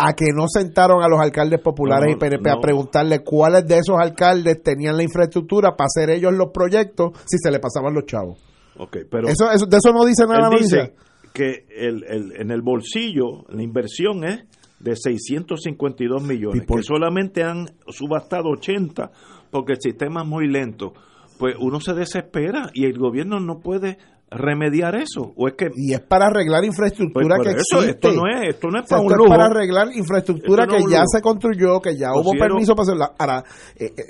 [0.00, 3.78] A que no sentaron a los alcaldes populares No, y PNP a preguntarle cuáles de
[3.78, 8.06] esos alcaldes tenían la infraestructura para hacer ellos los proyectos si se le pasaban los
[8.06, 8.38] chavos.
[8.78, 10.94] ok, pero eso, eso, de eso no dice nada él dice
[11.34, 14.44] que el, el- en el bolsillo la inversión es
[14.80, 19.10] de 652 millones, ¿Y por- que solamente han subastado 80
[19.50, 20.92] porque el sistema es muy lento.
[21.38, 23.98] Pues uno se desespera y el gobierno no puede
[24.30, 28.20] remediar eso o es que y es para arreglar infraestructura Pues que eso, existe esto
[28.20, 29.32] no es- esto no es O sea, para un esto lujo.
[29.32, 31.08] es para arreglar infraestructura no que ya lujo.
[31.12, 33.44] se construyó que ya hubo Considero- permiso para hacerla ahora
[33.76, 34.02] eh, eh,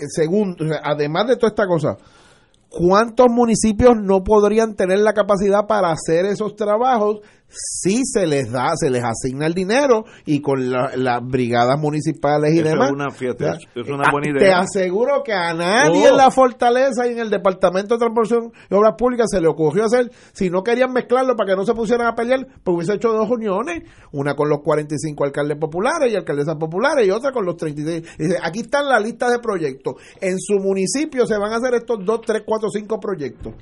[0.59, 1.97] o sea, además de toda esta cosa
[2.69, 8.73] ¿Cuántos municipios no podrían tener la capacidad para hacer esos trabajos si se les da,
[8.75, 12.91] se les asigna el dinero y con la- las brigadas municipales y Eso es demás?
[12.93, 14.59] una- es una ah, buena Te idea.
[14.61, 16.11] aseguro que a nadie Oh.
[16.11, 19.85] en la fortaleza y en el Departamento de Transportación y Obras Públicas se le ocurrió
[19.85, 23.13] hacer, si no querían mezclarlo para que no se pusieran a pelear, pues hubiese hecho
[23.13, 27.57] dos uniones, una con los 45 alcaldes populares y alcaldesas populares y otra con los
[27.57, 28.03] 36.
[28.19, 29.95] Y dice, aquí están la lista de proyectos.
[30.21, 33.55] En su municipio se van a hacer estos dos, tres, cuatro, cinco proyectos.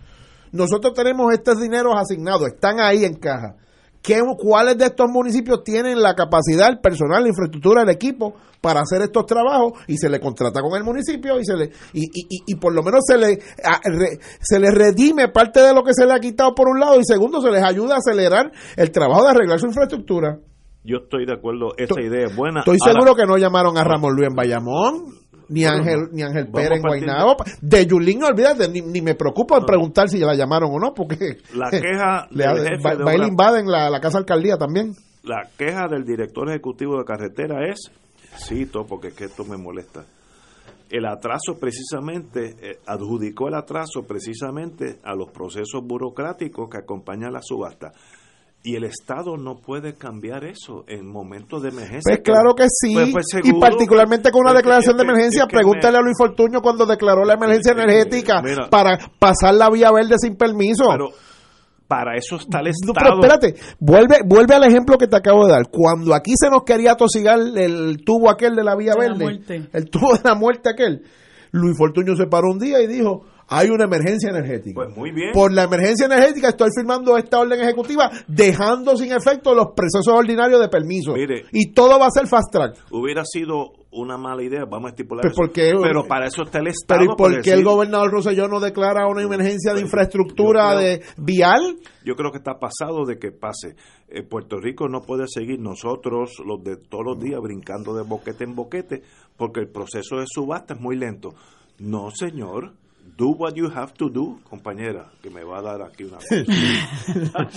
[0.52, 3.56] Nosotros tenemos estos dineros asignados, están ahí en caja.
[4.05, 8.81] ¿Qué, ¿Cuáles de estos municipios tienen la capacidad, el personal, la infraestructura, el equipo para
[8.83, 9.73] hacer estos trabajos?
[9.89, 11.65] Y se le contrata con el municipio y se le
[11.95, 15.61] y, y, y- y por lo menos se le a- re- se le redime parte
[15.61, 17.95] de lo que se le ha quitado por un lado y segundo se les ayuda
[17.95, 20.39] a acelerar el trabajo de arreglar su infraestructura.
[20.85, 24.15] yo estoy de acuerdo esa idea es buena Estoy seguro que no llamaron a Ramón
[24.15, 25.24] Luis en Bayamón.
[25.49, 27.37] Ni Ángel, ni Ángel Pérez en Guaynabo.
[27.61, 30.79] De Yulín, no olvídate, ni, ni me preocupo en preguntar si ya la llamaron o
[30.79, 34.57] no, porque la queja le, del jefe va, de va invaden la, la casa alcaldía
[34.57, 34.95] también.
[35.23, 37.91] la queja del director ejecutivo de carretera es,
[38.39, 40.05] cito porque es que esto me molesta,
[40.91, 47.41] el atraso precisamente, eh, adjudicó el atraso precisamente a los procesos burocráticos que acompañan la
[47.43, 47.93] subasta.
[48.66, 52.01] Y el Estado no puede cambiar eso en momentos de emergencia.
[52.03, 55.49] Pues claro que sí, Pues- pues y particularmente con una Pues, declaración de emergencia, es
[55.49, 58.70] que pregúntale me- a Luis Fortuño cuando declaró la emergencia energética mira.
[58.70, 60.86] para pasar la vía verde sin permiso.
[60.91, 61.11] Pero
[61.86, 65.53] para eso está el No, pero espérate, vuelve, vuelve al ejemplo que te acabo de
[65.53, 65.69] dar.
[65.70, 69.91] Cuando aquí se nos quería tosigar el tubo aquel de la vía De verde, el
[69.91, 71.03] tubo de la muerte aquel,
[71.53, 74.75] Luis Fortuño se paró un día y dijo, hay una emergencia energética.
[74.85, 75.33] Pues muy bien.
[75.33, 80.61] Por la emergencia energética estoy firmando esta orden ejecutiva dejando sin efecto los procesos ordinarios
[80.61, 81.12] de permiso.
[81.15, 81.45] Mire.
[81.53, 82.77] y todo va a ser fast track.
[82.91, 85.41] Hubiera sido una mala idea, vamos a estipular Pues, eso.
[85.41, 85.73] ¿por qué?
[85.81, 87.01] Pero para eso está el Estado.
[87.01, 90.79] Pero ¿y por qué el gobernador Rosselló no declara una emergencia de Pues, infraestructura creo-
[90.81, 91.77] de vial?
[92.05, 93.77] Yo creo que está pasado de que pase.
[94.09, 98.43] Eh, Puerto Rico no puede seguir nosotros, los de todos los días, brincando de boquete
[98.45, 99.03] en boquete,
[99.37, 101.31] porque el proceso de subasta es muy lento.
[101.79, 102.73] No, señor.
[103.16, 106.19] Do what you have to do, compañera, que me va a dar aquí una.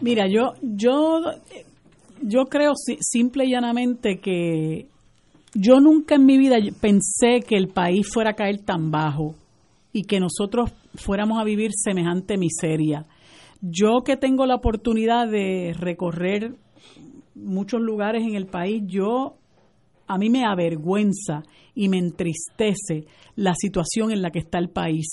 [0.00, 1.20] Mira, yo, yo,
[2.22, 4.86] yo creo si- simple y llanamente que
[5.54, 9.34] yo nunca en mi vida pensé que el país fuera a caer tan bajo
[9.92, 13.06] y que nosotros fuéramos a vivir semejante miseria.
[13.60, 16.54] Yo que tengo la oportunidad de recorrer
[17.34, 19.34] muchos lugares en el país, yo
[20.06, 21.42] a mí me avergüenza
[21.74, 23.06] y me entristece
[23.38, 25.06] la situación en la que está el país.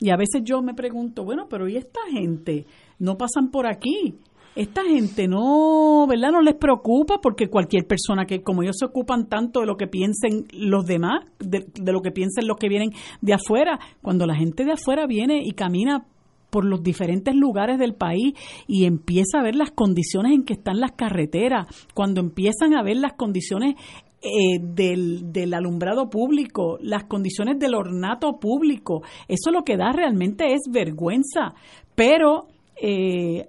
[0.00, 2.66] Y a veces yo me pregunto, bueno, pero ¿y esta gente?
[2.98, 4.14] No pasan por aquí.
[4.54, 6.30] Esta gente no, ¿verdad?
[6.32, 9.86] No les preocupa porque cualquier persona que, como ellos se ocupan tanto de lo que
[9.86, 14.34] piensen los demás, de, de lo que piensen los que vienen de afuera, cuando la
[14.34, 16.06] gente de afuera viene y camina
[16.48, 18.32] por los diferentes lugares del país
[18.66, 22.96] y empieza a ver las condiciones en que están las carreteras, cuando empiezan a ver
[22.96, 23.74] las condiciones
[24.22, 30.62] eh, del, alumbrado público, las condiciones del ornato público, eso lo que da realmente es
[30.70, 31.54] vergüenza.
[31.94, 32.48] Pero
[32.80, 33.48] eh,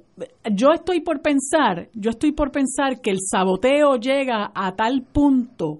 [0.51, 5.79] yo estoy por pensar, yo estoy por pensar que el saboteo llega a tal punto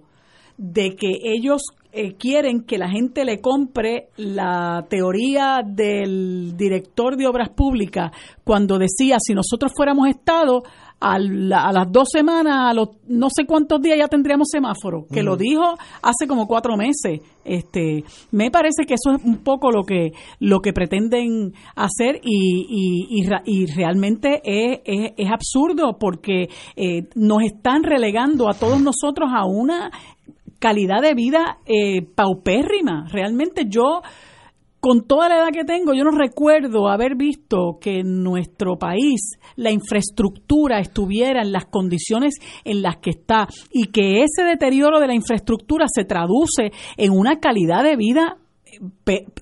[0.57, 1.61] de que ellos
[1.91, 8.11] eh, quieren que la gente le compre la teoría del director de obras públicas
[8.43, 10.63] cuando decía si nosotros fuéramos Estado
[10.99, 15.05] a, la- a las dos semanas, a los no sé cuántos días ya tendríamos semáforo,
[15.13, 15.63] que lo dijo
[16.01, 17.21] hace como cuatro meses.
[17.45, 22.65] Este, me parece que eso es un poco lo que lo que pretenden hacer y,
[22.67, 28.81] y, y, y realmente es, es, es absurdo porque eh, nos están relegando a todos
[28.81, 29.91] nosotros a una
[30.59, 33.07] calidad de vida eh, paupérrima.
[33.11, 34.01] Realmente yo,
[34.87, 39.37] con toda la edad que tengo, yo no recuerdo haber visto que en nuestro país
[39.57, 45.07] la infraestructura estuviera en las condiciones en las que está y que ese deterioro de
[45.07, 48.37] la infraestructura se traduce en una calidad de vida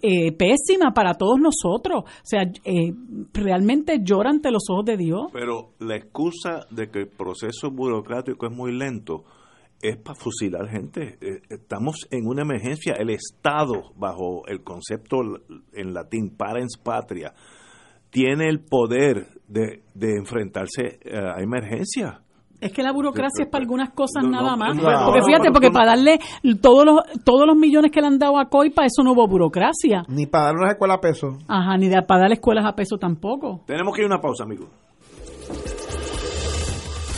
[0.02, 2.06] eh, pésima para todos nosotros.
[2.06, 2.94] O sea, eh,
[3.32, 5.28] realmente llora ante los ojos de Dios.
[5.32, 9.26] Pero la excusa de que el proceso burocrático es muy lento
[9.82, 11.18] es para fusilar gente.
[11.22, 12.94] Eh, Estamos en una emergencia.
[12.98, 15.18] El Estado, bajo el concepto
[15.74, 17.34] en latín parens patria,
[18.10, 22.22] tiene el poder de, de enfrentarse eh, a emergencias.
[22.62, 24.78] Es que la burocracia es para algunas cosas nada más.
[25.06, 26.20] porque fíjate, porque para darle
[26.62, 29.28] todos los todos los millones que le han dado a COI, para eso no hubo
[29.28, 30.04] burocracia.
[30.08, 31.38] Ni para dar una escuela a peso.
[31.50, 33.62] Ajá, ni de, para dar escuelas a peso tampoco.
[33.68, 34.70] Tenemos que ir a una pausa, amigos.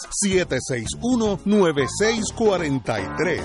[1.45, 3.45] 761-9643.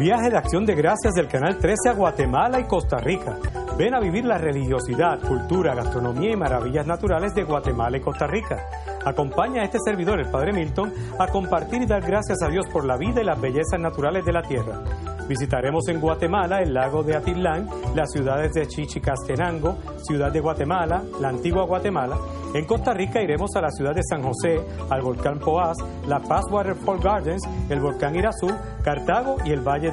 [0.00, 3.36] Viaje de acción de gracias del Canal 13 a Guatemala y Costa Rica.
[3.76, 8.66] Ven a vivir la religiosidad, cultura, gastronomía y maravillas naturales de Guatemala y Costa Rica.
[9.04, 12.86] Acompaña a este servidor, el Padre Milton, a compartir y dar gracias a Dios por
[12.86, 14.82] la vida y las bellezas naturales de la tierra.
[15.30, 21.28] Visitaremos en Guatemala el lago de Atitlán, las ciudades de Chichicastenango, Ciudad de Guatemala, la
[21.28, 22.16] antigua Guatemala.
[22.52, 24.60] En Costa Rica iremos a la ciudad de San José,
[24.90, 25.76] al volcán Poás,
[26.08, 28.48] la Paz Waterfall Gardens, el volcán Irazú,
[28.82, 29.89] Cartago y el Valle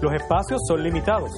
[0.00, 1.30] Los espacios son limitados.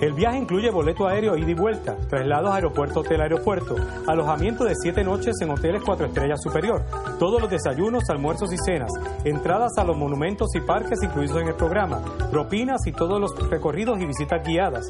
[0.00, 5.36] El viaje incluye boleto aéreo ida y vuelta, traslados aeropuerto-hotel aeropuerto, alojamiento de siete noches
[5.42, 6.80] en hoteles cuatro estrellas superior,
[7.18, 8.90] todos los desayunos, almuerzos y cenas,
[9.24, 12.00] entradas a los monumentos y parques incluidos en el programa,
[12.30, 14.88] propinas y todos los recorridos y visitas guiadas.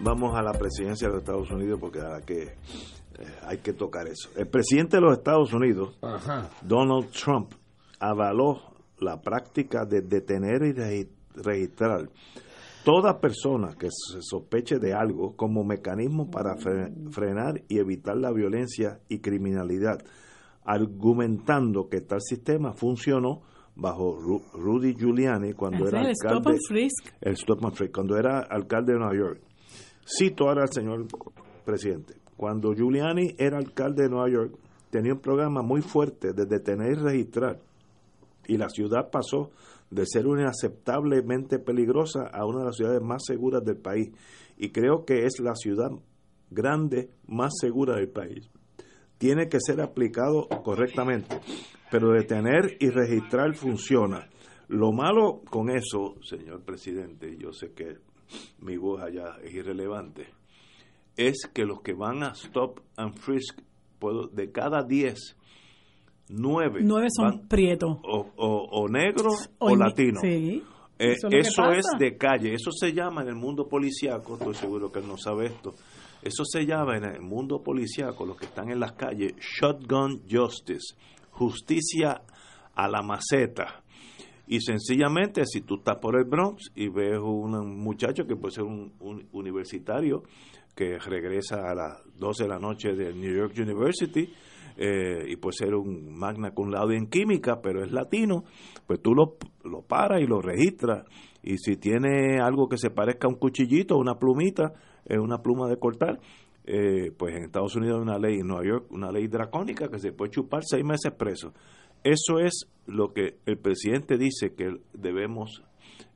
[0.02, 2.56] Vamos a la presidencia de los Estados Unidos porque ahora que eh,
[3.44, 4.31] hay que tocar eso.
[4.35, 5.99] El presidente de los Estados Unidos,
[6.64, 7.53] Donald Trump,
[7.99, 8.61] avaló
[8.98, 12.10] la práctica de detener y de registrar
[12.88, 19.01] toda persona que se sospeche de algo como mecanismo para frenar y evitar la violencia
[19.09, 19.97] y criminalidad,
[20.64, 23.41] argumentando que tal sistema funcionó
[23.76, 24.18] bajo
[24.53, 27.14] Rudy Giuliani cuando era el alcalde Stop and Frisk.
[27.19, 29.41] el Stop and Frisk, cuando era alcalde de Nueva York.
[30.05, 31.07] Cito ahora al señor
[31.65, 32.14] presidente.
[32.38, 34.57] Cuando Giuliani era alcalde de Nueva York,
[34.91, 37.59] tenía un programa muy fuerte de detener y registrar.
[38.47, 39.51] Y la ciudad pasó
[39.89, 44.09] de ser una inaceptablemente peligrosa a una de las ciudades más seguras del país.
[44.57, 45.91] Y creo que es la ciudad
[46.49, 48.49] grande más segura del país.
[49.18, 51.39] Tiene que ser aplicado correctamente,
[51.89, 54.30] pero detener y registrar funciona.
[54.68, 57.97] Lo malo con eso, señor presidente, yo sé que
[58.59, 60.27] mi voz allá es irrelevante,
[61.15, 63.59] es que los que van a stop and frisk,
[63.97, 65.38] puedo, de cada 10,
[66.29, 67.97] nueve, Nueve son prietos.
[68.03, 69.29] o, o, o negro
[69.59, 70.19] o, O ni- latino.
[70.21, 70.63] sí.
[70.99, 74.91] Eh, Eso es eso de calle, eso se llama en el mundo policíaco, estoy seguro
[74.91, 75.75] que él no sabe esto,
[76.23, 80.95] eso se llama en el mundo policíaco, los que están en las calles, shotgun justice,
[81.29, 82.21] justicia
[82.73, 83.83] a la maceta.
[84.47, 88.63] Y sencillamente, si tú estás por el Bronx y ves un muchacho que puede ser
[88.63, 90.23] un, un universitario
[90.75, 94.33] que regresa a las 12 de la noche de New York University
[94.77, 98.43] eh, y puede ser un magna cum laude en química, pero es latino,
[98.85, 101.05] pues tú lo, lo paras y lo registras.
[101.43, 104.73] Y si tiene algo que se parezca a un cuchillito, una plumita,
[105.05, 106.19] es una pluma de cortar,
[106.65, 109.99] eh, pues en Estados Unidos hay una ley, en Nueva York una ley dracónica que
[109.99, 111.53] se puede chupar seis meses preso.
[112.03, 115.63] Eso es lo que el presidente dice que debemos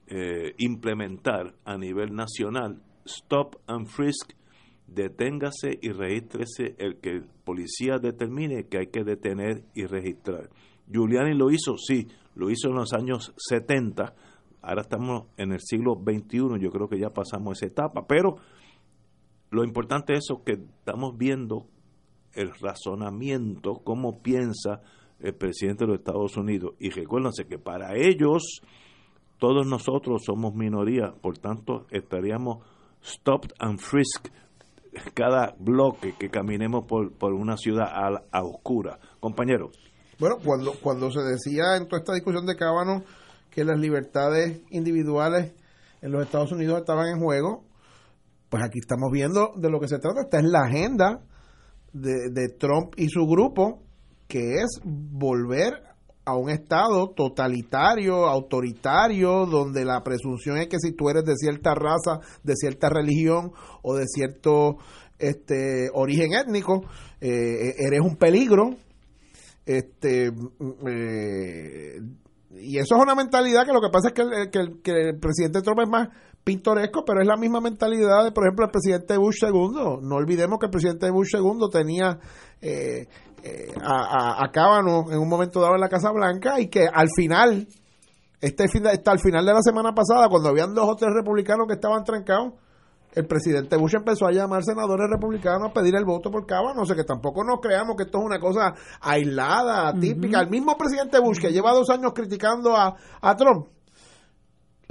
[0.07, 2.81] eh, implementar a nivel nacional.
[3.05, 4.33] Stop and frisk
[4.93, 10.49] deténgase y regístrese el que el policía determine que hay que detener y registrar.
[10.87, 14.13] Giuliani lo hizo, sí, lo hizo en los años 70,
[14.61, 18.35] ahora estamos en el siglo XXI, yo creo que ya pasamos esa etapa, pero
[19.49, 21.67] lo importante es eso que estamos viendo
[22.33, 24.81] el razonamiento, cómo piensa
[25.19, 26.73] el presidente de los Estados Unidos.
[26.79, 28.61] Y recuérdense que para ellos,
[29.37, 32.65] todos nosotros somos minoría, por tanto estaríamos
[33.03, 34.29] stopped and frisk
[35.13, 37.87] cada bloque que caminemos por, por una ciudad
[38.31, 38.99] a, oscura.
[39.19, 39.71] Compañero.
[40.19, 43.03] Bueno, cuando, cuando se decía en toda esta discusión de Cábano
[43.49, 45.53] que las libertades individuales
[46.01, 47.63] en los Estados Unidos estaban en juego,
[48.49, 50.21] pues aquí estamos viendo de lo que se trata.
[50.21, 51.21] Esta es la agenda
[51.93, 53.83] de, de Trump y su grupo,
[54.27, 55.90] que es volver
[56.25, 61.73] a un estado totalitario, autoritario, donde la presunción es que si tú eres de cierta
[61.73, 64.77] raza, de cierta religión o de cierto
[65.17, 66.83] este origen étnico,
[67.19, 68.75] eh, eres un peligro.
[69.65, 72.01] Este mm, eh,
[72.59, 75.61] y eso es una mentalidad que lo que pasa es que el, que el presidente
[75.61, 76.09] Trump es más
[76.43, 79.99] pintoresco, pero es la misma mentalidad de, por ejemplo, el presidente Bush II.
[80.01, 82.19] No olvidemos que el presidente Bush II tenía
[82.61, 83.07] eh,
[83.43, 87.07] eh, a, a, Cábano en un momento dado en la Casa Blanca y que al
[87.15, 87.67] final,
[88.39, 91.73] este hasta al final de la semana pasada, cuando habían dos o tres republicanos que
[91.73, 92.53] estaban trancados,
[93.13, 96.81] el presidente Bush empezó a llamar senadores republicanos a pedir el voto por Cábano.
[96.81, 100.39] O sea que tampoco nos creamos que esto es una cosa aislada, atípica.
[100.39, 103.67] El mismo presidente Bush que lleva dos años criticando a, a Trump,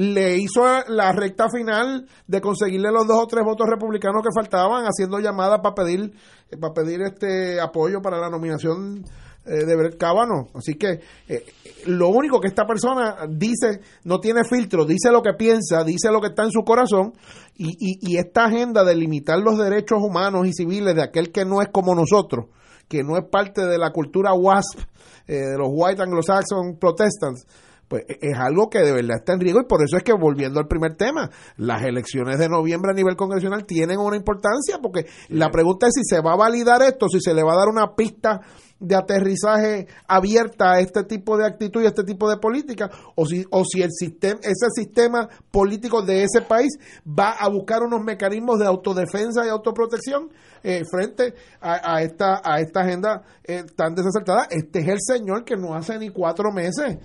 [0.00, 4.86] le hizo la recta final de conseguirle los dos o tres votos republicanos que faltaban,
[4.86, 6.14] haciendo llamadas para pedir,
[6.58, 9.04] para pedir este apoyo para la nominación
[9.44, 10.48] eh, de Brett Kavanaugh.
[10.54, 11.44] Así que eh,
[11.84, 16.22] lo único que esta persona dice, no tiene filtro, dice lo que piensa, dice lo
[16.22, 17.12] que está en su corazón,
[17.58, 21.60] y, y, esta agenda de limitar los derechos humanos y civiles de aquel que no
[21.60, 22.46] es como nosotros,
[22.88, 24.80] que no es parte de la cultura WASP,
[25.26, 27.44] eh, de los White Anglo-Saxon Protestants,
[27.90, 30.12] pues e, es algo que de verdad está en riesgo y por eso es que
[30.12, 35.06] volviendo al primer tema, las elecciones de noviembre a nivel congresional tienen una importancia porque
[35.28, 37.68] la pregunta es si se va a validar esto, si se le va a dar
[37.68, 38.40] una pista
[38.78, 43.26] de aterrizaje abierta a este tipo de actitud y a este tipo de política o
[43.26, 48.02] si o si el sistema ese sistema político de ese país va a buscar unos
[48.02, 50.30] mecanismos de autodefensa y autoprotección
[50.62, 54.46] eh, frente a, esta a esta agenda eh, tan desacertada.
[54.48, 56.98] Este es el señor que no hace ni cuatro meses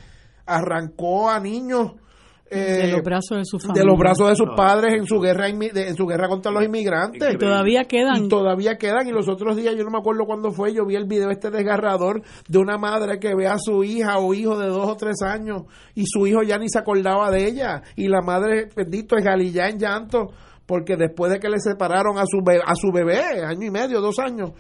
[0.46, 1.94] arrancó a niños
[2.50, 5.96] de los brazos de su de los brazos de sus padres en su guerra en
[5.96, 7.34] su guerra contra los inmigrantes.
[7.34, 8.26] Y todavía quedan.
[8.26, 9.08] Y todavía quedan.
[9.08, 11.50] Y los otros días yo no me acuerdo cuándo fue yo vi el video este
[11.50, 15.22] desgarrador de una madre que ve a su hija o hijo de dos o tres
[15.24, 15.64] años
[15.96, 17.82] y su hijo ya ni se acordaba de ella.
[17.96, 20.30] Y la madre bendito es galilla en llanto
[20.66, 24.20] porque después de que le separaron a su a su bebé año y medio dos
[24.20, 24.52] años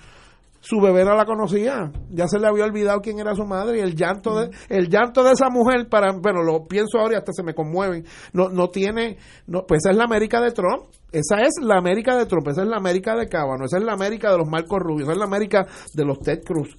[0.65, 3.81] su bebé no la conocía, ya se le había olvidado quién era su madre y
[3.81, 7.33] el llanto de el llanto de esa mujer para bueno, lo pienso ahora y hasta
[7.33, 8.03] se me conmueven.
[8.33, 10.85] No no tiene no pues esa es la América de Trump.
[11.11, 13.93] Esa es la América de Trump, esa es la América de Cábano, esa es la
[13.93, 16.75] América de los Marcos Rubio, esa es la América de los Ted Cruz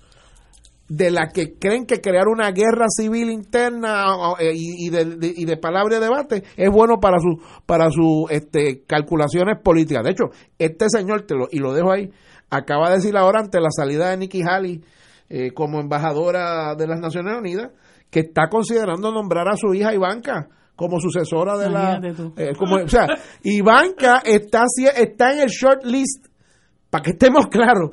[0.88, 4.04] de la que creen que crear una guerra civil interna
[4.38, 8.84] eh, y, de, y de palabra y debate es bueno para sus para sus este,
[8.86, 10.04] calculaciones políticas.
[10.04, 10.24] De hecho,
[10.58, 12.10] este señor, te lo, y lo dejo ahí,
[12.50, 14.82] acaba de decir ahora ante la salida de Nikki Haley
[15.28, 17.72] eh, como embajadora de las Naciones Unidas
[18.10, 22.00] que está considerando nombrar a su hija Ivanka como sucesora de la
[22.36, 23.06] eh, como, o sea
[23.42, 24.64] Ivanka está
[24.96, 26.26] está en el short list
[26.90, 27.90] para que estemos claros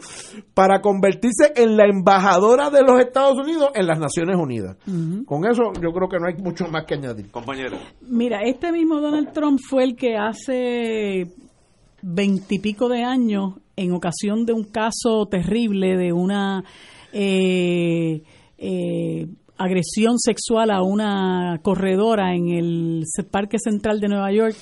[0.53, 4.77] para convertirse en la embajadora de los Estados Unidos en las Naciones Unidas.
[5.25, 7.31] Con eso yo creo que no hay mucho más que añadir.
[7.31, 7.77] Compañero.
[8.01, 11.25] Mira este mismo Donald Trump fue el que hace
[12.01, 16.64] veintipico de años en ocasión de un caso terrible de una
[17.12, 18.22] eh,
[18.58, 19.28] eh,
[19.58, 24.56] agresión sexual a una corredora en el Parque Central de Nueva York,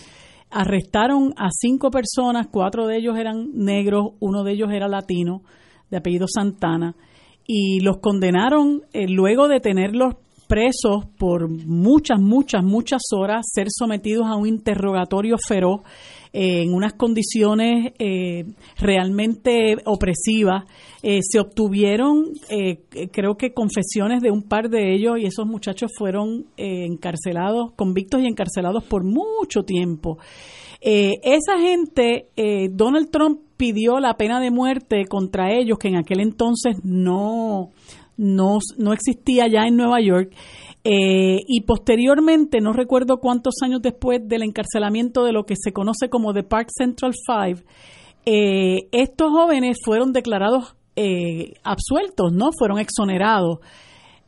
[0.50, 5.44] arrestaron a cinco personas, cuatro de ellos eran negros, uno de ellos era latino,
[5.90, 6.96] de apellido Santana,
[7.48, 10.16] y los condenaron eh, luego de tenerlos
[10.48, 15.82] presos por muchas, muchas, muchas horas, ser sometidos a un interrogatorio feroz
[16.34, 18.45] eh, en unas condiciones eh,
[18.78, 20.64] realmente opresivas.
[21.03, 22.26] Eh, se obtuvieron,
[23.12, 28.28] creo que, confesiones de un par de ellos y esos muchachos fueron encarcelados, convictos y
[28.28, 30.20] encarcelados por mucho tiempo.
[30.80, 32.28] esa gente,
[32.72, 37.72] Donald Trump pidió la pena de muerte contra ellos, que en aquel entonces no,
[38.18, 40.32] no, no existía ya en Nueva York.
[40.84, 46.10] Eh, y posteriormente, no recuerdo cuántos años después del encarcelamiento de lo que se conoce
[46.10, 47.64] como The Park Central Five,
[48.26, 52.49] eh, estos jóvenes fueron declarados eh, absueltos, ¿no?
[52.58, 53.60] Fueron exonerados.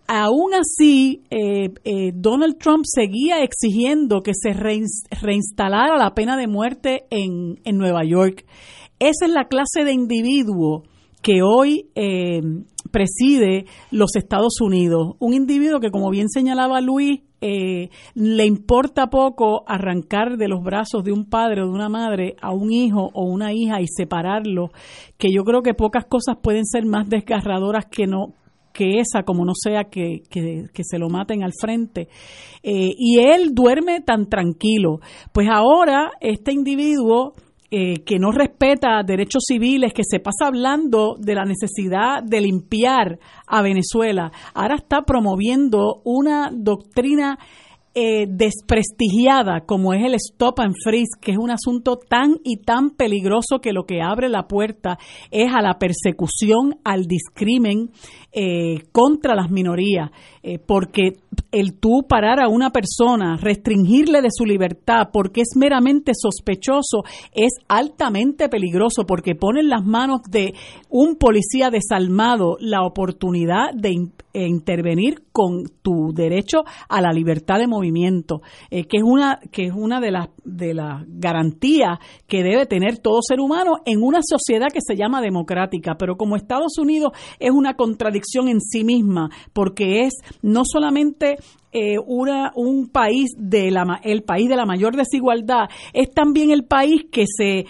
[0.05, 1.21] Aún así,
[2.13, 8.45] Donald Trump seguía exigiendo que se reinstalara la pena de muerte en, en Nueva York.
[8.99, 10.83] Esa es la clase de individuo
[11.23, 12.41] que hoy eh,
[12.93, 15.15] preside los Estados Unidos.
[15.17, 21.03] Un individuo que, como bien señalaba Luis, eh, le importa poco arrancar de los brazos
[21.03, 24.69] de un padre o de una madre a un hijo o una hija y separarlo,
[25.17, 28.35] que yo creo que pocas cosas pueden ser más desgarradoras que no
[28.73, 32.07] que esa, como no sea que, que, se lo maten al frente.
[32.63, 34.99] Eh, y él duerme tan tranquilo.
[35.31, 37.33] Pues ahora este individuo
[37.75, 43.17] eh, que no respeta derechos civiles, que se pasa hablando de la necesidad de limpiar
[43.47, 47.39] a Venezuela, ahora está promoviendo una doctrina
[47.95, 52.91] eh, desprestigiada como es el stop and freeze, que es un asunto tan y tan
[52.91, 54.99] peligroso que lo que abre la puerta
[55.31, 57.89] es a la persecución, al discrimen
[58.35, 60.09] eh, contra las minorías,
[60.41, 61.17] eh, porque
[61.51, 67.51] el tú parar a una persona, restringirle de su libertad porque es meramente sospechoso, es
[67.67, 70.55] altamente peligroso porque pone en las manos de
[70.89, 78.41] un policía desalmado la oportunidad de intervenir con tu derecho a la libertad de movimiento,
[78.71, 82.97] eh, que es una que es una de las de las garantías que debe tener
[82.97, 87.51] todo ser humano en una sociedad que se llama democrática, pero como Estados Unidos es
[87.51, 91.37] una contradicción en sí misma, porque es no solamente
[91.75, 96.65] eh, una, un país de la el país de la mayor desigualdad es también el
[96.65, 97.65] país que se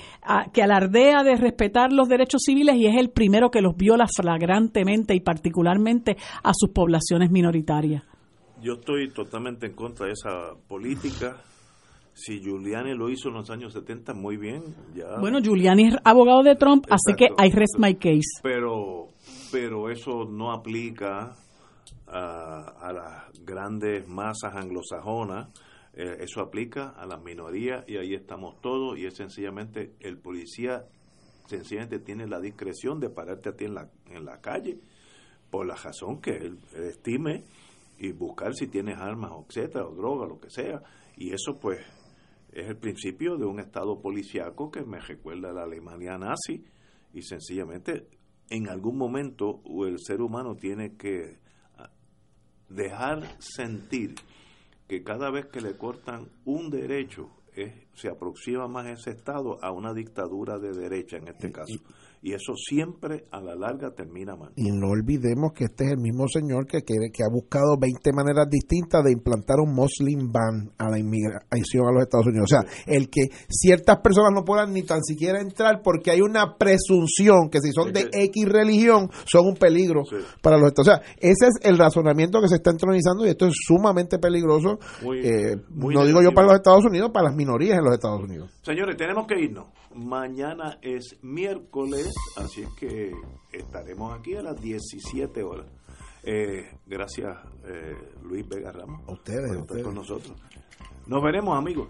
[0.53, 5.15] que alardea de respetar los derechos civiles y es el primero que los viola flagrantemente
[5.15, 8.03] y particularmente a sus poblaciones minoritarias.
[8.61, 11.37] Yo estoy totalmente en contra de esa política.
[12.13, 14.63] Si Giuliani lo hizo en los años 70, muy bien.
[14.95, 15.17] Ya.
[15.19, 18.41] Bueno, Giuliani es abogado de Trump, así que I rest my case.
[18.43, 19.12] Pero
[19.53, 21.35] pero eso no aplica
[22.07, 25.49] a, las grandes masas anglosajonas,
[25.93, 30.87] eh, eso aplica a las minorías y ahí estamos todos y es sencillamente el policía
[31.45, 34.79] sencillamente tiene la discreción de pararte a ti en la, en la calle
[35.51, 37.43] por la razón que él, estime
[37.99, 40.81] y buscar si tienes armas, etcétera, o droga, lo que sea.
[41.15, 41.79] Y eso pues
[42.51, 46.65] es el principio de un estado policíaco que me recuerda a la Alemania nazi
[47.13, 48.07] y sencillamente
[48.49, 51.37] en algún momento el ser humano tiene que
[51.77, 51.89] ah,
[52.69, 54.15] dejar sentir
[54.87, 57.29] que cada vez que le cortan un derecho
[57.93, 61.79] se aproxima más ese Estado a una dictadura de derecha en este caso
[62.23, 64.53] y eso siempre a la larga termina mal.
[64.55, 68.13] Y no olvidemos que este es el mismo señor que, que, que ha buscado 20
[68.13, 72.45] maneras distintas de implantar un Muslim ban a la inmigración a los Estados Unidos.
[72.49, 76.57] O sea, el que ciertas personas no puedan ni tan siquiera entrar porque hay una
[76.57, 80.03] presunción que si son de X religión son un peligro
[80.41, 81.01] para los Estados Unidos.
[81.03, 84.79] O sea, ese es el razonamiento que se está entronizando y esto es sumamente peligroso.
[85.13, 88.49] Eh, no digo yo para los Estados Unidos, para las minorías en los Estados Unidos.
[88.61, 89.67] Señores, tenemos que irnos.
[89.93, 93.11] Mañana es miércoles así es que
[93.51, 95.67] estaremos aquí a las 17 horas.
[96.23, 99.07] Eh, gracias, eh, Luis Vega Ramos.
[99.07, 100.33] A ustedes, por estar con nosotros.
[101.07, 101.89] Nos veremos, amigos.